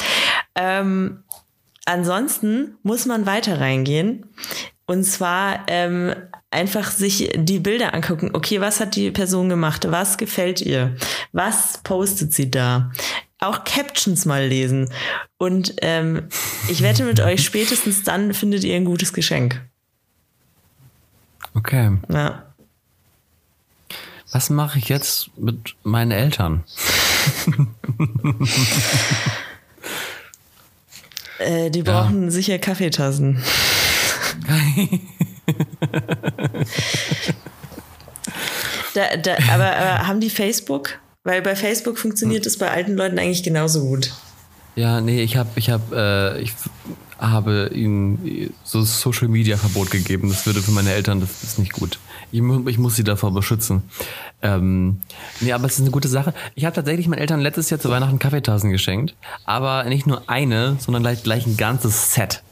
Ähm, 0.57 1.23
ansonsten 1.91 2.77
muss 2.83 3.07
man 3.07 3.27
weiter 3.27 3.61
reingehen. 3.61 4.27
Und 4.87 5.05
zwar 5.05 5.67
ähm, 5.69 6.15
einfach 6.51 6.91
sich 6.91 7.31
die 7.37 7.61
Bilder 7.61 7.95
angucken. 7.95 8.31
Okay, 8.33 8.61
was 8.61 8.81
hat 8.81 8.97
die 8.97 9.11
Person 9.11 9.49
gemacht? 9.49 9.87
Was 9.91 10.19
gefällt 10.19 10.61
ihr? 10.61 10.97
Was 11.33 11.79
postet 11.79 12.33
sie 12.33 12.51
da? 12.51 12.91
Auch 13.39 13.65
Captions 13.65 14.27
mal 14.27 14.47
lesen. 14.47 14.91
Und 15.39 15.75
ähm, 15.83 16.29
ich 16.69 16.83
wette 16.83 17.05
mit 17.05 17.21
euch, 17.21 17.45
spätestens 17.45 18.03
dann 18.03 18.35
findet 18.35 18.65
ihr 18.65 18.77
ein 18.77 18.85
gutes 18.85 19.13
Geschenk. 19.13 19.61
Okay. 21.55 21.97
Ja. 22.09 22.45
Was 24.33 24.51
mache 24.51 24.79
ich 24.79 24.89
jetzt 24.89 25.31
mit 25.39 25.77
meinen 25.83 26.11
Eltern? 26.11 26.65
Äh, 31.41 31.71
die 31.71 31.83
brauchen 31.83 32.31
sicher 32.31 32.59
Kaffeetassen. 32.59 33.43
da, 38.95 39.17
da, 39.17 39.37
aber, 39.53 39.77
aber 39.77 40.07
haben 40.07 40.21
die 40.21 40.31
Facebook? 40.31 40.99
Weil 41.25 41.43
bei 41.43 41.57
Facebook 41.57 41.99
funktioniert 41.99 42.47
es 42.47 42.57
bei 42.59 42.71
alten 42.71 42.95
Leuten 42.95 43.19
eigentlich 43.19 43.43
genauso 43.43 43.81
gut. 43.85 44.13
Ja, 44.77 45.01
nee, 45.01 45.23
ich 45.23 45.37
habe, 45.37 45.51
ich 45.57 45.69
habe, 45.71 46.37
äh, 46.39 46.43
ich 46.43 46.53
habe 47.19 47.71
ihnen 47.75 48.53
so 48.65 48.83
Social 48.83 49.29
Media 49.29 49.57
Verbot 49.57 49.91
gegeben. 49.91 50.29
Das 50.29 50.47
würde 50.47 50.63
für 50.63 50.71
meine 50.71 50.93
Eltern, 50.93 51.21
das 51.21 51.43
ist 51.43 51.59
nicht 51.59 51.73
gut. 51.73 51.99
Ich, 52.33 52.41
ich 52.41 52.79
muss 52.79 52.97
sie 52.97 53.05
davor 53.05 53.33
beschützen. 53.33 53.83
Ähm, 54.43 55.01
nee, 55.41 55.53
aber 55.53 55.67
es 55.67 55.75
ist 55.75 55.81
eine 55.81 55.91
gute 55.91 56.09
Sache. 56.09 56.35
Ich 56.55 56.65
habe 56.65 56.75
tatsächlich 56.75 57.09
meinen 57.09 57.19
Eltern 57.19 57.41
letztes 57.41 57.71
Jahr 57.71 57.81
zu 57.81 57.91
Weihnachten 57.91 58.19
Kaffeetassen 58.19 58.71
geschenkt. 58.71 59.15
Aber 59.45 59.85
nicht 59.85 60.07
nur 60.07 60.23
eine, 60.29 60.77
sondern 60.79 61.03
gleich, 61.03 61.23
gleich 61.23 61.47
ein 61.47 61.57
ganzes 61.57 62.15
Set. 62.15 62.43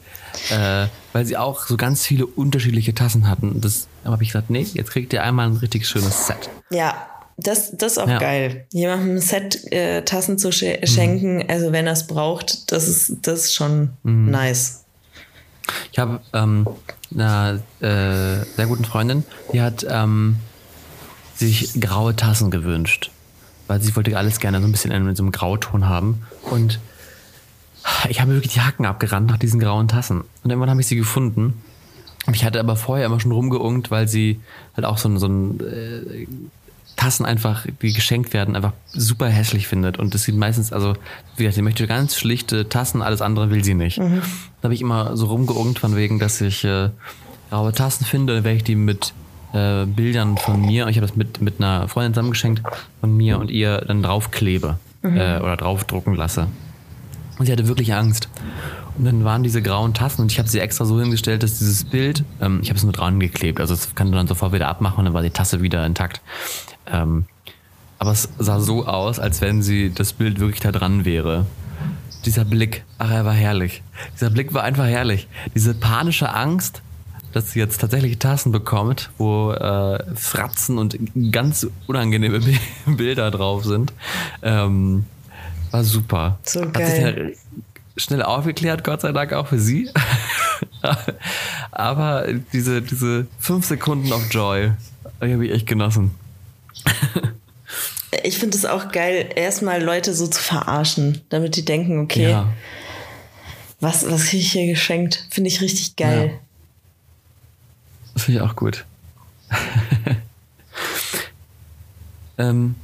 Äh, 0.51 0.87
weil 1.13 1.25
sie 1.25 1.37
auch 1.37 1.65
so 1.65 1.75
ganz 1.75 2.05
viele 2.05 2.25
unterschiedliche 2.25 2.93
Tassen 2.93 3.29
hatten. 3.29 3.61
Das 3.61 3.87
habe 4.05 4.23
ich 4.23 4.29
gesagt, 4.29 4.49
nee, 4.49 4.65
jetzt 4.73 4.91
kriegt 4.91 5.11
ihr 5.13 5.23
einmal 5.23 5.47
ein 5.47 5.57
richtig 5.57 5.87
schönes 5.87 6.27
Set. 6.27 6.49
Ja, 6.69 6.95
das, 7.37 7.71
das 7.75 7.93
ist 7.93 7.97
auch 7.97 8.07
ja. 8.07 8.19
geil. 8.19 8.67
Jemandem 8.71 9.15
ein 9.15 9.21
Set 9.21 9.71
äh, 9.71 10.03
Tassen 10.03 10.37
zu 10.37 10.51
sch 10.51 10.63
mhm. 10.63 10.85
schenken, 10.85 11.45
also 11.47 11.71
wenn 11.71 11.87
er 11.87 11.93
es 11.93 12.05
braucht, 12.07 12.71
das 12.71 12.87
ist, 12.87 13.17
das 13.21 13.45
ist 13.45 13.53
schon 13.55 13.89
mhm. 14.03 14.29
nice. 14.29 14.78
Ich 15.91 15.99
habe 15.99 16.19
ähm, 16.33 16.67
einer 17.13 17.59
äh, 17.79 18.43
sehr 18.55 18.67
guten 18.67 18.85
Freundin, 18.85 19.23
die 19.53 19.61
hat 19.61 19.85
ähm, 19.89 20.37
sich 21.35 21.79
graue 21.79 22.15
Tassen 22.15 22.51
gewünscht. 22.51 23.11
Weil 23.67 23.81
sie 23.81 23.95
wollte 23.95 24.17
alles 24.17 24.39
gerne 24.39 24.61
so 24.61 24.67
ein 24.67 24.71
bisschen 24.71 24.91
in 24.91 25.15
so 25.15 25.23
einem 25.23 25.31
Grauton 25.31 25.87
haben. 25.87 26.23
Und 26.49 26.79
ich 28.09 28.19
habe 28.19 28.33
wirklich 28.33 28.53
die 28.53 28.61
Hacken 28.61 28.85
abgerannt 28.85 29.29
nach 29.29 29.37
diesen 29.37 29.59
grauen 29.59 29.87
Tassen. 29.87 30.23
Und 30.43 30.49
irgendwann 30.49 30.69
habe 30.69 30.81
ich 30.81 30.87
sie 30.87 30.95
gefunden. 30.95 31.61
Und 32.25 32.35
ich 32.35 32.43
hatte 32.43 32.59
aber 32.59 32.75
vorher 32.75 33.05
immer 33.05 33.19
schon 33.19 33.31
rumgeungt, 33.31 33.91
weil 33.91 34.07
sie 34.07 34.39
halt 34.75 34.85
auch 34.85 34.97
so 34.97 35.09
ein, 35.09 35.17
so 35.17 35.27
ein 35.27 35.59
äh, 35.61 36.27
Tassen 36.99 37.25
einfach, 37.25 37.65
die 37.81 37.93
geschenkt 37.93 38.33
werden, 38.33 38.57
einfach 38.57 38.73
super 38.91 39.27
hässlich 39.27 39.69
findet. 39.69 39.97
Und 39.97 40.13
das 40.13 40.23
sieht 40.23 40.35
meistens, 40.35 40.73
also, 40.73 40.95
wie 41.37 41.43
gesagt, 41.43 41.55
sie 41.55 41.61
möchte 41.61 41.87
ganz 41.87 42.17
schlichte 42.17 42.67
Tassen, 42.67 43.01
alles 43.01 43.21
andere 43.21 43.49
will 43.51 43.63
sie 43.63 43.73
nicht. 43.73 43.99
Mhm. 43.99 44.21
Da 44.59 44.65
habe 44.65 44.73
ich 44.73 44.81
immer 44.81 45.15
so 45.15 45.27
rumgeungt 45.27 45.79
von 45.79 45.95
wegen, 45.95 46.19
dass 46.19 46.41
ich 46.41 46.65
äh, 46.65 46.89
graue 47.51 47.71
Tassen 47.71 48.03
finde, 48.03 48.35
dann 48.35 48.43
werde 48.43 48.57
ich 48.57 48.65
die 48.65 48.75
mit 48.75 49.13
äh, 49.53 49.85
Bildern 49.85 50.37
von 50.37 50.59
mir, 50.59 50.89
ich 50.89 50.97
habe 50.97 51.07
das 51.07 51.15
mit, 51.15 51.39
mit 51.39 51.59
einer 51.59 51.87
Freundin 51.87 52.13
zusammengeschenkt, 52.13 52.63
von 52.99 53.15
mir 53.15 53.39
und 53.39 53.49
ihr 53.49 53.77
dann 53.87 54.03
draufklebe 54.03 54.77
mhm. 55.01 55.15
äh, 55.15 55.39
oder 55.39 55.55
draufdrucken 55.55 56.15
lasse. 56.15 56.47
Und 57.37 57.45
sie 57.45 57.53
hatte 57.53 57.69
wirklich 57.69 57.93
Angst. 57.93 58.27
Und 58.97 59.05
dann 59.05 59.23
waren 59.23 59.43
diese 59.43 59.61
grauen 59.61 59.93
Tassen 59.93 60.23
und 60.23 60.33
ich 60.33 60.37
habe 60.37 60.49
sie 60.49 60.59
extra 60.59 60.83
so 60.83 60.99
hingestellt, 60.99 61.43
dass 61.43 61.59
dieses 61.59 61.85
Bild, 61.85 62.25
ähm, 62.41 62.59
ich 62.61 62.67
habe 62.69 62.77
es 62.77 62.83
nur 62.83 62.91
dran 62.91 63.21
geklebt, 63.21 63.61
also 63.61 63.73
es 63.73 63.95
kann 63.95 64.11
dann 64.11 64.27
sofort 64.27 64.51
wieder 64.51 64.67
abmachen 64.67 64.99
und 64.99 65.05
dann 65.05 65.13
war 65.13 65.21
die 65.21 65.29
Tasse 65.29 65.61
wieder 65.61 65.85
intakt. 65.85 66.19
Ähm, 66.91 67.25
aber 67.97 68.11
es 68.11 68.29
sah 68.39 68.59
so 68.59 68.85
aus, 68.85 69.19
als 69.19 69.41
wenn 69.41 69.61
sie 69.61 69.91
das 69.93 70.13
Bild 70.13 70.39
wirklich 70.39 70.61
da 70.61 70.71
dran 70.71 71.03
wäre. 71.05 71.45
Dieser 72.25 72.45
Blick, 72.45 72.83
ach, 72.97 73.11
er 73.11 73.25
war 73.25 73.33
herrlich. 73.33 73.83
Dieser 74.15 74.29
Blick 74.29 74.53
war 74.53 74.63
einfach 74.63 74.85
herrlich. 74.85 75.27
Diese 75.55 75.73
panische 75.73 76.33
Angst, 76.33 76.81
dass 77.33 77.51
sie 77.51 77.59
jetzt 77.59 77.79
tatsächlich 77.79 78.17
Tassen 78.17 78.51
bekommt, 78.51 79.09
wo 79.17 79.51
äh, 79.51 80.03
Fratzen 80.15 80.77
und 80.77 80.97
ganz 81.31 81.67
unangenehme 81.87 82.39
Bilder 82.85 83.31
drauf 83.31 83.65
sind, 83.65 83.93
ähm, 84.41 85.05
war 85.71 85.83
super. 85.83 86.39
So 86.43 86.61
Hat 86.61 86.73
geil. 86.73 87.35
sich 87.95 88.03
schnell 88.03 88.23
aufgeklärt, 88.23 88.83
Gott 88.83 89.01
sei 89.01 89.11
Dank 89.11 89.33
auch 89.33 89.47
für 89.47 89.59
sie. 89.59 89.89
Aber 91.71 92.25
diese, 92.53 92.81
diese 92.81 93.27
fünf 93.39 93.65
Sekunden 93.65 94.11
of 94.11 94.31
Joy, 94.31 94.71
die 95.21 95.33
habe 95.33 95.45
ich 95.45 95.51
echt 95.51 95.67
genossen. 95.67 96.11
Ich 98.23 98.37
finde 98.37 98.57
es 98.57 98.65
auch 98.65 98.91
geil, 98.91 99.29
erstmal 99.35 99.81
Leute 99.81 100.13
so 100.13 100.27
zu 100.27 100.41
verarschen, 100.41 101.21
damit 101.29 101.55
die 101.55 101.65
denken, 101.65 101.99
okay, 101.99 102.29
ja. 102.29 102.47
was, 103.79 104.09
was 104.09 104.25
kriege 104.25 104.43
ich 104.43 104.51
hier 104.51 104.67
geschenkt? 104.67 105.27
Finde 105.29 105.49
ich 105.49 105.61
richtig 105.61 105.95
geil. 105.95 106.31
Ja. 106.31 106.39
Das 108.13 108.23
finde 108.23 108.39
ich 108.39 108.45
auch 108.45 108.55
gut. 108.55 108.85
ähm, 112.37 112.75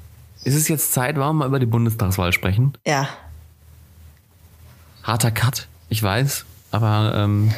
ist 0.43 0.55
es 0.55 0.67
jetzt 0.67 0.93
Zeit, 0.93 1.15
wollen 1.15 1.27
wir 1.27 1.33
mal 1.33 1.47
über 1.47 1.59
die 1.59 1.65
Bundestagswahl 1.65 2.31
sprechen? 2.31 2.77
Ja. 2.85 3.09
Harter 5.03 5.31
Cut, 5.31 5.67
ich 5.89 6.01
weiß, 6.01 6.45
aber 6.71 7.13
ähm, 7.15 7.53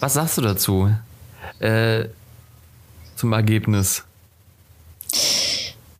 was 0.00 0.14
sagst 0.14 0.38
du 0.38 0.42
dazu? 0.42 0.94
Äh, 1.60 2.06
zum 3.16 3.32
Ergebnis? 3.32 4.04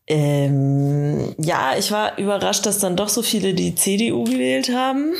Ähm, 0.06 1.34
ja, 1.38 1.76
ich 1.78 1.90
war 1.90 2.18
überrascht, 2.18 2.66
dass 2.66 2.78
dann 2.78 2.96
doch 2.96 3.08
so 3.08 3.22
viele 3.22 3.54
die 3.54 3.74
CDU 3.74 4.24
gewählt 4.24 4.68
haben. 4.68 5.14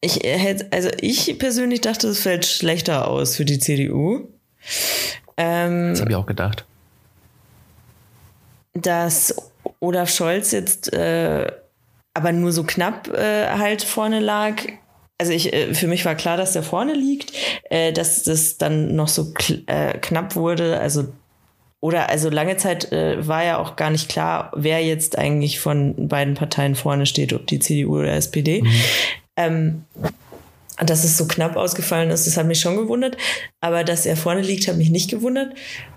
Ich 0.00 0.20
hätte, 0.22 0.68
also 0.70 0.88
ich 1.00 1.38
persönlich 1.38 1.82
dachte, 1.82 2.08
es 2.08 2.20
fällt 2.20 2.46
schlechter 2.46 3.08
aus 3.08 3.36
für 3.36 3.44
die 3.44 3.58
CDU. 3.58 4.28
Ähm, 5.36 5.90
das 5.90 6.00
habe 6.00 6.10
ich 6.10 6.16
auch 6.16 6.26
gedacht. 6.26 6.64
Dass 8.72 9.34
Olaf 9.80 10.10
Scholz 10.10 10.52
jetzt 10.52 10.92
äh, 10.92 11.46
aber 12.14 12.32
nur 12.32 12.52
so 12.52 12.64
knapp 12.64 13.08
äh, 13.08 13.48
halt 13.48 13.82
vorne 13.82 14.20
lag. 14.20 14.56
Also 15.18 15.32
ich, 15.32 15.52
äh, 15.52 15.74
für 15.74 15.86
mich 15.86 16.04
war 16.04 16.14
klar, 16.14 16.36
dass 16.36 16.52
der 16.52 16.62
vorne 16.62 16.94
liegt, 16.94 17.32
äh, 17.68 17.92
dass 17.92 18.22
das 18.22 18.58
dann 18.58 18.94
noch 18.96 19.08
so 19.08 19.32
äh, 19.66 19.98
knapp 19.98 20.34
wurde. 20.34 20.80
Also 20.80 21.08
oder 21.80 22.10
also 22.10 22.28
lange 22.28 22.58
Zeit 22.58 22.92
äh, 22.92 23.26
war 23.26 23.42
ja 23.42 23.58
auch 23.58 23.76
gar 23.76 23.90
nicht 23.90 24.08
klar, 24.08 24.52
wer 24.54 24.84
jetzt 24.84 25.16
eigentlich 25.16 25.60
von 25.60 26.08
beiden 26.08 26.34
Parteien 26.34 26.74
vorne 26.74 27.06
steht, 27.06 27.32
ob 27.32 27.46
die 27.46 27.58
CDU 27.58 28.00
oder 28.00 28.12
SPD. 28.12 28.62
Mhm. 28.62 28.72
Ähm, 29.36 29.84
dass 30.78 31.04
es 31.04 31.16
so 31.16 31.26
knapp 31.26 31.56
ausgefallen 31.56 32.10
ist, 32.10 32.26
das 32.26 32.36
hat 32.36 32.46
mich 32.46 32.60
schon 32.60 32.76
gewundert. 32.76 33.16
Aber 33.60 33.84
dass 33.84 34.06
er 34.06 34.16
vorne 34.16 34.42
liegt, 34.42 34.68
hat 34.68 34.76
mich 34.76 34.90
nicht 34.90 35.10
gewundert. 35.10 35.54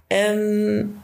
Ähm, 0.09 0.97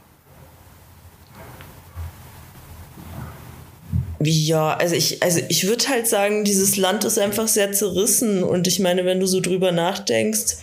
ja, 4.22 4.76
also 4.76 4.94
ich, 4.94 5.22
also 5.22 5.40
ich 5.48 5.66
würde 5.66 5.88
halt 5.88 6.06
sagen, 6.06 6.44
dieses 6.44 6.76
Land 6.76 7.04
ist 7.04 7.18
einfach 7.18 7.48
sehr 7.48 7.72
zerrissen. 7.72 8.42
Und 8.42 8.66
ich 8.66 8.80
meine, 8.80 9.04
wenn 9.04 9.20
du 9.20 9.26
so 9.26 9.40
drüber 9.40 9.72
nachdenkst, 9.72 10.56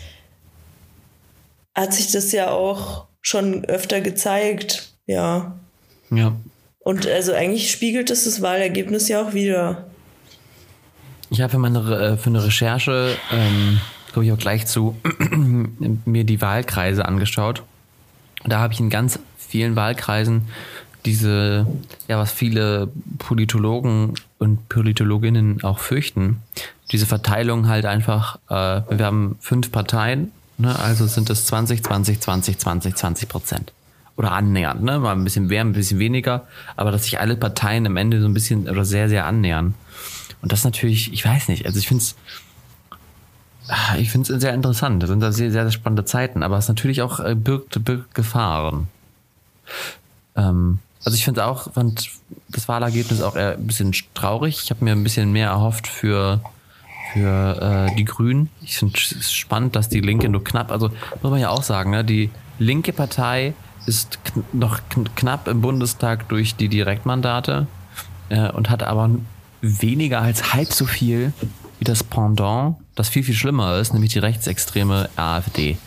hat 1.76 1.94
sich 1.94 2.12
das 2.12 2.32
ja 2.32 2.52
auch 2.52 3.08
schon 3.22 3.66
öfter 3.66 4.02
gezeigt, 4.02 4.90
ja. 5.06 5.58
Ja. 6.10 6.36
Und 6.80 7.06
also 7.08 7.34
eigentlich 7.34 7.72
spiegelt 7.72 8.10
es 8.10 8.24
das 8.24 8.42
Wahlergebnis 8.42 9.10
ja 9.10 9.22
auch 9.22 9.34
wieder. 9.34 9.86
Ich 11.30 11.42
habe 11.42 11.52
für, 11.52 11.58
meine, 11.58 11.80
äh, 11.80 12.18
für 12.18 12.30
eine 12.30 12.44
Recherche, 12.44 13.18
ähm, 13.32 13.82
komme 14.14 14.26
ich 14.26 14.32
auch 14.32 14.38
gleich 14.38 14.66
zu, 14.66 14.96
mir 16.06 16.24
die 16.24 16.42
Wahlkreise 16.42 17.06
angeschaut. 17.06 17.64
Da 18.46 18.60
habe 18.60 18.74
ich 18.74 18.80
in 18.80 18.90
ganz 18.90 19.20
vielen 19.38 19.76
Wahlkreisen 19.76 20.44
diese, 21.06 21.68
ja, 22.08 22.18
was 22.18 22.32
viele 22.32 22.90
Politologen 23.18 24.14
und 24.40 24.70
Politologinnen 24.70 25.64
auch 25.64 25.80
fürchten, 25.80 26.42
diese 26.92 27.06
Verteilung 27.06 27.68
halt 27.68 27.86
einfach, 27.86 28.38
äh, 28.50 28.82
wir 28.90 29.06
haben 29.06 29.38
fünf 29.40 29.72
Parteien 29.72 30.32
Ne? 30.58 30.78
Also 30.78 31.08
sind 31.08 31.30
es 31.30 31.46
20, 31.46 31.84
20, 31.84 32.20
20, 32.20 32.58
20, 32.58 32.96
20 32.96 33.30
Prozent. 33.30 33.74
Oder 34.16 34.32
annähernd, 34.32 34.82
ne? 34.82 34.98
Mal 34.98 35.12
ein 35.12 35.24
bisschen 35.24 35.46
mehr, 35.46 35.62
ein 35.62 35.74
bisschen 35.74 36.00
weniger, 36.00 36.48
aber 36.76 36.92
dass 36.92 37.04
sich 37.04 37.20
alle 37.20 37.36
Parteien 37.36 37.86
am 37.86 37.98
Ende 37.98 38.20
so 38.20 38.28
ein 38.28 38.34
bisschen 38.34 38.68
oder 38.68 38.84
sehr, 38.84 39.10
sehr 39.10 39.26
annähern. 39.26 39.76
Und 40.42 40.52
das 40.52 40.64
natürlich, 40.64 41.14
ich 41.14 41.24
weiß 41.24 41.50
nicht, 41.50 41.68
also 41.68 41.78
ich 41.78 41.88
finde 41.88 42.02
es 42.02 42.16
ah, 43.68 43.96
ich 43.98 44.10
finde 44.10 44.34
es 44.34 44.42
sehr 44.42 44.54
interessant. 44.54 45.04
Das 45.04 45.10
sind 45.10 45.20
da 45.20 45.32
sehr, 45.32 45.52
sehr 45.52 45.70
spannende 45.72 46.06
Zeiten, 46.06 46.42
aber 46.42 46.58
es 46.58 46.68
natürlich 46.68 47.02
auch 47.02 47.20
äh, 47.20 47.36
birgt, 47.36 47.84
birgt 47.84 48.16
Gefahren. 48.16 48.88
Ähm, 50.36 50.80
also 51.04 51.16
ich 51.16 51.26
finde 51.26 51.46
auch, 51.46 51.72
fand 51.74 52.10
das 52.50 52.68
Wahlergebnis 52.68 53.22
auch 53.22 53.36
eher 53.36 53.54
ein 53.54 53.68
bisschen 53.68 53.94
traurig. 54.14 54.62
Ich 54.64 54.70
habe 54.72 54.84
mir 54.84 54.94
ein 54.94 55.04
bisschen 55.04 55.32
mehr 55.32 55.50
erhofft 55.50 55.88
für 55.88 56.42
für 57.14 57.88
äh, 57.92 57.96
die 57.96 58.06
Grünen. 58.06 58.50
Ich 58.62 58.78
finde 58.78 58.98
es 58.98 59.32
spannend, 59.32 59.76
dass 59.76 59.90
die 59.90 60.02
Linke 60.02 60.30
nur 60.30 60.44
knapp, 60.44 60.72
also 60.72 60.90
muss 61.22 61.32
man 61.32 61.40
ja 61.40 61.50
auch 61.50 61.64
sagen, 61.64 61.92
ne, 61.92 62.04
die 62.04 62.30
linke 62.60 62.94
Partei 62.94 63.54
ist 63.86 64.20
kn 64.24 64.44
noch 64.54 64.80
kn 64.90 65.10
knapp 65.16 65.48
im 65.48 65.62
Bundestag 65.62 66.28
durch 66.30 66.56
die 66.56 66.68
Direktmandate 66.68 67.68
äh, 68.30 68.52
und 68.52 68.70
hat 68.70 68.84
aber 68.84 69.10
weniger 69.62 70.22
als 70.22 70.54
halb 70.54 70.72
so 70.72 70.86
viel 70.86 71.34
wie 71.80 71.86
das 71.86 72.04
Pendant, 72.04 72.76
das 72.96 73.10
viel, 73.10 73.24
viel 73.24 73.36
schlimmer 73.36 73.78
ist, 73.78 73.94
nämlich 73.94 74.12
die 74.12 74.20
rechtsextreme 74.20 75.10
AfD. 75.16 75.78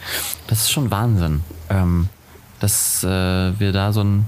Das 0.47 0.61
ist 0.61 0.71
schon 0.71 0.91
Wahnsinn, 0.91 1.43
ähm, 1.69 2.09
dass 2.61 3.03
äh, 3.03 3.59
wir 3.59 3.73
da 3.73 3.93
so 3.93 4.03
ein 4.03 4.27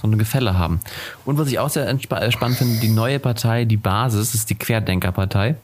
so 0.00 0.06
eine 0.06 0.16
Gefälle 0.16 0.56
haben. 0.56 0.80
Und 1.26 1.36
was 1.36 1.48
ich 1.48 1.58
auch 1.58 1.68
sehr 1.68 1.86
spannend 2.30 2.56
finde, 2.56 2.80
die 2.80 2.88
neue 2.88 3.18
Partei, 3.18 3.66
die 3.66 3.76
Basis, 3.76 4.34
ist 4.34 4.48
die 4.48 4.54
Querdenkerpartei. 4.54 5.56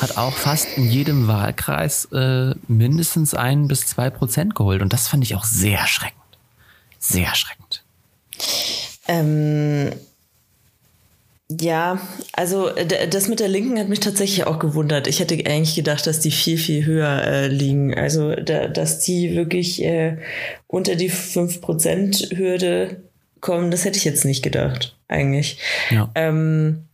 Hat 0.00 0.16
auch 0.16 0.34
fast 0.34 0.76
in 0.76 0.88
jedem 0.88 1.28
Wahlkreis 1.28 2.06
äh, 2.12 2.54
mindestens 2.68 3.34
ein 3.34 3.68
bis 3.68 3.86
zwei 3.86 4.10
Prozent 4.10 4.54
geholt. 4.54 4.82
Und 4.82 4.92
das 4.92 5.08
fand 5.08 5.24
ich 5.24 5.34
auch 5.34 5.44
sehr 5.44 5.78
erschreckend. 5.78 6.20
Sehr 6.98 7.26
erschreckend. 7.26 7.82
Ähm, 9.06 9.92
ja, 11.50 12.00
also 12.32 12.70
das 13.10 13.28
mit 13.28 13.40
der 13.40 13.48
Linken 13.48 13.78
hat 13.78 13.88
mich 13.88 14.00
tatsächlich 14.00 14.46
auch 14.46 14.58
gewundert. 14.58 15.06
Ich 15.06 15.20
hätte 15.20 15.34
eigentlich 15.34 15.74
gedacht, 15.74 16.06
dass 16.06 16.20
die 16.20 16.30
viel, 16.30 16.56
viel 16.56 16.86
höher 16.86 17.22
äh, 17.24 17.48
liegen. 17.48 17.94
Also, 17.94 18.34
da, 18.34 18.66
dass 18.68 19.00
die 19.00 19.34
wirklich 19.34 19.82
äh, 19.84 20.16
unter 20.66 20.96
die 20.96 21.10
5%-Hürde 21.10 23.02
kommen, 23.40 23.70
das 23.70 23.84
hätte 23.84 23.98
ich 23.98 24.04
jetzt 24.04 24.24
nicht 24.24 24.42
gedacht, 24.42 24.96
eigentlich. 25.06 25.58
Ja. 25.90 26.10
Ähm, 26.14 26.84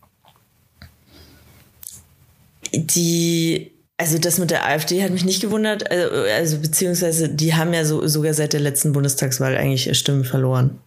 die, 2.73 3.73
also 3.97 4.19
das 4.19 4.39
mit 4.39 4.51
der 4.51 4.67
AfD 4.67 5.03
hat 5.03 5.11
mich 5.11 5.25
nicht 5.25 5.41
gewundert, 5.41 5.91
also, 5.91 6.15
also 6.33 6.59
beziehungsweise 6.59 7.29
die 7.29 7.55
haben 7.55 7.73
ja 7.75 7.85
so, 7.85 8.07
sogar 8.07 8.35
seit 8.35 8.53
der 8.53 8.61
letzten 8.61 8.93
Bundestagswahl 8.93 9.57
eigentlich 9.57 9.97
Stimmen 9.99 10.25
verloren. 10.25 10.79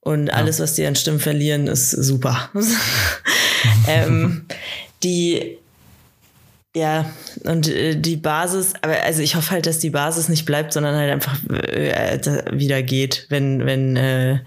Und 0.00 0.26
ja. 0.26 0.34
alles, 0.34 0.60
was 0.60 0.74
die 0.74 0.86
an 0.86 0.96
Stimmen 0.96 1.20
verlieren, 1.20 1.66
ist 1.66 1.90
super. 1.90 2.50
ähm, 3.88 4.44
die, 5.02 5.58
ja, 6.76 7.10
und 7.44 7.68
äh, 7.68 7.96
die 7.96 8.16
Basis, 8.16 8.74
aber 8.82 9.02
also 9.02 9.22
ich 9.22 9.36
hoffe 9.36 9.52
halt, 9.52 9.66
dass 9.66 9.78
die 9.78 9.90
Basis 9.90 10.28
nicht 10.28 10.44
bleibt, 10.44 10.72
sondern 10.72 10.96
halt 10.96 11.10
einfach 11.10 11.38
äh, 11.48 12.18
wieder 12.52 12.82
geht, 12.82 13.26
wenn, 13.30 13.64
wenn 13.64 13.96
äh, 13.96 14.40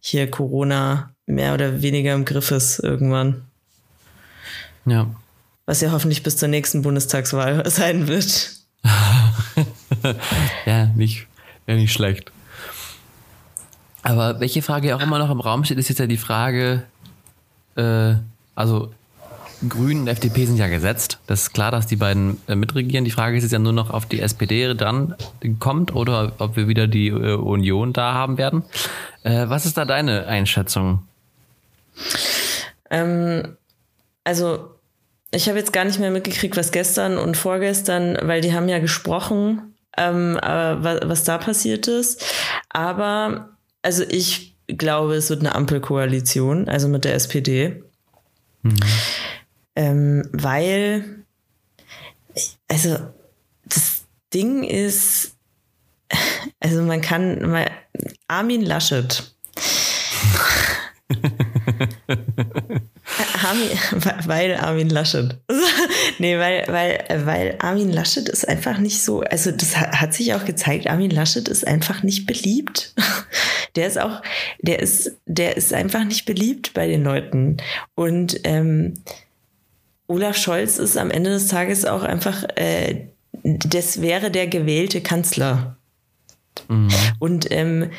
hier 0.00 0.30
Corona 0.30 1.14
mehr 1.26 1.54
oder 1.54 1.82
weniger 1.82 2.14
im 2.14 2.24
Griff 2.24 2.50
ist 2.50 2.78
irgendwann. 2.78 3.42
Ja. 4.86 5.08
Was 5.66 5.80
ja 5.80 5.92
hoffentlich 5.92 6.22
bis 6.22 6.36
zur 6.36 6.48
nächsten 6.48 6.82
Bundestagswahl 6.82 7.68
sein 7.70 8.08
wird. 8.08 8.52
ja, 10.66 10.86
nicht, 10.94 11.26
ja, 11.66 11.74
nicht 11.74 11.92
schlecht. 11.92 12.30
Aber 14.02 14.40
welche 14.40 14.60
Frage 14.60 14.94
auch 14.94 15.00
immer 15.00 15.18
noch 15.18 15.30
im 15.30 15.40
Raum 15.40 15.64
steht, 15.64 15.78
ist 15.78 15.88
jetzt 15.88 15.98
ja 15.98 16.06
die 16.06 16.18
Frage, 16.18 16.82
äh, 17.76 18.14
also 18.54 18.92
Grünen 19.66 20.02
und 20.02 20.08
FDP 20.08 20.44
sind 20.44 20.56
ja 20.58 20.68
gesetzt. 20.68 21.18
Das 21.26 21.42
ist 21.42 21.52
klar, 21.54 21.70
dass 21.70 21.86
die 21.86 21.96
beiden 21.96 22.38
äh, 22.46 22.54
mitregieren. 22.54 23.04
Die 23.04 23.10
Frage 23.10 23.36
ist 23.36 23.44
jetzt 23.44 23.52
ja 23.52 23.58
nur 23.58 23.72
noch, 23.72 23.94
ob 23.94 24.08
die 24.08 24.20
SPD 24.20 24.74
dran 24.74 25.14
kommt 25.58 25.94
oder 25.94 26.32
ob 26.38 26.56
wir 26.56 26.68
wieder 26.68 26.86
die 26.86 27.08
äh, 27.08 27.34
Union 27.34 27.94
da 27.94 28.12
haben 28.12 28.36
werden. 28.36 28.64
Äh, 29.22 29.48
was 29.48 29.64
ist 29.64 29.78
da 29.78 29.86
deine 29.86 30.26
Einschätzung? 30.26 31.02
Ähm, 32.90 33.56
also 34.24 34.73
ich 35.34 35.48
habe 35.48 35.58
jetzt 35.58 35.72
gar 35.72 35.84
nicht 35.84 35.98
mehr 35.98 36.10
mitgekriegt, 36.10 36.56
was 36.56 36.72
gestern 36.72 37.18
und 37.18 37.36
vorgestern, 37.36 38.16
weil 38.22 38.40
die 38.40 38.54
haben 38.54 38.68
ja 38.68 38.78
gesprochen, 38.78 39.74
ähm, 39.96 40.38
was, 40.40 41.00
was 41.04 41.24
da 41.24 41.38
passiert 41.38 41.88
ist. 41.88 42.24
Aber 42.68 43.56
also 43.82 44.02
ich 44.08 44.56
glaube, 44.66 45.14
es 45.14 45.30
wird 45.30 45.40
eine 45.40 45.54
Ampelkoalition, 45.54 46.68
also 46.68 46.88
mit 46.88 47.04
der 47.04 47.14
SPD. 47.14 47.82
Mhm. 48.62 48.76
Ähm, 49.76 50.28
weil, 50.32 51.24
also 52.68 52.96
das 53.66 54.04
Ding 54.32 54.64
ist, 54.64 55.36
also 56.60 56.82
man 56.82 57.00
kann 57.00 57.50
mal, 57.50 57.70
Armin 58.28 58.62
Laschet. 58.62 59.34
Armin, 63.44 63.68
weil 64.26 64.54
Armin 64.56 64.88
Laschet. 64.88 65.36
nee, 66.18 66.38
weil, 66.38 66.64
weil, 66.68 67.26
weil 67.26 67.56
Armin 67.60 67.92
Laschet 67.92 68.28
ist 68.28 68.48
einfach 68.48 68.78
nicht 68.78 69.02
so, 69.02 69.20
also 69.20 69.50
das 69.50 69.76
hat 69.76 70.14
sich 70.14 70.34
auch 70.34 70.44
gezeigt, 70.44 70.86
Armin 70.86 71.10
Laschet 71.10 71.48
ist 71.48 71.66
einfach 71.66 72.02
nicht 72.02 72.26
beliebt. 72.26 72.94
Der 73.76 73.88
ist 73.88 73.98
auch, 73.98 74.22
der 74.60 74.78
ist, 74.78 75.16
der 75.26 75.56
ist 75.56 75.72
einfach 75.72 76.04
nicht 76.04 76.26
beliebt 76.26 76.74
bei 76.74 76.86
den 76.86 77.02
Leuten. 77.02 77.56
Und 77.96 78.38
ähm, 78.44 78.94
Olaf 80.06 80.36
Scholz 80.36 80.78
ist 80.78 80.96
am 80.96 81.10
Ende 81.10 81.30
des 81.30 81.48
Tages 81.48 81.84
auch 81.84 82.04
einfach, 82.04 82.44
äh, 82.54 83.08
das 83.42 84.00
wäre 84.00 84.30
der 84.30 84.46
gewählte 84.46 85.00
Kanzler. 85.00 85.76
Mhm. 86.68 86.88
Und 87.18 87.50
ähm, 87.50 87.90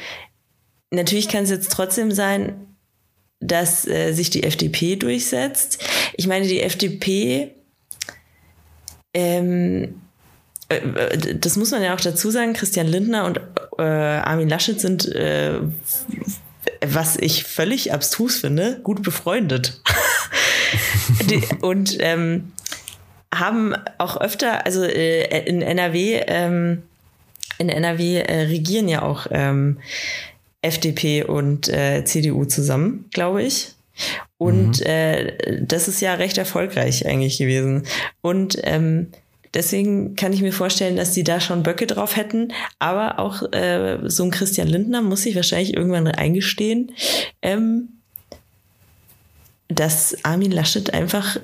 natürlich 0.92 1.28
kann 1.28 1.44
es 1.44 1.50
jetzt 1.50 1.74
trotzdem 1.74 2.12
sein, 2.12 2.65
dass 3.40 3.88
äh, 3.88 4.14
sich 4.14 4.30
die 4.30 4.44
FDP 4.44 4.96
durchsetzt. 4.96 5.84
Ich 6.16 6.28
meine, 6.28 6.48
die 6.48 6.62
FDP, 6.62 7.52
ähm, 9.14 10.02
äh, 10.70 11.36
das 11.36 11.58
muss 11.58 11.72
man 11.72 11.84
ja 11.84 11.94
auch 11.94 12.02
dazu 12.02 12.32
sagen, 12.32 12.54
Christian 12.54 12.88
Lindner 12.88 13.26
und 13.26 13.40
äh, 13.78 13.84
Armin 13.84 14.50
Laschet 14.50 14.80
sind, 14.80 15.06
äh, 15.14 15.60
was 16.86 17.18
ich 17.18 17.44
völlig 17.44 17.94
abstrus 17.94 18.38
finde, 18.38 18.80
gut 18.84 19.04
befreundet. 19.04 19.82
die, 21.30 21.42
und 21.62 21.98
ähm, 22.00 22.54
haben 23.34 23.76
auch 23.98 24.20
öfter, 24.20 24.66
also 24.66 24.84
äh, 24.84 25.46
in 25.46 25.62
NRW, 25.62 26.22
ähm, 26.28 26.84
in 27.58 27.70
NRW 27.70 28.20
äh, 28.20 28.42
regieren 28.44 28.88
ja 28.88 29.02
auch 29.02 29.28
ähm, 29.32 29.80
FDP 30.66 31.24
und 31.24 31.70
äh, 31.70 32.04
CDU 32.06 32.46
zusammen, 32.46 33.06
glaube 33.12 33.44
ich. 33.44 33.76
Und 34.38 34.82
mhm. 34.82 34.86
äh, 34.86 35.62
das 35.62 35.88
ist 35.88 36.02
ja 36.02 36.16
recht 36.16 36.38
erfolgreich 36.38 37.06
eigentlich 37.06 37.38
gewesen. 37.38 37.84
Und 38.22 38.58
ähm, 38.64 39.12
deswegen 39.54 40.16
kann 40.16 40.34
ich 40.34 40.42
mir 40.42 40.52
vorstellen, 40.52 40.98
dass 40.98 41.14
die 41.14 41.24
da 41.24 41.40
schon 41.40 41.64
Böcke 41.64 41.88
drauf 41.88 42.18
hätten. 42.18 42.52
Aber 42.80 43.20
auch 43.20 43.42
äh, 43.54 44.00
so 44.04 44.24
ein 44.24 44.32
Christian 44.32 44.68
Lindner 44.68 45.02
muss 45.02 45.24
sich 45.24 45.36
wahrscheinlich 45.36 45.76
irgendwann 45.76 46.08
eingestehen, 46.08 46.92
ähm, 47.42 47.90
dass 49.68 50.18
Armin 50.24 50.52
Laschet 50.52 50.94
einfach 50.94 51.40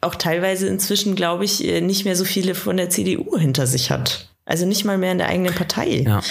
auch 0.00 0.14
teilweise 0.14 0.66
inzwischen, 0.66 1.14
glaube 1.14 1.44
ich, 1.44 1.64
äh, 1.64 1.80
nicht 1.80 2.04
mehr 2.04 2.16
so 2.16 2.24
viele 2.24 2.54
von 2.54 2.76
der 2.76 2.90
CDU 2.90 3.36
hinter 3.36 3.66
sich 3.66 3.90
hat. 3.90 4.29
Also 4.50 4.66
nicht 4.66 4.84
mal 4.84 4.98
mehr 4.98 5.12
in 5.12 5.18
der 5.18 5.28
eigenen 5.28 5.54
Partei. 5.54 6.00
Ja. 6.00 6.22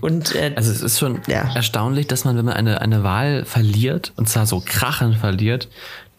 Und, 0.00 0.36
äh, 0.36 0.52
also 0.54 0.70
es 0.70 0.80
ist 0.80 1.00
schon 1.00 1.22
ja. 1.26 1.52
erstaunlich, 1.56 2.06
dass 2.06 2.24
man, 2.24 2.36
wenn 2.36 2.44
man 2.44 2.54
eine, 2.54 2.80
eine 2.80 3.02
Wahl 3.02 3.44
verliert, 3.44 4.12
und 4.14 4.28
zwar 4.28 4.46
so 4.46 4.62
krachend 4.64 5.16
verliert, 5.16 5.68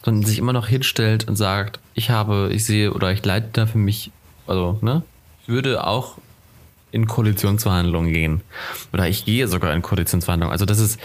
dann 0.04 0.22
sich 0.26 0.38
immer 0.38 0.52
noch 0.52 0.68
hinstellt 0.68 1.30
und 1.30 1.38
sagt, 1.38 1.80
ich 1.94 2.10
habe, 2.10 2.50
ich 2.52 2.66
sehe 2.66 2.92
oder 2.94 3.14
ich 3.14 3.24
leite 3.24 3.48
da 3.54 3.66
für 3.68 3.78
mich, 3.78 4.12
also, 4.48 4.80
ne, 4.82 5.02
ich 5.44 5.48
würde 5.48 5.88
auch 5.88 6.18
in 6.92 7.08
Koalitionsverhandlungen 7.08 8.12
gehen. 8.12 8.42
Oder 8.92 9.08
ich 9.08 9.24
gehe 9.24 9.48
sogar 9.48 9.74
in 9.74 9.82
Koalitionsverhandlungen. 9.82 10.52
Also 10.52 10.66
das 10.66 10.80
ist, 10.80 11.00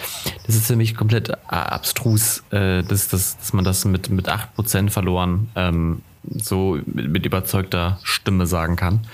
das 0.46 0.56
ist 0.56 0.66
für 0.66 0.74
mich 0.74 0.96
komplett 0.96 1.28
äh, 1.28 1.34
abstrus, 1.48 2.42
äh, 2.50 2.82
dass, 2.82 3.06
dass, 3.06 3.38
dass 3.38 3.52
man 3.52 3.64
das 3.64 3.84
mit, 3.84 4.10
mit 4.10 4.28
8% 4.28 4.90
verloren 4.90 5.48
ähm, 5.54 6.02
so 6.32 6.78
mit, 6.86 7.08
mit 7.08 7.26
überzeugter 7.26 8.00
Stimme 8.02 8.46
sagen 8.46 8.76
kann. 8.76 9.06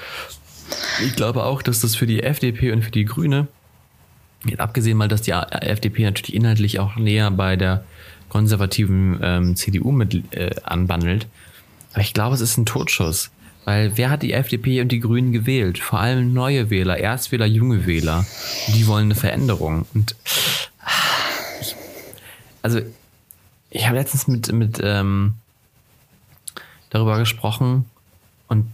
Ich 1.05 1.16
glaube 1.16 1.45
auch, 1.45 1.62
dass 1.62 1.81
das 1.81 1.95
für 1.95 2.07
die 2.07 2.23
FDP 2.23 2.73
und 2.73 2.83
für 2.83 2.91
die 2.91 3.05
Grüne, 3.05 3.49
abgesehen 4.59 4.97
mal, 4.99 5.09
dass 5.09 5.23
die 5.23 5.33
FDP 5.33 6.05
natürlich 6.05 6.35
inhaltlich 6.35 6.79
auch 6.79 6.97
näher 6.97 7.31
bei 7.31 7.57
der 7.57 7.85
konservativen 8.29 9.18
ähm, 9.23 9.57
CDU 9.57 9.91
mit 9.91 10.35
äh, 10.35 10.51
anbandelt, 10.62 11.27
aber 11.93 12.03
ich 12.03 12.14
glaube, 12.14 12.35
es 12.35 12.41
ist 12.41 12.57
ein 12.57 12.66
Totschuss. 12.66 13.31
Weil 13.64 13.97
wer 13.97 14.11
hat 14.11 14.23
die 14.23 14.33
FDP 14.33 14.81
und 14.81 14.91
die 14.91 15.01
Grünen 15.01 15.33
gewählt? 15.33 15.79
Vor 15.79 16.01
allem 16.01 16.33
neue 16.33 16.71
Wähler, 16.71 16.97
Erstwähler, 16.97 17.47
junge 17.47 17.87
Wähler. 17.87 18.25
Die 18.68 18.87
wollen 18.87 19.07
eine 19.07 19.14
Veränderung. 19.14 19.87
Und 19.93 20.16
ich, 21.61 21.77
also 22.62 22.81
ich 23.71 23.87
habe 23.87 23.97
letztens 23.97 24.27
mit, 24.29 24.51
mit 24.53 24.81
ähm, 24.83 25.35
darüber 26.89 27.18
gesprochen 27.18 27.85
und 28.49 28.66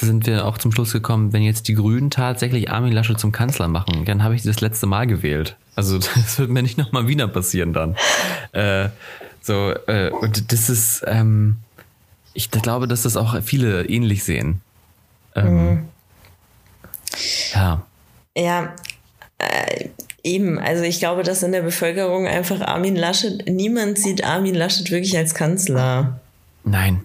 sind 0.00 0.26
wir 0.26 0.46
auch 0.46 0.58
zum 0.58 0.72
Schluss 0.72 0.92
gekommen, 0.92 1.32
wenn 1.32 1.42
jetzt 1.42 1.68
die 1.68 1.74
Grünen 1.74 2.10
tatsächlich 2.10 2.70
Armin 2.70 2.92
Laschet 2.92 3.18
zum 3.18 3.32
Kanzler 3.32 3.68
machen, 3.68 4.04
dann 4.04 4.22
habe 4.22 4.34
ich 4.34 4.42
das 4.42 4.60
letzte 4.60 4.86
Mal 4.86 5.06
gewählt. 5.06 5.56
Also 5.76 5.98
das 6.14 6.38
wird 6.38 6.50
mir 6.50 6.62
nicht 6.62 6.78
nochmal 6.78 7.08
wieder 7.08 7.28
passieren 7.28 7.72
dann. 7.72 7.96
Äh, 8.52 8.88
so, 9.42 9.72
äh, 9.86 10.10
und 10.10 10.52
das 10.52 10.68
ist, 10.68 11.02
ähm, 11.06 11.56
ich 12.34 12.50
glaube, 12.50 12.86
dass 12.86 13.02
das 13.02 13.16
auch 13.16 13.40
viele 13.42 13.86
ähnlich 13.86 14.24
sehen. 14.24 14.60
Ähm, 15.34 15.54
mhm. 15.54 15.88
Ja. 17.54 17.82
Ja, 18.36 18.74
äh, 19.38 19.88
eben. 20.22 20.58
Also 20.58 20.84
ich 20.84 20.98
glaube, 20.98 21.22
dass 21.22 21.42
in 21.42 21.52
der 21.52 21.62
Bevölkerung 21.62 22.26
einfach 22.26 22.60
Armin 22.60 22.96
Laschet, 22.96 23.48
niemand 23.48 23.98
sieht 23.98 24.24
Armin 24.24 24.54
Laschet 24.54 24.90
wirklich 24.90 25.16
als 25.16 25.34
Kanzler. 25.34 26.20
Nein. 26.64 27.04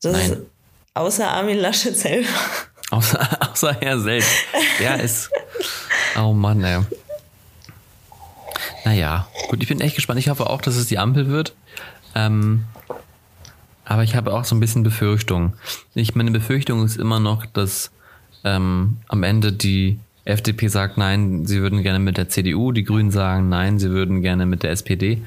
Das 0.00 0.12
Nein. 0.12 0.46
Außer 0.94 1.28
Armin 1.30 1.58
Laschet 1.58 1.96
selber. 1.96 2.28
Außer, 2.90 3.50
außer 3.50 3.80
er 3.80 3.98
selbst. 3.98 4.30
Der 4.78 5.00
ist. 5.00 5.30
Oh 6.18 6.32
Mann, 6.32 6.62
ey. 6.62 6.80
Naja, 8.84 9.26
gut, 9.48 9.62
ich 9.62 9.68
bin 9.68 9.80
echt 9.80 9.94
gespannt. 9.94 10.20
Ich 10.20 10.28
hoffe 10.28 10.50
auch, 10.50 10.60
dass 10.60 10.76
es 10.76 10.86
die 10.88 10.98
Ampel 10.98 11.28
wird. 11.28 11.54
Ähm, 12.14 12.64
Aber 13.84 14.02
ich 14.02 14.14
habe 14.14 14.32
auch 14.34 14.44
so 14.44 14.54
ein 14.54 14.60
bisschen 14.60 14.82
Befürchtung. 14.82 15.54
Ich, 15.94 16.14
meine 16.14 16.30
Befürchtung 16.30 16.84
ist 16.84 16.96
immer 16.98 17.20
noch, 17.20 17.46
dass 17.46 17.90
ähm, 18.44 18.98
am 19.08 19.22
Ende 19.22 19.52
die 19.52 19.98
FDP 20.24 20.68
sagt, 20.68 20.98
nein, 20.98 21.46
sie 21.46 21.60
würden 21.62 21.82
gerne 21.82 21.98
mit 21.98 22.16
der 22.16 22.28
CDU, 22.28 22.72
die 22.72 22.84
Grünen 22.84 23.10
sagen, 23.10 23.48
nein, 23.48 23.78
sie 23.78 23.90
würden 23.90 24.20
gerne 24.20 24.44
mit 24.46 24.62
der 24.62 24.72
SPD. 24.72 25.22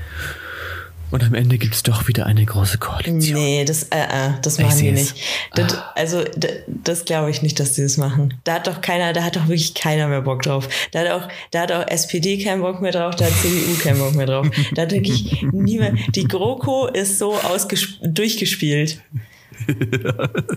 Und 1.12 1.24
am 1.24 1.34
Ende 1.34 1.58
gibt 1.58 1.76
es 1.76 1.84
doch 1.84 2.08
wieder 2.08 2.26
eine 2.26 2.43
große 2.45 2.78
Koalition. 2.78 3.39
Nee, 3.39 3.64
das, 3.64 3.84
äh, 3.84 3.99
äh, 3.99 4.32
das 4.41 4.60
machen 4.60 4.80
die 4.80 4.91
nicht. 4.91 5.16
Das, 5.53 5.78
also, 5.93 6.24
das, 6.36 6.51
das 6.68 7.06
glaube 7.06 7.30
ich 7.30 7.41
nicht, 7.41 7.60
dass 7.60 7.74
die 7.74 7.84
das 7.84 7.97
machen. 7.97 8.34
Da 8.43 8.56
hat 8.56 8.68
doch 8.68 8.82
keiner, 8.82 9.14
da 9.14 9.24
hat 9.24 9.36
doch 9.36 9.47
wirklich 9.47 9.76
keiner 9.76 10.08
mehr 10.08 10.22
Bock 10.22 10.41
drauf. 10.41 10.68
Da 10.91 10.99
hat 10.99 11.12
auch, 11.12 11.28
da 11.51 11.62
hat 11.62 11.72
auch 11.72 11.88
SPD 11.88 12.43
keinen 12.43 12.62
Bock 12.62 12.82
mehr 12.82 12.91
drauf, 12.91 13.16
da 13.16 13.26
hat 13.26 13.34
CDU 13.34 13.78
keinen 13.82 13.99
Bock 13.99 14.16
mehr 14.16 14.26
drauf. 14.26 14.47
Da 14.74 14.82
hat 14.82 14.91
wirklich 14.91 15.45
niemand, 15.51 15.99
die 16.16 16.28
GroKo 16.28 16.88
ist 16.88 17.20
so 17.20 17.39
durchgespielt. 18.01 18.99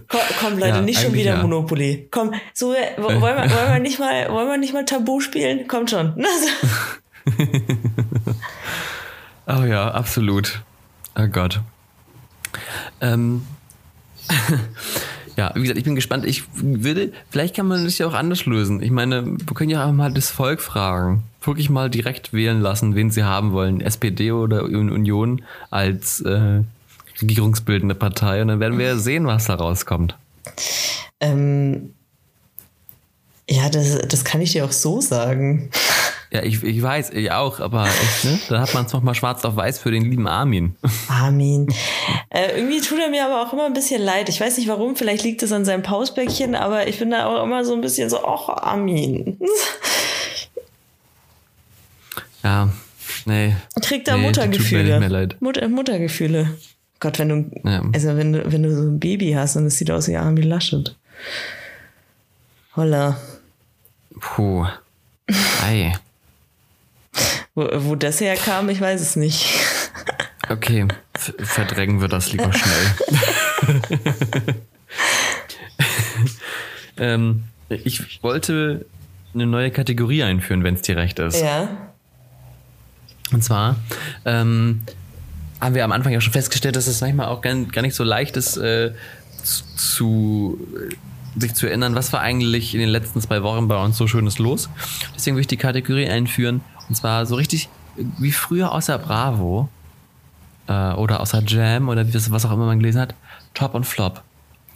komm, 0.08 0.20
komm, 0.40 0.58
Leute, 0.58 0.68
ja, 0.68 0.80
nicht 0.80 1.00
schon 1.00 1.12
wieder 1.12 1.36
ja. 1.36 1.42
Monopoly. 1.42 2.08
Komm, 2.10 2.32
so, 2.52 2.68
wollen 2.68 3.20
wir, 3.20 3.20
wollen 3.20 3.72
wir 3.72 3.78
nicht 3.78 3.98
mal, 3.98 4.28
wollen 4.30 4.48
wir 4.48 4.58
nicht 4.58 4.72
mal 4.72 4.84
Tabu 4.84 5.20
spielen? 5.20 5.68
Kommt 5.68 5.90
schon. 5.90 6.14
Oh 9.48 9.64
ja, 9.64 9.90
absolut. 9.90 10.62
Oh 11.16 11.26
Gott. 11.26 11.60
Ähm, 13.00 13.46
ja, 15.36 15.52
wie 15.54 15.62
gesagt, 15.62 15.78
ich 15.78 15.84
bin 15.84 15.94
gespannt. 15.94 16.26
Ich 16.26 16.44
würde, 16.52 17.12
vielleicht 17.30 17.56
kann 17.56 17.66
man 17.66 17.84
das 17.84 17.96
ja 17.96 18.06
auch 18.06 18.12
anders 18.12 18.44
lösen. 18.44 18.82
Ich 18.82 18.90
meine, 18.90 19.24
wir 19.24 19.54
können 19.54 19.70
ja 19.70 19.86
auch 19.86 19.92
mal 19.92 20.12
das 20.12 20.30
Volk 20.30 20.60
fragen. 20.60 21.22
Wirklich 21.42 21.70
mal 21.70 21.88
direkt 21.88 22.34
wählen 22.34 22.60
lassen, 22.60 22.94
wen 22.94 23.10
sie 23.10 23.24
haben 23.24 23.52
wollen. 23.52 23.80
SPD 23.80 24.32
oder 24.32 24.64
Union 24.64 25.42
als 25.70 26.20
äh, 26.20 26.60
regierungsbildende 27.22 27.94
Partei. 27.94 28.42
Und 28.42 28.48
dann 28.48 28.60
werden 28.60 28.78
wir 28.78 28.86
ja 28.86 28.96
sehen, 28.98 29.26
was 29.26 29.46
da 29.46 29.54
rauskommt. 29.54 30.14
Ähm, 31.20 31.94
ja, 33.48 33.70
das, 33.70 33.98
das 34.08 34.24
kann 34.24 34.42
ich 34.42 34.52
dir 34.52 34.66
auch 34.66 34.72
so 34.72 35.00
sagen. 35.00 35.70
Ja, 36.30 36.42
ich, 36.42 36.62
ich 36.62 36.82
weiß, 36.82 37.10
ich 37.10 37.30
auch, 37.32 37.58
aber 37.58 37.86
echt, 37.86 38.24
ne? 38.24 38.38
Da 38.50 38.60
hat 38.60 38.74
man 38.74 38.84
es 38.84 38.92
nochmal 38.92 39.14
schwarz 39.14 39.44
auf 39.44 39.56
weiß 39.56 39.78
für 39.78 39.90
den 39.90 40.10
lieben 40.10 40.26
Armin. 40.26 40.76
Armin. 41.08 41.72
Äh, 42.28 42.58
irgendwie 42.58 42.82
tut 42.82 42.98
er 42.98 43.08
mir 43.08 43.24
aber 43.24 43.42
auch 43.42 43.52
immer 43.54 43.64
ein 43.64 43.72
bisschen 43.72 44.02
leid. 44.02 44.28
Ich 44.28 44.38
weiß 44.38 44.58
nicht 44.58 44.68
warum, 44.68 44.94
vielleicht 44.94 45.24
liegt 45.24 45.42
es 45.42 45.52
an 45.52 45.64
seinem 45.64 45.82
Pausbäckchen, 45.82 46.54
aber 46.54 46.86
ich 46.86 46.98
bin 46.98 47.10
da 47.10 47.26
auch 47.26 47.42
immer 47.42 47.64
so 47.64 47.72
ein 47.72 47.80
bisschen 47.80 48.10
so, 48.10 48.22
ach, 48.24 48.48
Armin. 48.48 49.38
Ja, 52.44 52.68
nee. 53.24 53.56
Kriegt 53.82 54.06
da 54.06 54.16
nee, 54.16 54.22
Muttergefühle. 54.22 55.00
Mir 55.00 55.08
leid. 55.08 55.36
Mutter, 55.40 55.66
Muttergefühle. 55.68 56.54
Gott, 57.00 57.18
wenn 57.18 57.28
du, 57.28 57.68
ja. 57.68 57.82
also 57.94 58.16
wenn 58.16 58.32
du, 58.32 58.52
wenn 58.52 58.62
du 58.62 58.74
so 58.74 58.82
ein 58.82 59.00
Baby 59.00 59.32
hast 59.32 59.56
und 59.56 59.66
es 59.66 59.76
sieht 59.76 59.90
aus 59.90 60.08
wie 60.08 60.16
Armin 60.16 60.44
Laschet. 60.44 60.94
Holla. 62.76 63.18
Puh. 64.20 64.66
Ei. 65.62 65.92
Wo, 67.58 67.68
wo 67.72 67.94
das 67.96 68.20
herkam, 68.20 68.68
ich 68.68 68.80
weiß 68.80 69.00
es 69.00 69.16
nicht. 69.16 69.46
Okay, 70.50 70.88
verdrängen 71.12 72.00
wir 72.00 72.08
das 72.08 72.32
lieber 72.32 72.50
schnell. 72.54 73.74
ähm, 76.96 77.44
ich 77.68 78.22
wollte 78.22 78.86
eine 79.34 79.44
neue 79.44 79.70
Kategorie 79.70 80.22
einführen, 80.22 80.64
wenn 80.64 80.72
es 80.72 80.80
dir 80.80 80.96
recht 80.96 81.18
ist. 81.18 81.38
Ja. 81.42 81.68
Und 83.30 83.44
zwar 83.44 83.76
ähm, 84.24 84.84
haben 85.60 85.74
wir 85.74 85.84
am 85.84 85.92
Anfang 85.92 86.14
ja 86.14 86.22
schon 86.22 86.32
festgestellt, 86.32 86.76
dass 86.76 86.86
es 86.86 87.02
manchmal 87.02 87.26
auch 87.26 87.42
gar, 87.42 87.54
gar 87.54 87.82
nicht 87.82 87.94
so 87.94 88.04
leicht 88.04 88.38
ist, 88.38 88.56
äh, 88.56 88.94
zu, 89.42 90.58
sich 91.36 91.52
zu 91.52 91.66
erinnern, 91.66 91.94
was 91.94 92.10
war 92.14 92.22
eigentlich 92.22 92.72
in 92.72 92.80
den 92.80 92.88
letzten 92.88 93.20
zwei 93.20 93.42
Wochen 93.42 93.68
bei 93.68 93.76
uns 93.84 93.98
so 93.98 94.06
Schönes 94.06 94.38
los. 94.38 94.70
Deswegen 95.14 95.36
will 95.36 95.42
ich 95.42 95.46
die 95.46 95.58
Kategorie 95.58 96.08
einführen 96.08 96.62
und 96.88 96.94
zwar 96.94 97.26
so 97.26 97.34
richtig 97.34 97.68
wie 97.96 98.32
früher 98.32 98.72
außer 98.72 98.98
Bravo 98.98 99.68
äh, 100.68 100.92
oder 100.92 101.20
außer 101.20 101.42
Jam 101.46 101.88
oder 101.88 102.06
wie 102.06 102.12
das, 102.12 102.30
was 102.30 102.44
auch 102.44 102.52
immer 102.52 102.66
man 102.66 102.78
gelesen 102.78 103.00
hat. 103.00 103.14
Top 103.54 103.74
und 103.74 103.84
Flop. 103.84 104.22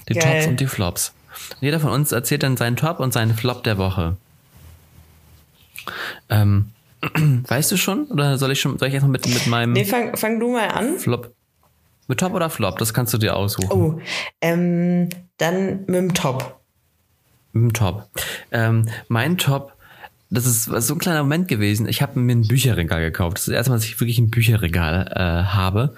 Die 0.09 0.15
Geil. 0.15 0.41
Tops 0.41 0.47
und 0.49 0.61
die 0.61 0.67
Flops. 0.67 1.15
Und 1.51 1.63
jeder 1.63 1.81
von 1.81 1.91
uns 1.91 2.13
erzählt 2.13 2.43
dann 2.43 2.57
seinen 2.57 2.77
Top 2.77 3.01
und 3.01 3.13
seinen 3.13 3.35
Flop 3.35 3.63
der 3.63 3.79
Woche. 3.79 4.17
Ähm, 6.29 6.71
weißt 7.47 7.73
du 7.73 7.77
schon? 7.77 8.07
Oder 8.07 8.39
soll 8.39 8.53
ich 8.53 8.61
schon, 8.61 8.79
soll 8.79 8.89
ich 8.89 8.95
erstmal 8.95 9.13
mit, 9.13 9.27
mit 9.27 9.47
meinem. 9.47 9.73
Nee, 9.73 9.85
fang, 9.85 10.17
fang 10.17 10.41
du 10.41 10.53
mal 10.53 10.69
an. 10.69 10.99
Flop. 10.99 11.33
Mit 12.09 12.21
Top 12.21 12.35
oder 12.35 12.51
Flop? 12.51 12.79
Das 12.79 12.93
kannst 12.93 13.15
du 13.15 13.19
dir 13.19 13.37
aussuchen. 13.37 13.71
Oh, 13.71 14.01
ähm, 14.41 15.09
dann 15.39 15.81
mit 15.87 15.95
dem 15.95 16.15
Top. 16.15 16.61
Mit 17.53 17.63
dem 17.63 17.73
Top. 17.73 18.09
Ähm, 18.51 18.89
mein 19.09 19.39
Top 19.39 19.73
das 20.35 20.47
ist 20.47 20.65
so 20.65 20.95
ein 20.95 20.99
kleiner 20.99 21.23
Moment 21.23 21.47
gewesen. 21.47 21.87
Ich 21.87 22.01
habe 22.01 22.19
mir 22.19 22.33
ein 22.33 22.49
Bücherregal 22.49 23.03
gekauft. 23.03 23.37
Das 23.37 23.43
ist 23.43 23.49
das 23.49 23.55
erste 23.55 23.71
Mal, 23.71 23.77
dass 23.77 23.85
ich 23.85 24.01
wirklich 24.01 24.19
ein 24.19 24.31
Bücherregal 24.31 25.13
äh, 25.15 25.53
habe. 25.53 25.95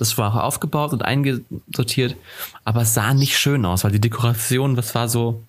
Das 0.00 0.18
war 0.18 0.34
auch 0.34 0.42
aufgebaut 0.42 0.92
und 0.92 1.02
eingesortiert, 1.02 2.16
aber 2.64 2.82
es 2.82 2.94
sah 2.94 3.14
nicht 3.14 3.38
schön 3.38 3.64
aus, 3.64 3.84
weil 3.84 3.92
die 3.92 4.00
Dekoration, 4.00 4.74
das 4.74 4.96
war 4.96 5.08
so, 5.08 5.44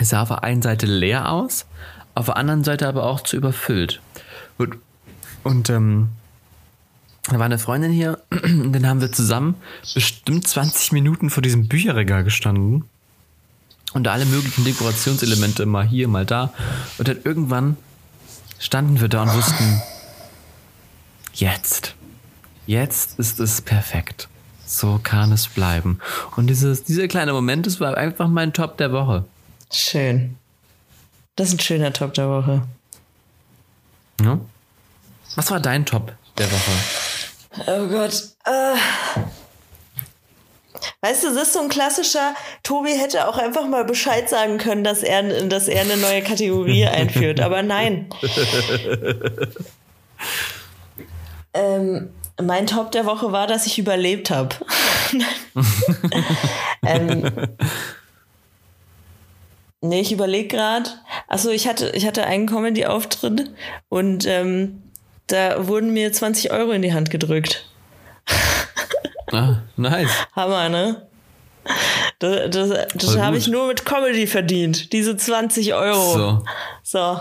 es 0.00 0.08
sah 0.08 0.22
auf 0.22 0.28
der 0.28 0.42
einen 0.42 0.62
Seite 0.62 0.86
leer 0.86 1.30
aus, 1.30 1.66
auf 2.16 2.26
der 2.26 2.36
anderen 2.36 2.64
Seite 2.64 2.88
aber 2.88 3.04
auch 3.04 3.20
zu 3.20 3.36
überfüllt. 3.36 4.00
Und, 4.58 4.76
und 5.44 5.70
ähm, 5.70 6.08
da 7.28 7.38
war 7.38 7.46
eine 7.46 7.58
Freundin 7.58 7.92
hier 7.92 8.20
und 8.30 8.72
dann 8.72 8.86
haben 8.86 9.00
wir 9.00 9.12
zusammen 9.12 9.54
bestimmt 9.94 10.48
20 10.48 10.90
Minuten 10.90 11.30
vor 11.30 11.42
diesem 11.42 11.68
Bücherregal 11.68 12.24
gestanden 12.24 12.84
und 13.94 14.06
alle 14.08 14.26
möglichen 14.26 14.64
Dekorationselemente 14.64 15.66
mal 15.66 15.86
hier, 15.86 16.08
mal 16.08 16.26
da. 16.26 16.52
Und 16.98 17.08
dann 17.08 17.18
irgendwann 17.24 17.76
standen 18.58 19.00
wir 19.00 19.08
da 19.08 19.22
und 19.22 19.34
wussten, 19.34 19.82
jetzt, 21.34 21.94
jetzt 22.66 23.18
ist 23.18 23.40
es 23.40 23.60
perfekt. 23.60 24.28
So 24.66 25.00
kann 25.02 25.32
es 25.32 25.48
bleiben. 25.48 25.98
Und 26.36 26.48
dieses, 26.48 26.84
dieser 26.84 27.08
kleine 27.08 27.32
Moment, 27.32 27.66
das 27.66 27.80
war 27.80 27.96
einfach 27.96 28.28
mein 28.28 28.52
Top 28.52 28.76
der 28.76 28.92
Woche. 28.92 29.24
Schön. 29.72 30.36
Das 31.36 31.48
ist 31.48 31.54
ein 31.54 31.60
schöner 31.60 31.92
Top 31.92 32.14
der 32.14 32.28
Woche. 32.28 32.62
Ja. 34.20 34.38
Was 35.36 35.50
war 35.50 35.60
dein 35.60 35.86
Top 35.86 36.12
der 36.36 36.50
Woche? 36.50 36.72
Oh 37.66 37.86
Gott. 37.86 38.24
Uh. 38.46 39.22
Weißt 41.00 41.24
du, 41.24 41.28
das 41.28 41.44
ist 41.48 41.52
so 41.52 41.60
ein 41.60 41.68
klassischer, 41.68 42.34
Tobi 42.62 42.92
hätte 42.92 43.28
auch 43.28 43.38
einfach 43.38 43.66
mal 43.66 43.84
Bescheid 43.84 44.28
sagen 44.28 44.58
können, 44.58 44.84
dass 44.84 45.02
er, 45.02 45.22
dass 45.46 45.68
er 45.68 45.82
eine 45.82 45.96
neue 45.96 46.22
Kategorie 46.22 46.86
einführt, 46.88 47.40
aber 47.40 47.62
nein. 47.62 48.08
ähm, 51.54 52.10
mein 52.40 52.66
Top 52.66 52.92
der 52.92 53.06
Woche 53.06 53.32
war, 53.32 53.46
dass 53.46 53.66
ich 53.66 53.78
überlebt 53.78 54.30
habe. 54.30 54.54
ähm, 56.86 57.30
nee, 59.80 60.00
ich 60.00 60.12
überlege 60.12 60.48
gerade. 60.48 60.90
Achso, 61.26 61.50
ich 61.50 61.66
hatte, 61.66 61.90
ich 61.94 62.06
hatte 62.06 62.24
einen 62.24 62.46
Comedy-Auftritt 62.46 63.50
und 63.88 64.26
ähm, 64.26 64.82
da 65.26 65.66
wurden 65.66 65.92
mir 65.92 66.12
20 66.12 66.52
Euro 66.52 66.72
in 66.72 66.82
die 66.82 66.92
Hand 66.92 67.10
gedrückt. 67.10 67.68
Ah, 69.32 69.62
nice. 69.76 70.10
Hammer, 70.34 70.68
ne? 70.68 71.08
Das, 72.18 72.50
das, 72.50 72.70
das 72.94 73.18
habe 73.18 73.36
ich 73.36 73.46
nur 73.48 73.68
mit 73.68 73.84
Comedy 73.84 74.26
verdient. 74.26 74.92
Diese 74.92 75.16
20 75.16 75.74
Euro. 75.74 76.12
So. 76.12 76.44
So. 76.82 77.20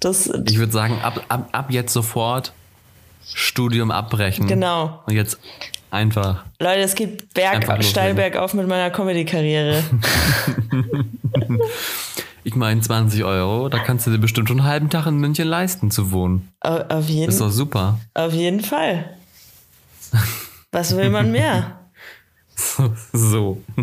Das, 0.00 0.26
ich 0.26 0.58
würde 0.58 0.72
sagen, 0.72 1.00
ab, 1.02 1.24
ab, 1.28 1.48
ab 1.52 1.70
jetzt 1.70 1.92
sofort 1.92 2.52
Studium 3.34 3.90
abbrechen. 3.90 4.46
Genau. 4.46 5.02
Und 5.06 5.14
jetzt 5.14 5.38
einfach. 5.90 6.44
Leute, 6.60 6.80
es 6.80 6.94
geht 6.94 7.32
berg, 7.34 7.82
steil 7.82 8.14
bergauf 8.14 8.54
mit 8.54 8.68
meiner 8.68 8.90
Comedy-Karriere. 8.90 9.82
ich 12.44 12.54
meine, 12.54 12.80
20 12.80 13.24
Euro, 13.24 13.68
da 13.68 13.78
kannst 13.78 14.06
du 14.06 14.10
dir 14.10 14.18
bestimmt 14.18 14.48
schon 14.48 14.60
einen 14.60 14.68
halben 14.68 14.90
Tag 14.90 15.06
in 15.06 15.16
München 15.16 15.48
leisten 15.48 15.90
zu 15.90 16.12
wohnen. 16.12 16.48
Auf 16.60 17.08
jeden, 17.08 17.30
ist 17.30 17.40
doch 17.40 17.50
super. 17.50 17.98
Auf 18.14 18.32
jeden 18.32 18.60
Fall. 18.60 19.10
Was 20.72 20.96
will 20.96 21.10
man 21.10 21.30
mehr? 21.30 21.80
so. 23.12 23.62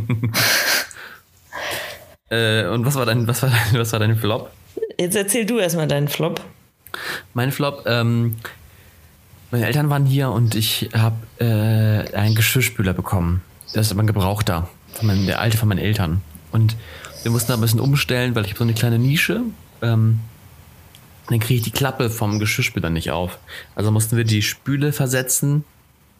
äh, 2.30 2.66
und 2.68 2.86
was 2.86 2.96
war 2.96 3.06
dein, 3.06 3.28
was 3.28 3.42
war 3.44 3.50
dein, 3.50 3.80
was 3.80 3.92
war 3.92 4.00
dein 4.00 4.18
Flop? 4.18 4.52
Jetzt 5.00 5.16
erzähl 5.16 5.46
du 5.46 5.60
erstmal 5.60 5.88
deinen 5.88 6.08
Flop. 6.08 6.42
Mein 7.34 7.52
Flop, 7.52 7.84
ähm, 7.88 8.38
meine 9.52 9.66
Eltern 9.66 9.90
waren 9.90 10.06
hier 10.06 10.30
und 10.30 10.56
ich 10.56 10.90
habe 10.94 11.16
äh, 11.40 12.16
einen 12.16 12.36
Geschirrspüler 12.36 12.94
bekommen. 12.94 13.42
Das 13.74 13.88
ist 13.88 13.92
aber 13.92 14.04
ein 14.04 14.08
gebrauchter, 14.08 14.70
von 14.94 15.08
meinen, 15.08 15.26
der 15.26 15.40
alte 15.40 15.58
von 15.58 15.70
meinen 15.70 15.80
Eltern. 15.80 16.22
Und 16.52 16.76
wir 17.24 17.32
mussten 17.32 17.50
da 17.50 17.58
ein 17.58 17.62
bisschen 17.62 17.80
umstellen, 17.80 18.36
weil 18.36 18.44
ich 18.46 18.52
habe 18.52 18.60
so 18.60 18.64
eine 18.64 18.74
kleine 18.74 19.00
Nische. 19.00 19.42
Ähm, 19.82 20.20
dann 21.30 21.40
kriege 21.40 21.56
ich 21.56 21.62
die 21.64 21.72
Klappe 21.72 22.10
vom 22.10 22.38
Geschirrspüler 22.38 22.90
nicht 22.90 23.12
auf. 23.12 23.40
Also 23.76 23.92
mussten 23.92 24.18
wir 24.18 24.26
die 24.26 24.42
Spüle 24.42 24.92
versetzen 24.92 25.64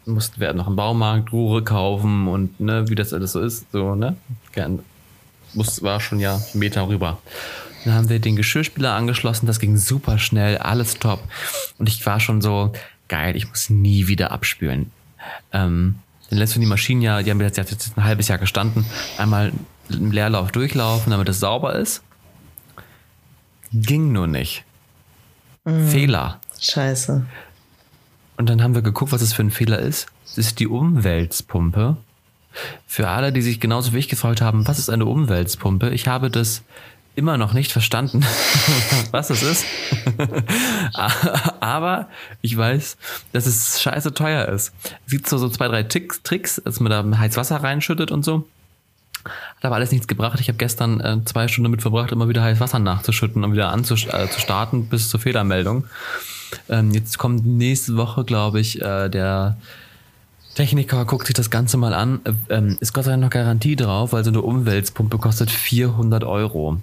mussten 0.06 0.40
wir 0.40 0.52
noch 0.52 0.68
im 0.68 0.76
Baumarkt 0.76 1.32
Ruhe 1.32 1.62
kaufen 1.62 2.28
und 2.28 2.60
ne, 2.60 2.88
wie 2.88 2.94
das 2.94 3.12
alles 3.12 3.32
so 3.32 3.40
ist, 3.40 3.70
so, 3.72 3.94
ne? 3.94 4.16
Gern, 4.52 4.80
muss, 5.54 5.82
war 5.82 6.00
schon 6.00 6.20
ja 6.20 6.34
einen 6.34 6.58
Meter 6.58 6.88
rüber. 6.88 7.18
Dann 7.84 7.94
haben 7.94 8.08
wir 8.08 8.18
den 8.18 8.36
Geschirrspüler 8.36 8.92
angeschlossen, 8.92 9.46
das 9.46 9.60
ging 9.60 9.76
super 9.76 10.18
schnell, 10.18 10.58
alles 10.58 10.98
top. 10.98 11.20
Und 11.78 11.88
ich 11.88 12.04
war 12.06 12.20
schon 12.20 12.40
so, 12.40 12.72
geil, 13.08 13.36
ich 13.36 13.48
muss 13.48 13.70
nie 13.70 14.06
wieder 14.06 14.30
abspülen. 14.30 14.90
Ähm, 15.52 15.96
dann 16.30 16.38
lässt 16.38 16.56
du 16.56 16.60
die 16.60 16.66
Maschinen 16.66 17.02
ja, 17.02 17.22
die 17.22 17.30
haben 17.30 17.40
jetzt, 17.40 17.56
jetzt 17.58 17.96
ein 17.96 18.04
halbes 18.04 18.28
Jahr 18.28 18.38
gestanden, 18.38 18.84
einmal 19.18 19.52
im 19.90 20.10
Leerlauf 20.12 20.50
durchlaufen, 20.52 21.10
damit 21.10 21.28
es 21.28 21.40
sauber 21.40 21.76
ist. 21.76 22.02
Ging 23.72 24.12
nur 24.12 24.26
nicht. 24.26 24.64
Mhm. 25.64 25.88
Fehler. 25.88 26.40
Scheiße. 26.60 27.26
Und 28.36 28.48
dann 28.48 28.62
haben 28.62 28.74
wir 28.74 28.82
geguckt, 28.82 29.12
was 29.12 29.20
das 29.20 29.32
für 29.32 29.42
ein 29.42 29.50
Fehler 29.50 29.78
ist. 29.78 30.06
Das 30.26 30.38
ist 30.38 30.58
die 30.58 30.66
Umweltpumpe. 30.66 31.96
Für 32.86 33.08
alle, 33.08 33.32
die 33.32 33.42
sich 33.42 33.60
genauso 33.60 33.92
wie 33.92 33.98
ich 33.98 34.08
gefragt 34.08 34.40
haben, 34.40 34.66
was 34.66 34.78
ist 34.78 34.90
eine 34.90 35.06
Umweltpumpe? 35.06 35.90
Ich 35.90 36.08
habe 36.08 36.30
das 36.30 36.62
immer 37.16 37.36
noch 37.36 37.52
nicht 37.52 37.70
verstanden, 37.70 38.24
was 39.12 39.28
das 39.28 39.42
ist. 39.42 39.64
Aber 41.60 42.08
ich 42.42 42.56
weiß, 42.56 42.96
dass 43.32 43.46
es 43.46 43.80
scheiße 43.80 44.14
teuer 44.14 44.48
ist. 44.48 44.72
Es 45.06 45.12
gibt 45.12 45.28
so, 45.28 45.38
so 45.38 45.48
zwei, 45.48 45.68
drei 45.68 45.84
Tricks, 45.84 46.60
dass 46.64 46.80
man 46.80 46.90
da 46.90 47.18
heißes 47.18 47.36
Wasser 47.36 47.62
reinschüttet 47.62 48.10
und 48.10 48.24
so. 48.24 48.48
Hat 49.24 49.64
aber 49.64 49.76
alles 49.76 49.90
nichts 49.90 50.06
gebracht. 50.06 50.38
Ich 50.40 50.48
habe 50.48 50.58
gestern 50.58 51.00
äh, 51.00 51.24
zwei 51.24 51.48
Stunden 51.48 51.64
damit 51.64 51.80
verbracht, 51.80 52.12
immer 52.12 52.28
wieder 52.28 52.42
heißes 52.42 52.60
Wasser 52.60 52.78
nachzuschütten 52.78 53.42
und 53.42 53.54
wieder 53.54 53.70
anzustarten 53.70 54.80
äh, 54.80 54.84
bis 54.84 55.08
zur 55.08 55.18
Fehlermeldung. 55.18 55.84
Ähm, 56.68 56.92
jetzt 56.92 57.18
kommt 57.18 57.46
nächste 57.46 57.96
Woche, 57.96 58.24
glaube 58.24 58.60
ich, 58.60 58.80
äh, 58.80 59.08
der 59.08 59.56
Techniker 60.54 61.04
guckt 61.04 61.26
sich 61.26 61.34
das 61.34 61.50
Ganze 61.50 61.76
mal 61.76 61.94
an. 61.94 62.20
Ähm, 62.48 62.76
ist 62.80 62.92
Gott 62.92 63.04
sei 63.04 63.10
Dank 63.12 63.22
noch 63.22 63.30
Garantie 63.30 63.76
drauf, 63.76 64.12
weil 64.12 64.24
so 64.24 64.30
eine 64.30 64.42
Umweltpumpe 64.42 65.18
kostet 65.18 65.50
400 65.50 66.24
Euro. 66.24 66.78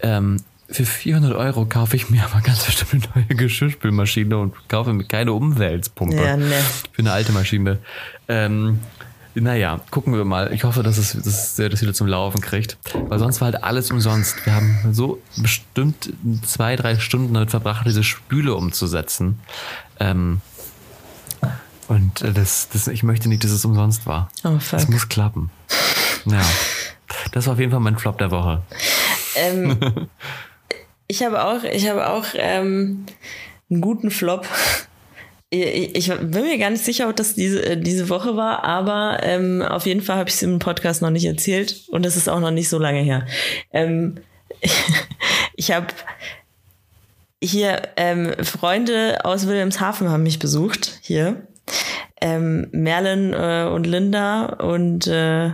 Ähm, 0.00 0.38
für 0.68 0.84
400 0.84 1.34
Euro 1.34 1.66
kaufe 1.66 1.94
ich 1.96 2.10
mir 2.10 2.24
aber 2.24 2.40
ganz 2.40 2.64
bestimmt 2.64 3.08
eine 3.14 3.24
neue 3.26 3.36
Geschirrspülmaschine 3.36 4.36
und 4.36 4.54
kaufe 4.68 4.92
mir 4.92 5.04
keine 5.04 5.32
Umweltpumpe 5.32 6.16
ja, 6.16 6.36
ne. 6.36 6.54
für 6.92 7.00
eine 7.00 7.12
alte 7.12 7.32
Maschine. 7.32 7.78
Ähm, 8.28 8.80
naja, 9.34 9.80
gucken 9.90 10.14
wir 10.14 10.24
mal. 10.24 10.52
Ich 10.52 10.64
hoffe, 10.64 10.82
dass 10.82 10.98
es, 10.98 11.12
dass 11.12 11.56
das 11.56 11.82
wieder 11.82 11.94
zum 11.94 12.06
Laufen 12.06 12.40
kriegt. 12.40 12.78
Weil 13.08 13.18
sonst 13.18 13.40
war 13.40 13.46
halt 13.46 13.64
alles 13.64 13.90
umsonst. 13.90 14.44
Wir 14.46 14.54
haben 14.54 14.78
so 14.92 15.20
bestimmt 15.36 16.12
zwei, 16.44 16.76
drei 16.76 16.98
Stunden 16.98 17.34
damit 17.34 17.50
verbracht, 17.50 17.86
diese 17.86 18.04
Spüle 18.04 18.54
umzusetzen. 18.54 19.40
Ähm, 19.98 20.40
und 21.88 22.22
das, 22.22 22.68
das, 22.72 22.88
ich 22.88 23.02
möchte 23.02 23.28
nicht, 23.28 23.44
dass 23.44 23.50
es 23.50 23.64
umsonst 23.64 24.06
war. 24.06 24.30
Oh, 24.44 24.58
fuck. 24.58 24.78
Das 24.78 24.88
muss 24.88 25.08
klappen. 25.08 25.50
Ja. 26.24 26.42
Das 27.32 27.46
war 27.46 27.54
auf 27.54 27.58
jeden 27.58 27.70
Fall 27.70 27.80
mein 27.80 27.98
Flop 27.98 28.18
der 28.18 28.30
Woche. 28.30 28.62
Ähm, 29.36 29.78
ich 31.06 31.22
habe 31.22 31.44
auch, 31.44 31.62
ich 31.64 31.88
habe 31.88 32.08
auch 32.08 32.26
ähm, 32.34 33.04
einen 33.70 33.80
guten 33.80 34.10
Flop. 34.10 34.46
Ich, 35.62 35.94
ich, 35.94 36.08
bin 36.08 36.42
mir 36.42 36.58
gar 36.58 36.70
nicht 36.70 36.84
sicher, 36.84 37.08
ob 37.08 37.16
das 37.16 37.34
diese, 37.34 37.64
äh, 37.64 37.76
diese 37.76 38.08
Woche 38.08 38.36
war, 38.36 38.64
aber 38.64 39.18
ähm, 39.22 39.62
auf 39.62 39.86
jeden 39.86 40.00
Fall 40.00 40.16
habe 40.16 40.28
ich 40.28 40.34
es 40.34 40.42
im 40.42 40.58
Podcast 40.58 41.00
noch 41.00 41.10
nicht 41.10 41.26
erzählt 41.26 41.84
und 41.88 42.04
es 42.04 42.16
ist 42.16 42.28
auch 42.28 42.40
noch 42.40 42.50
nicht 42.50 42.68
so 42.68 42.78
lange 42.78 43.00
her. 43.00 43.26
Ähm, 43.72 44.16
ich 45.56 45.70
habe 45.70 45.86
hier 47.42 47.82
ähm, 47.96 48.32
Freunde 48.42 49.24
aus 49.24 49.46
Wilhelmshaven 49.46 50.08
haben 50.08 50.22
mich 50.22 50.38
besucht 50.38 50.98
hier 51.02 51.46
ähm, 52.20 52.68
Merlin 52.72 53.32
äh, 53.32 53.68
und 53.70 53.86
Linda 53.86 54.46
und 54.46 55.06
äh, 55.06 55.52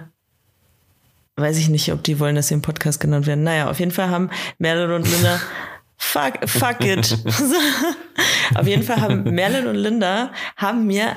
weiß 1.36 1.58
ich 1.58 1.68
nicht, 1.68 1.92
ob 1.92 2.02
die 2.04 2.20
wollen, 2.20 2.36
dass 2.36 2.48
sie 2.48 2.54
im 2.54 2.62
Podcast 2.62 3.00
genannt 3.00 3.26
werden. 3.26 3.42
Naja, 3.42 3.70
auf 3.70 3.80
jeden 3.80 3.90
Fall 3.90 4.08
haben 4.08 4.30
Merlin 4.58 4.92
und 4.92 5.10
Linda 5.10 5.40
fuck, 6.00 6.48
fuck 6.48 6.84
it. 6.84 7.16
auf 8.54 8.66
jeden 8.66 8.82
Fall 8.82 9.00
haben 9.00 9.22
Merlin 9.22 9.66
und 9.66 9.76
Linda 9.76 10.32
haben 10.56 10.86
mir 10.86 11.16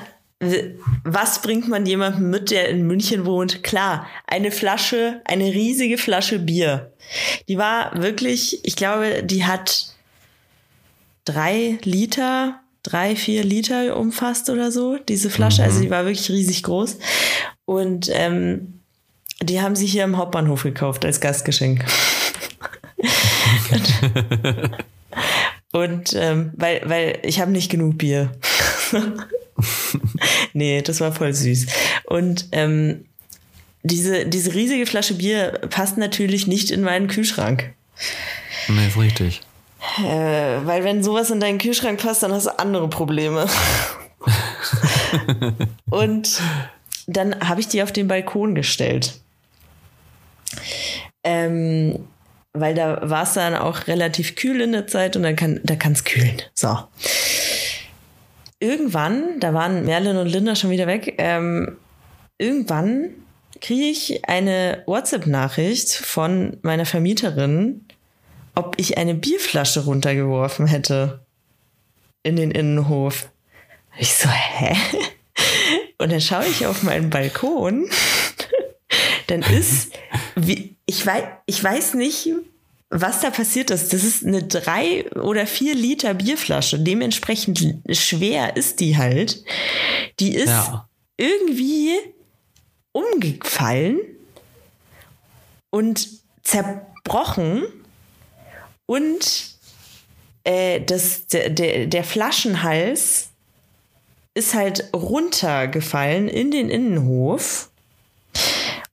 was 1.04 1.40
bringt 1.40 1.68
man 1.68 1.86
jemandem 1.86 2.28
mit, 2.28 2.50
der 2.50 2.68
in 2.68 2.86
München 2.86 3.24
wohnt? 3.24 3.62
Klar, 3.62 4.06
eine 4.26 4.50
Flasche, 4.50 5.22
eine 5.24 5.44
riesige 5.44 5.96
Flasche 5.96 6.38
Bier. 6.38 6.92
Die 7.48 7.56
war 7.56 8.02
wirklich, 8.02 8.62
ich 8.62 8.76
glaube, 8.76 9.22
die 9.22 9.46
hat 9.46 9.94
drei 11.24 11.78
Liter 11.84 12.60
drei, 12.84 13.16
vier 13.16 13.42
Liter 13.42 13.96
umfasst 13.96 14.48
oder 14.48 14.70
so, 14.70 14.96
diese 14.96 15.30
Flasche. 15.30 15.64
Also 15.64 15.72
mhm. 15.72 15.76
Also 15.76 15.82
die 15.82 15.90
war 15.90 16.04
wirklich 16.04 16.30
riesig 16.30 16.62
groß. 16.62 16.98
Und 17.64 18.08
ähm, 18.12 18.80
die 19.42 19.60
haben 19.60 19.74
sie 19.74 19.86
hier 19.86 20.04
im 20.04 20.16
Hauptbahnhof 20.16 20.62
gekauft 20.62 21.04
als 21.04 21.20
Gastgeschenk. 21.20 21.84
und, 25.72 26.14
ähm, 26.14 26.52
weil, 26.56 26.82
weil 26.84 27.18
ich 27.22 27.40
habe 27.40 27.50
nicht 27.50 27.70
genug 27.70 27.98
Bier. 27.98 28.32
nee, 30.52 30.82
das 30.82 31.00
war 31.00 31.12
voll 31.12 31.32
süß. 31.32 31.66
Und 32.04 32.48
ähm, 32.52 33.04
diese, 33.82 34.26
diese 34.26 34.54
riesige 34.54 34.86
Flasche 34.86 35.14
Bier 35.14 35.60
passt 35.70 35.98
natürlich 35.98 36.46
nicht 36.46 36.70
in 36.70 36.82
meinen 36.82 37.08
Kühlschrank. 37.08 37.74
Nee, 38.68 38.88
ist 38.88 38.98
richtig. 38.98 39.40
Äh, 39.98 40.64
weil 40.64 40.84
wenn 40.84 41.04
sowas 41.04 41.30
in 41.30 41.40
deinen 41.40 41.58
Kühlschrank 41.58 42.00
passt, 42.00 42.22
dann 42.22 42.32
hast 42.32 42.46
du 42.46 42.58
andere 42.58 42.88
Probleme. 42.88 43.46
und 45.90 46.40
dann 47.06 47.38
habe 47.46 47.60
ich 47.60 47.68
die 47.68 47.82
auf 47.82 47.92
den 47.92 48.08
Balkon 48.08 48.54
gestellt. 48.54 49.20
Ähm, 51.22 52.06
weil 52.54 52.74
da 52.74 52.98
war 53.02 53.24
es 53.24 53.34
dann 53.34 53.54
auch 53.56 53.88
relativ 53.88 54.36
kühl 54.36 54.60
in 54.60 54.72
der 54.72 54.86
Zeit 54.86 55.16
und 55.16 55.24
dann 55.24 55.36
kann 55.36 55.60
da 55.64 55.74
kann 55.76 55.92
es 55.92 56.04
kühlen. 56.04 56.40
So. 56.54 56.78
Irgendwann, 58.60 59.40
da 59.40 59.52
waren 59.52 59.84
Merlin 59.84 60.16
und 60.16 60.28
Linda 60.28 60.54
schon 60.54 60.70
wieder 60.70 60.86
weg. 60.86 61.16
Ähm, 61.18 61.76
irgendwann 62.38 63.10
kriege 63.60 63.84
ich 63.84 64.28
eine 64.28 64.82
WhatsApp-Nachricht 64.86 65.92
von 65.92 66.58
meiner 66.62 66.86
Vermieterin, 66.86 67.84
ob 68.54 68.78
ich 68.78 68.96
eine 68.96 69.14
Bierflasche 69.14 69.84
runtergeworfen 69.84 70.66
hätte 70.66 71.26
in 72.22 72.36
den 72.36 72.52
Innenhof. 72.52 73.28
Ich 73.98 74.14
so, 74.14 74.28
hä? 74.28 74.76
Und 75.98 76.12
dann 76.12 76.20
schaue 76.20 76.46
ich 76.46 76.66
auf 76.66 76.82
meinen 76.82 77.10
Balkon. 77.10 77.88
dann 79.26 79.42
ist, 79.42 79.92
wie, 80.36 80.73
ich 80.86 81.04
weiß, 81.04 81.24
ich 81.46 81.62
weiß 81.62 81.94
nicht, 81.94 82.30
was 82.90 83.20
da 83.20 83.30
passiert 83.30 83.70
ist. 83.70 83.92
Das 83.92 84.04
ist 84.04 84.24
eine 84.24 84.42
drei 84.42 85.10
oder 85.12 85.46
vier 85.46 85.74
Liter 85.74 86.14
Bierflasche. 86.14 86.78
Dementsprechend 86.78 87.76
schwer 87.90 88.56
ist 88.56 88.80
die 88.80 88.96
halt. 88.96 89.44
Die 90.20 90.34
ist 90.34 90.48
ja. 90.48 90.88
irgendwie 91.16 91.90
umgefallen 92.92 93.98
und 95.70 96.08
zerbrochen 96.42 97.64
und 98.86 99.54
äh, 100.44 100.80
das, 100.80 101.26
der, 101.26 101.50
der, 101.50 101.86
der 101.86 102.04
Flaschenhals 102.04 103.30
ist 104.34 104.54
halt 104.54 104.90
runtergefallen 104.94 106.28
in 106.28 106.50
den 106.50 106.68
Innenhof. 106.68 107.70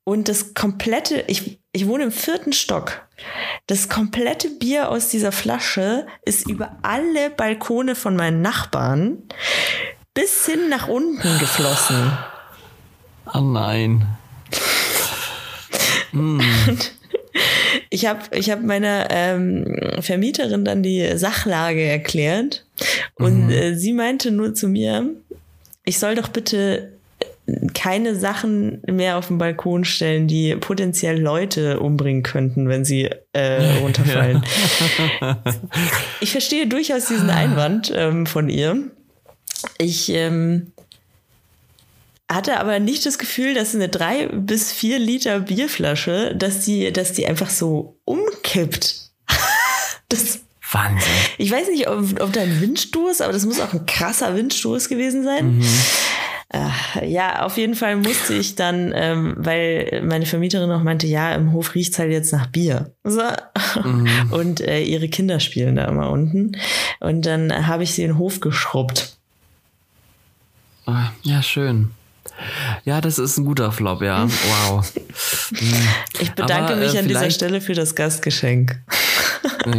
Und 0.03 0.29
das 0.29 0.53
komplette, 0.53 1.23
ich, 1.27 1.60
ich 1.71 1.87
wohne 1.87 2.03
im 2.05 2.11
vierten 2.11 2.53
Stock. 2.53 3.01
Das 3.67 3.87
komplette 3.87 4.49
Bier 4.49 4.89
aus 4.89 5.09
dieser 5.09 5.31
Flasche 5.31 6.05
ist 6.25 6.49
über 6.49 6.77
alle 6.81 7.29
Balkone 7.29 7.95
von 7.95 8.15
meinen 8.15 8.41
Nachbarn 8.41 9.23
bis 10.13 10.45
hin 10.45 10.69
nach 10.69 10.87
unten 10.87 11.39
geflossen. 11.39 12.11
Oh 13.33 13.39
nein. 13.39 14.07
Mm. 16.11 16.41
Ich 17.89 18.05
habe 18.05 18.19
ich 18.35 18.49
hab 18.49 18.61
meiner 18.61 19.07
ähm, 19.09 19.65
Vermieterin 20.01 20.65
dann 20.65 20.83
die 20.83 21.17
Sachlage 21.17 21.83
erklärt 21.83 22.65
und 23.15 23.45
mhm. 23.45 23.49
äh, 23.49 23.75
sie 23.75 23.93
meinte 23.93 24.31
nur 24.31 24.53
zu 24.53 24.67
mir, 24.67 25.09
ich 25.85 25.99
soll 25.99 26.15
doch 26.15 26.29
bitte 26.29 26.93
keine 27.73 28.15
Sachen 28.15 28.81
mehr 28.87 29.17
auf 29.17 29.27
den 29.27 29.37
Balkon 29.37 29.85
stellen, 29.85 30.27
die 30.27 30.55
potenziell 30.55 31.19
Leute 31.19 31.79
umbringen 31.79 32.23
könnten, 32.23 32.67
wenn 32.67 32.85
sie 32.85 33.09
äh, 33.33 33.77
runterfallen. 33.81 34.43
ich 36.21 36.31
verstehe 36.31 36.67
durchaus 36.67 37.05
diesen 37.05 37.29
Einwand 37.29 37.91
ähm, 37.95 38.25
von 38.25 38.49
ihr. 38.49 38.77
Ich 39.77 40.09
ähm, 40.09 40.71
hatte 42.29 42.59
aber 42.59 42.79
nicht 42.79 43.05
das 43.05 43.17
Gefühl, 43.17 43.53
dass 43.53 43.75
eine 43.75 43.89
drei 43.89 44.27
bis 44.27 44.71
vier 44.71 44.99
Liter 44.99 45.39
Bierflasche, 45.41 46.35
dass 46.35 46.65
die, 46.65 46.91
dass 46.91 47.13
die 47.13 47.27
einfach 47.27 47.49
so 47.49 47.99
umkippt. 48.05 49.11
das 50.09 50.39
Wahnsinn. 50.71 51.11
Ich 51.37 51.51
weiß 51.51 51.67
nicht, 51.67 51.89
ob, 51.89 52.21
ob 52.21 52.31
da 52.31 52.41
ein 52.41 52.61
Windstoß, 52.61 53.21
aber 53.21 53.33
das 53.33 53.45
muss 53.45 53.59
auch 53.59 53.73
ein 53.73 53.85
krasser 53.85 54.35
Windstoß 54.35 54.87
gewesen 54.87 55.23
sein. 55.23 55.57
Mhm. 55.57 55.65
Äh, 56.53 57.07
ja, 57.07 57.43
auf 57.43 57.57
jeden 57.57 57.75
Fall 57.75 57.95
musste 57.95 58.33
ich 58.33 58.55
dann, 58.55 58.91
ähm, 58.93 59.35
weil 59.37 60.01
meine 60.05 60.25
Vermieterin 60.25 60.69
auch 60.71 60.83
meinte, 60.83 61.07
ja, 61.07 61.33
im 61.33 61.53
Hof 61.53 61.75
riecht's 61.75 61.97
halt 61.97 62.11
jetzt 62.11 62.33
nach 62.33 62.47
Bier. 62.47 62.91
So. 63.05 63.21
Mhm. 63.83 64.07
Und 64.31 64.59
äh, 64.59 64.81
ihre 64.81 65.07
Kinder 65.07 65.39
spielen 65.39 65.77
da 65.77 65.85
immer 65.85 66.09
unten. 66.09 66.57
Und 66.99 67.25
dann 67.25 67.67
habe 67.67 67.83
ich 67.83 67.93
sie 67.93 68.03
in 68.03 68.09
den 68.09 68.17
Hof 68.17 68.41
geschrubbt. 68.41 69.15
Ah, 70.85 71.11
ja, 71.23 71.41
schön. 71.41 71.91
Ja, 72.83 72.99
das 72.99 73.17
ist 73.17 73.37
ein 73.37 73.45
guter 73.45 73.71
Flop, 73.71 74.01
ja. 74.01 74.27
Wow. 74.27 74.91
Ich 76.19 76.31
bedanke 76.31 76.73
Aber, 76.73 76.75
mich 76.75 76.95
äh, 76.95 76.99
an 76.99 77.07
dieser 77.07 77.29
Stelle 77.31 77.61
für 77.61 77.73
das 77.73 77.95
Gastgeschenk. 77.95 78.81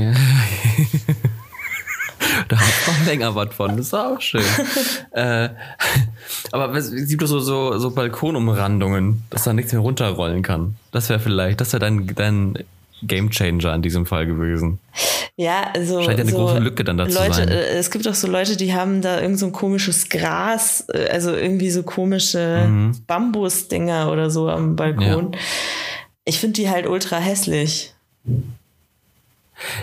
Länger 3.06 3.34
was 3.34 3.54
von. 3.54 3.76
Das 3.76 3.86
ist 3.86 3.94
auch 3.94 4.20
schön. 4.20 4.42
äh, 5.12 5.48
aber 6.52 6.74
es 6.74 6.90
gibt 7.08 7.22
doch 7.22 7.26
so, 7.26 7.40
so, 7.40 7.78
so 7.78 7.90
Balkonumrandungen, 7.90 9.24
dass 9.30 9.44
da 9.44 9.52
nichts 9.52 9.72
mehr 9.72 9.80
runterrollen 9.80 10.42
kann. 10.42 10.76
Das 10.90 11.08
wäre 11.08 11.20
vielleicht, 11.20 11.60
das 11.60 11.72
wäre 11.72 11.80
dein, 11.80 12.06
dein 12.14 12.58
Game 13.02 13.30
Changer 13.30 13.74
in 13.74 13.82
diesem 13.82 14.06
Fall 14.06 14.26
gewesen. 14.26 14.78
Ja, 15.36 15.70
also. 15.74 16.02
Scheint 16.02 16.18
ja 16.18 16.24
eine 16.24 16.30
so 16.30 16.38
große 16.38 16.58
Lücke 16.58 16.84
dann 16.84 16.98
dazu 16.98 17.18
Leute, 17.18 17.34
sein. 17.34 17.48
Äh, 17.48 17.78
es 17.78 17.90
gibt 17.90 18.06
auch 18.06 18.14
so 18.14 18.28
Leute, 18.28 18.56
die 18.56 18.74
haben 18.74 19.02
da 19.02 19.20
irgend 19.20 19.38
so 19.38 19.46
ein 19.46 19.52
komisches 19.52 20.08
Gras, 20.08 20.86
äh, 20.92 21.08
also 21.10 21.34
irgendwie 21.34 21.70
so 21.70 21.82
komische 21.82 22.66
mhm. 22.68 22.96
Bambusdinger 23.06 24.10
oder 24.12 24.30
so 24.30 24.48
am 24.48 24.76
Balkon. 24.76 25.32
Ja. 25.32 25.38
Ich 26.24 26.38
finde 26.38 26.60
die 26.60 26.70
halt 26.70 26.86
ultra 26.86 27.16
hässlich. 27.16 27.94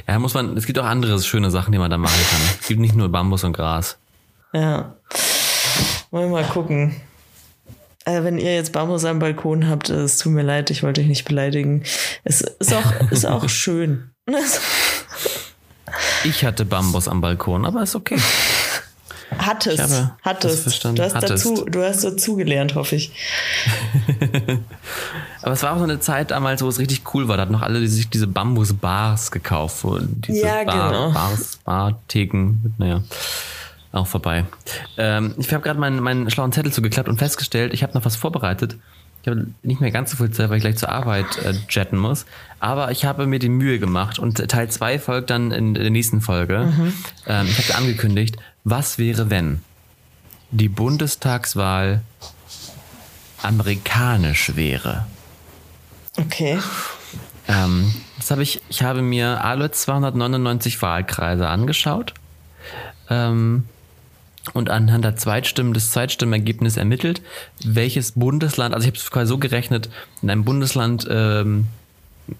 Ja, 0.07 0.19
muss 0.19 0.33
man, 0.33 0.57
es 0.57 0.65
gibt 0.65 0.79
auch 0.79 0.85
andere 0.85 1.21
schöne 1.21 1.51
Sachen, 1.51 1.71
die 1.71 1.77
man 1.77 1.91
da 1.91 1.97
machen 1.97 2.19
kann. 2.29 2.41
Es 2.59 2.67
gibt 2.67 2.79
nicht 2.79 2.95
nur 2.95 3.09
Bambus 3.09 3.43
und 3.43 3.53
Gras. 3.53 3.97
Ja. 4.53 4.95
Wollen 6.11 6.31
wir 6.31 6.41
mal 6.41 6.43
gucken. 6.43 6.95
Also 8.05 8.23
wenn 8.23 8.39
ihr 8.39 8.55
jetzt 8.55 8.71
Bambus 8.71 9.05
am 9.05 9.19
Balkon 9.19 9.69
habt, 9.69 9.89
es 9.89 10.17
tut 10.17 10.31
mir 10.31 10.41
leid, 10.41 10.71
ich 10.71 10.81
wollte 10.81 11.01
euch 11.01 11.07
nicht 11.07 11.25
beleidigen. 11.25 11.83
Es 12.23 12.41
ist 12.41 12.73
auch, 12.73 13.01
ist 13.11 13.25
auch 13.25 13.47
schön. 13.49 14.11
ich 16.23 16.43
hatte 16.43 16.65
Bambus 16.65 17.07
am 17.07 17.21
Balkon, 17.21 17.65
aber 17.65 17.83
ist 17.83 17.95
okay. 17.95 18.19
Hattest. 19.37 19.79
Habe 19.79 20.15
hattest. 20.23 20.83
Du 20.83 21.03
hast 21.03 21.15
hattest. 21.15 21.45
dazu, 21.45 21.65
du 21.65 21.83
hast 21.83 22.03
dazu 22.03 22.35
gelernt, 22.35 22.75
hoffe 22.75 22.95
ich. 22.95 23.11
Aber 25.41 25.53
es 25.53 25.63
war 25.63 25.73
auch 25.73 25.77
so 25.77 25.83
eine 25.83 25.99
Zeit 25.99 26.31
damals, 26.31 26.61
wo 26.61 26.67
es 26.67 26.79
richtig 26.79 27.03
cool 27.13 27.27
war. 27.27 27.37
Da 27.37 27.43
hatten 27.43 27.53
noch 27.53 27.61
alle 27.61 27.85
sich 27.87 28.09
diese 28.09 28.27
Bambus-Bars 28.27 29.31
gekauft. 29.31 29.85
Diese 30.27 30.45
ja, 30.45 30.63
Bar, 30.63 30.89
genau. 30.89 31.11
Bars, 31.11 31.59
Bar-Theken. 31.63 32.75
Naja, 32.77 33.01
auch 33.91 34.07
vorbei. 34.07 34.45
Ähm, 34.97 35.33
ich 35.37 35.53
habe 35.53 35.63
gerade 35.63 35.79
meinen, 35.79 36.01
meinen 36.01 36.29
schlauen 36.29 36.51
Zettel 36.51 36.73
zugeklappt 36.73 37.07
und 37.07 37.17
festgestellt, 37.17 37.73
ich 37.73 37.83
habe 37.83 37.93
noch 37.93 38.05
was 38.05 38.15
vorbereitet. 38.15 38.75
Ich 39.21 39.27
habe 39.27 39.47
nicht 39.63 39.81
mehr 39.81 39.91
ganz 39.91 40.11
so 40.11 40.17
viel 40.17 40.31
Zeit, 40.31 40.49
weil 40.49 40.57
ich 40.57 40.63
gleich 40.63 40.77
zur 40.77 40.89
Arbeit 40.89 41.37
äh, 41.39 41.53
jetten 41.69 41.99
muss. 41.99 42.25
Aber 42.59 42.91
ich 42.91 43.05
habe 43.05 43.25
mir 43.25 43.39
die 43.39 43.49
Mühe 43.49 43.79
gemacht 43.79 44.17
und 44.19 44.37
Teil 44.49 44.69
2 44.69 44.99
folgt 44.99 45.29
dann 45.29 45.51
in 45.51 45.73
der 45.73 45.89
nächsten 45.89 46.21
Folge. 46.21 46.71
Mhm. 46.71 46.93
Ähm, 47.27 47.47
ich 47.47 47.57
habe 47.57 47.77
angekündigt, 47.79 48.37
was 48.63 48.97
wäre, 48.97 49.29
wenn 49.29 49.61
die 50.51 50.69
Bundestagswahl 50.69 52.01
amerikanisch 53.41 54.55
wäre? 54.55 55.05
Okay. 56.19 56.59
Ähm, 57.47 57.93
das 58.17 58.31
habe 58.31 58.43
ich, 58.43 58.61
ich 58.69 58.83
habe 58.83 59.01
mir 59.01 59.43
alle 59.43 59.71
299 59.71 60.81
Wahlkreise 60.81 61.47
angeschaut 61.47 62.13
ähm, 63.09 63.65
und 64.53 64.69
anhand 64.69 65.05
der 65.05 65.15
Zweitstimmen 65.15 65.73
des 65.73 65.91
Zweitstimmergebnisses 65.91 66.77
ermittelt, 66.77 67.21
welches 67.63 68.11
Bundesland, 68.13 68.75
also 68.75 68.85
ich 68.85 68.91
habe 68.91 68.97
es 68.97 69.09
quasi 69.09 69.29
so 69.29 69.37
gerechnet, 69.37 69.89
in 70.21 70.29
einem 70.29 70.43
Bundesland 70.43 71.07
ähm, 71.09 71.67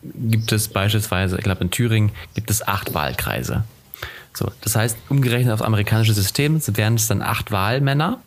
gibt 0.04 0.52
es 0.52 0.68
beispielsweise, 0.68 1.38
ich 1.38 1.44
glaube 1.44 1.64
in 1.64 1.72
Thüringen, 1.72 2.12
gibt 2.36 2.52
es 2.52 2.68
acht 2.68 2.94
Wahlkreise. 2.94 3.64
So, 4.34 4.52
das 4.62 4.76
heißt, 4.76 4.98
umgerechnet 5.10 5.54
aufs 5.54 5.64
amerikanische 5.64 6.14
System 6.14 6.62
wären 6.68 6.96
es 6.96 7.08
dann 7.08 7.22
acht 7.22 7.52
Wahlmänner. 7.52 8.20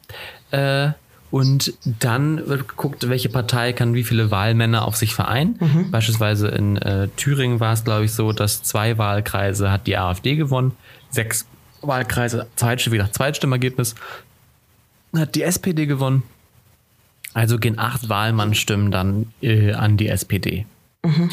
Äh, 0.50 0.90
und 1.32 1.72
dann 1.84 2.46
wird 2.46 2.68
geguckt, 2.68 3.08
welche 3.08 3.30
Partei 3.30 3.72
kann 3.72 3.94
wie 3.94 4.04
viele 4.04 4.30
Wahlmänner 4.30 4.86
auf 4.86 4.96
sich 4.96 5.14
vereinen. 5.14 5.56
Mhm. 5.58 5.90
Beispielsweise 5.90 6.48
in 6.48 6.76
äh, 6.76 7.08
Thüringen 7.16 7.58
war 7.58 7.72
es, 7.72 7.84
glaube 7.84 8.04
ich, 8.04 8.12
so, 8.12 8.32
dass 8.32 8.62
zwei 8.62 8.98
Wahlkreise 8.98 9.72
hat 9.72 9.86
die 9.86 9.96
AfD 9.96 10.36
gewonnen, 10.36 10.72
sechs 11.08 11.46
Wahlkreise, 11.80 12.48
Zweit, 12.56 12.84
wie 12.92 12.98
gesagt, 12.98 13.14
Zweitstimmergebnis, 13.14 13.94
hat 15.16 15.34
die 15.34 15.42
SPD 15.42 15.86
gewonnen. 15.86 16.22
Also 17.32 17.58
gehen 17.58 17.78
acht 17.78 18.10
Wahlmannstimmen 18.10 18.90
dann 18.90 19.32
äh, 19.40 19.72
an 19.72 19.96
die 19.96 20.08
SPD. 20.08 20.66
Mhm. 21.02 21.30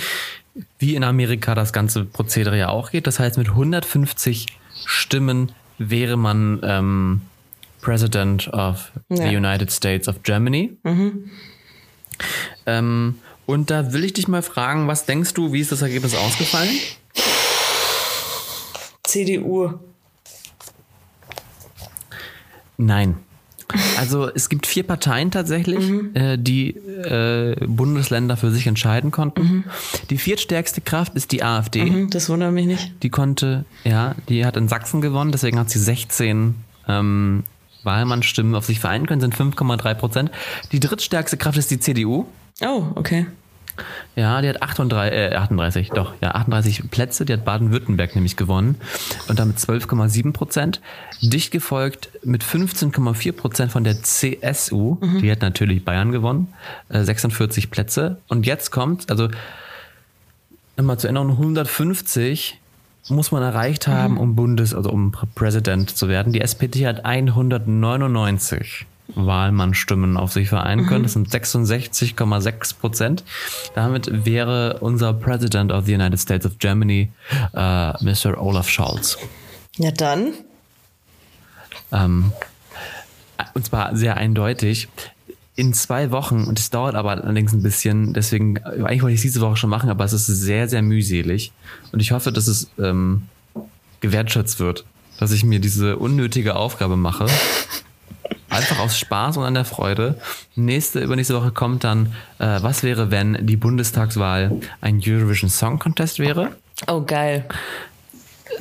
Wie 0.78 0.96
in 0.96 1.04
Amerika 1.04 1.56
das 1.56 1.74
ganze 1.74 2.06
Prozedere 2.06 2.58
ja 2.58 2.70
auch 2.70 2.92
geht. 2.92 3.06
Das 3.06 3.20
heißt, 3.20 3.38
mit 3.38 3.50
150 3.50 4.46
Stimmen 4.86 5.52
wäre 5.78 6.16
man 6.16 6.62
ähm, 6.64 7.22
President 7.82 8.48
of 8.54 8.92
ja. 9.10 9.18
the 9.18 9.36
United 9.36 9.72
States 9.72 10.08
of 10.08 10.24
Germany. 10.24 10.78
Mhm. 10.84 11.30
Ähm, 12.66 13.16
und 13.46 13.72
da 13.72 13.94
will 13.94 14.04
ich 14.04 14.14
dich 14.14 14.28
mal 14.28 14.42
fragen, 14.42 14.88
was 14.88 15.06
denkst 15.06 15.34
du, 15.34 15.54
wie 15.54 15.62
ist 15.62 15.72
das 15.72 15.82
Ergebnis 15.82 16.16
ausgefallen? 16.16 16.76
CDU. 19.04 19.74
Nein. 22.78 23.16
Also 23.98 24.30
es 24.34 24.50
gibt 24.50 24.66
vier 24.66 24.84
Parteien 24.84 25.32
tatsächlich, 25.32 25.90
mhm. 25.90 26.16
äh, 26.16 26.38
die 26.38 26.70
äh, 26.70 27.56
Bundesländer 27.68 28.36
für 28.36 28.52
sich 28.52 28.66
entscheiden 28.66 29.12
konnten. 29.12 29.42
Mhm. 29.42 29.64
Die 30.10 30.18
viertstärkste 30.18 30.82
Kraft 30.82 31.14
ist 31.16 31.32
die 31.32 31.44
AfD. 31.44 31.86
Mhm, 31.86 32.10
das 32.10 32.30
wundert 32.30 32.52
mich 32.52 32.66
nicht. 32.66 33.04
Die 33.04 33.10
konnte, 33.10 33.66
ja, 33.84 34.16
die 34.28 34.46
hat 34.46 34.58
in 34.58 34.68
Sachsen 34.68 35.02
gewonnen, 35.02 35.32
deswegen 35.32 35.60
hat 35.60 35.70
sie 35.70 35.80
16 35.80 36.56
ähm, 36.88 37.44
Wahlmannstimmen 37.84 38.56
auf 38.56 38.66
sich 38.66 38.80
vereinen 38.80 39.08
können, 39.08 39.22
sind 39.22 39.36
5,3 39.36 39.94
Prozent. 39.96 40.32
Die 40.72 40.80
drittstärkste 40.80 41.38
Kraft 41.38 41.58
ist 41.58 41.72
die 41.72 41.80
CDU. 41.80 42.26
Oh, 42.62 42.84
okay. 42.96 43.26
Ja, 44.16 44.42
die 44.42 44.50
hat 44.50 44.62
38, 44.62 45.14
äh, 45.14 45.36
38, 45.36 45.90
doch, 45.92 46.14
ja, 46.22 46.32
38 46.32 46.90
Plätze. 46.92 47.26
Die 47.26 47.34
hat 47.34 47.46
Baden-Württemberg 47.46 48.16
nämlich 48.16 48.36
gewonnen 48.36 48.76
und 49.28 49.40
damit 49.40 49.58
12,7 49.58 50.34
Prozent. 50.34 50.82
Dicht 51.22 51.52
gefolgt 51.52 52.10
mit 52.24 52.44
15,4 52.44 53.32
Prozent 53.32 53.72
von 53.72 53.84
der 53.84 54.02
CSU. 54.02 54.98
Mhm. 55.00 55.22
Die 55.22 55.32
hat 55.32 55.42
natürlich 55.42 55.86
Bayern 55.86 56.12
gewonnen, 56.12 56.54
äh, 56.90 57.04
46 57.04 57.72
Plätze. 57.72 58.18
Und 58.28 58.46
jetzt 58.46 58.72
kommt, 58.72 59.10
also 59.10 59.30
nochmal 60.78 61.00
zur 61.00 61.10
Erinnerung, 61.10 61.32
150 61.32 62.60
muss 63.10 63.32
man 63.32 63.44
erreicht 63.44 63.88
haben, 63.88 64.16
mhm. 64.16 64.20
um 64.20 64.36
Bundes-, 64.36 64.74
also 64.74 64.90
um 64.90 65.12
Präsident 65.36 65.96
zu 65.96 66.08
werden. 66.08 66.34
Die 66.34 66.42
SPD 66.42 66.88
hat 66.88 67.06
199. 67.06 68.86
Wahlmannstimmen 69.16 70.18
auf 70.18 70.32
sich 70.32 70.50
vereinen 70.50 70.86
können. 70.86 71.04
Das 71.04 71.14
sind 71.14 71.28
66,6 71.28 72.80
Prozent. 72.80 73.24
Damit 73.74 74.26
wäre 74.26 74.78
unser 74.82 75.14
President 75.14 75.72
of 75.72 75.86
the 75.86 75.96
United 75.96 76.20
States 76.20 76.46
of 76.46 76.60
Germany 76.60 77.12
äh, 77.54 78.04
Mr. 78.04 78.40
Olaf 78.40 78.70
Scholz. 78.70 79.18
Ja, 79.78 79.92
dann. 79.92 80.34
Ähm, 81.92 82.32
und 83.54 83.66
zwar 83.66 83.96
sehr 83.96 84.18
eindeutig. 84.18 84.90
In 85.60 85.74
zwei 85.74 86.10
Wochen, 86.12 86.46
und 86.46 86.58
es 86.58 86.70
dauert 86.70 86.96
aber 86.96 87.12
allerdings 87.12 87.52
ein 87.52 87.62
bisschen, 87.62 88.14
deswegen, 88.14 88.64
eigentlich 88.64 89.02
wollte 89.02 89.14
ich 89.14 89.20
es 89.20 89.24
diese 89.24 89.42
Woche 89.42 89.58
schon 89.58 89.70
machen, 89.70 89.90
aber 89.90 90.06
es 90.06 90.14
ist 90.14 90.28
sehr, 90.28 90.70
sehr 90.70 90.82
mühselig. 90.82 91.52
Und 91.92 92.00
ich 92.00 92.14
hoffe, 92.14 92.32
dass 92.32 92.48
es 92.48 92.70
ähm, 92.80 93.24
gewertschätzt 94.00 94.62
wird, 94.62 94.86
dass 95.20 95.34
ich 95.34 95.44
mir 95.44 95.60
diese 95.60 95.98
unnötige 95.98 96.56
Aufgabe 96.56 96.96
mache. 96.96 97.26
Einfach 98.50 98.80
aus 98.80 98.98
Spaß 98.98 99.36
und 99.36 99.44
an 99.44 99.54
der 99.54 99.66
Freude. 99.66 100.18
Nächste, 100.56 101.02
übernächste 101.02 101.36
Woche 101.36 101.52
kommt 101.52 101.84
dann, 101.84 102.14
äh, 102.38 102.60
was 102.62 102.84
wäre, 102.84 103.12
wenn 103.12 103.46
die 103.46 103.58
Bundestagswahl 103.58 104.62
ein 104.80 105.02
Eurovision 105.06 105.50
Song 105.50 105.78
Contest 105.78 106.20
wäre? 106.20 106.56
Oh, 106.88 107.02
geil. 107.02 107.44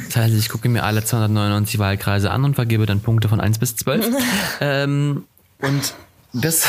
Das 0.07 0.17
heißt, 0.17 0.35
ich 0.35 0.49
gucke 0.49 0.69
mir 0.69 0.83
alle 0.83 1.05
299 1.05 1.79
Wahlkreise 1.79 2.33
an 2.33 2.43
und 2.43 2.57
vergebe 2.57 2.87
dann 2.87 3.03
Punkte 3.03 3.29
von 3.29 3.41
1 3.41 3.61
bis 3.61 3.77
12. 3.77 4.17
ähm, 4.61 5.27
und 5.61 5.95
das 6.33 6.67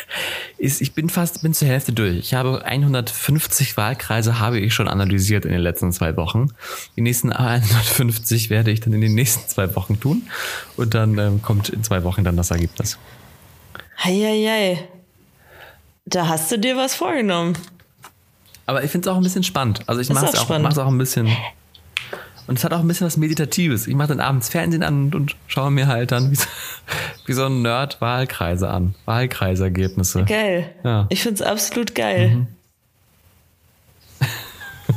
ist, 0.58 0.80
ich 0.80 0.94
bin 0.94 1.08
fast, 1.08 1.42
bin 1.42 1.54
zur 1.54 1.68
Hälfte 1.68 1.92
durch. 1.92 2.18
Ich 2.18 2.34
habe 2.34 2.64
150 2.64 3.76
Wahlkreise 3.76 4.38
habe 4.38 4.58
ich 4.58 4.74
schon 4.74 4.88
analysiert 4.88 5.44
in 5.44 5.52
den 5.52 5.60
letzten 5.60 5.92
zwei 5.92 6.16
Wochen. 6.16 6.52
Die 6.96 7.00
nächsten 7.00 7.32
150 7.32 8.50
werde 8.50 8.70
ich 8.70 8.80
dann 8.80 8.92
in 8.92 9.00
den 9.00 9.14
nächsten 9.14 9.48
zwei 9.48 9.74
Wochen 9.76 10.00
tun. 10.00 10.28
Und 10.76 10.94
dann 10.94 11.18
ähm, 11.18 11.42
kommt 11.42 11.68
in 11.68 11.82
zwei 11.84 12.04
Wochen 12.04 12.24
dann 12.24 12.36
das 12.36 12.50
Ergebnis. 12.50 12.98
Heieiei. 14.02 14.88
Da 16.06 16.28
hast 16.28 16.50
du 16.52 16.58
dir 16.58 16.76
was 16.76 16.94
vorgenommen. 16.94 17.56
Aber 18.66 18.82
ich 18.82 18.90
finde 18.90 19.08
es 19.08 19.12
auch 19.12 19.18
ein 19.18 19.22
bisschen 19.22 19.44
spannend. 19.44 19.80
Also 19.86 20.00
ich 20.00 20.10
mache 20.10 20.26
es 20.26 20.36
auch, 20.36 20.50
auch, 20.50 20.78
auch 20.78 20.86
ein 20.86 20.98
bisschen. 20.98 21.28
Und 22.46 22.58
es 22.58 22.64
hat 22.64 22.72
auch 22.72 22.80
ein 22.80 22.88
bisschen 22.88 23.06
was 23.06 23.16
Meditatives. 23.16 23.86
Ich 23.86 23.94
mache 23.94 24.08
dann 24.08 24.20
abends 24.20 24.48
Fernsehen 24.48 24.82
an 24.82 25.04
und, 25.04 25.14
und 25.14 25.36
schaue 25.46 25.70
mir 25.70 25.86
halt 25.86 26.12
dann, 26.12 26.36
wie 27.26 27.32
so 27.32 27.46
ein 27.46 27.62
Nerd 27.62 28.00
Wahlkreise 28.00 28.68
an. 28.68 28.94
Wahlkreisergebnisse. 29.06 30.24
Geil. 30.24 30.70
Ja. 30.84 31.06
Ich 31.10 31.22
finde 31.22 31.42
es 31.42 31.48
absolut 31.48 31.94
geil. 31.94 32.46
Mhm. 34.20 34.26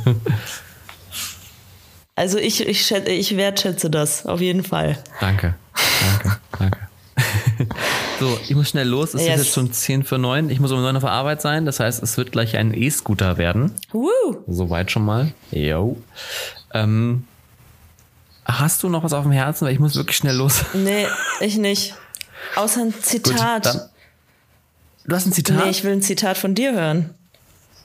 also 2.14 2.38
ich, 2.38 2.66
ich, 2.66 2.84
schätze, 2.86 3.10
ich 3.10 3.36
wertschätze 3.36 3.90
das, 3.90 4.26
auf 4.26 4.40
jeden 4.40 4.64
Fall. 4.64 4.98
Danke. 5.20 5.54
Danke. 6.00 6.38
Danke. 6.58 6.78
so, 8.20 8.38
ich 8.44 8.54
muss 8.54 8.68
schnell 8.68 8.86
los. 8.86 9.14
Es 9.14 9.22
Yes. 9.22 9.40
ist 9.40 9.46
jetzt 9.46 9.54
schon 9.54 9.72
10 9.72 10.04
für 10.04 10.18
9. 10.18 10.50
Ich 10.50 10.60
muss 10.60 10.70
um 10.70 10.80
9 10.80 10.96
auf 10.96 11.02
der 11.02 11.10
Arbeit 11.12 11.42
sein. 11.42 11.64
Das 11.66 11.80
heißt, 11.80 12.02
es 12.02 12.16
wird 12.16 12.30
gleich 12.32 12.56
ein 12.56 12.72
E-Scooter 12.74 13.38
werden. 13.38 13.74
Woo! 13.92 14.08
Soweit 14.46 14.90
schon 14.92 15.04
mal. 15.04 15.32
Jo. 15.50 15.96
Ähm, 16.72 17.24
hast 18.44 18.82
du 18.82 18.88
noch 18.88 19.02
was 19.02 19.12
auf 19.12 19.24
dem 19.24 19.32
Herzen? 19.32 19.66
Weil 19.66 19.72
ich 19.72 19.80
muss 19.80 19.96
wirklich 19.96 20.16
schnell 20.16 20.36
los. 20.36 20.64
Nee, 20.74 21.06
ich 21.40 21.56
nicht. 21.56 21.94
Außer 22.56 22.80
ein 22.82 22.92
Gut, 22.92 23.04
Zitat. 23.04 23.66
dann- 23.66 23.80
Du 25.04 25.16
hast 25.16 25.26
ein 25.26 25.32
Zitat? 25.32 25.64
nee, 25.64 25.70
ich 25.70 25.84
will 25.84 25.92
ein 25.92 26.02
Zitat 26.02 26.36
von 26.36 26.54
dir 26.54 26.72
hören. 26.74 27.14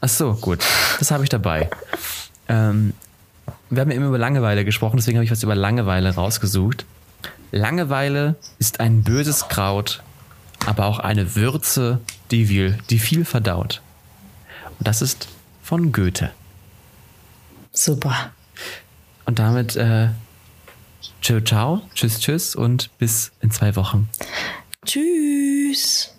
Ach 0.01 0.09
so, 0.09 0.33
gut. 0.33 0.59
Das 0.99 1.09
habe 1.11 1.23
ich 1.23 1.29
dabei. 1.29 1.69
Ähm, 2.49 2.93
wir 3.69 3.81
haben 3.81 3.91
ja 3.91 3.95
immer 3.97 4.07
über 4.07 4.17
Langeweile 4.17 4.65
gesprochen, 4.65 4.97
deswegen 4.97 5.17
habe 5.17 5.23
ich 5.25 5.31
was 5.31 5.41
über 5.41 5.55
Langeweile 5.55 6.13
rausgesucht. 6.13 6.85
Langeweile 7.51 8.35
ist 8.59 8.79
ein 8.81 9.03
böses 9.03 9.47
Kraut, 9.47 10.03
aber 10.65 10.85
auch 10.85 10.99
eine 10.99 11.35
Würze, 11.35 12.01
die 12.31 12.47
viel, 12.47 12.77
die 12.89 12.99
viel 12.99 13.23
verdaut. 13.23 13.81
Und 14.79 14.87
das 14.87 15.01
ist 15.01 15.27
von 15.61 15.91
Goethe. 15.93 16.31
Super. 17.71 18.31
Und 19.25 19.39
damit 19.39 19.75
äh, 19.77 20.09
Ciao, 21.23 21.39
ciao. 21.39 21.81
Tschüss, 21.95 22.19
tschüss 22.19 22.53
und 22.53 22.89
bis 22.97 23.31
in 23.39 23.49
zwei 23.49 23.77
Wochen. 23.77 24.09
Tschüss. 24.85 26.12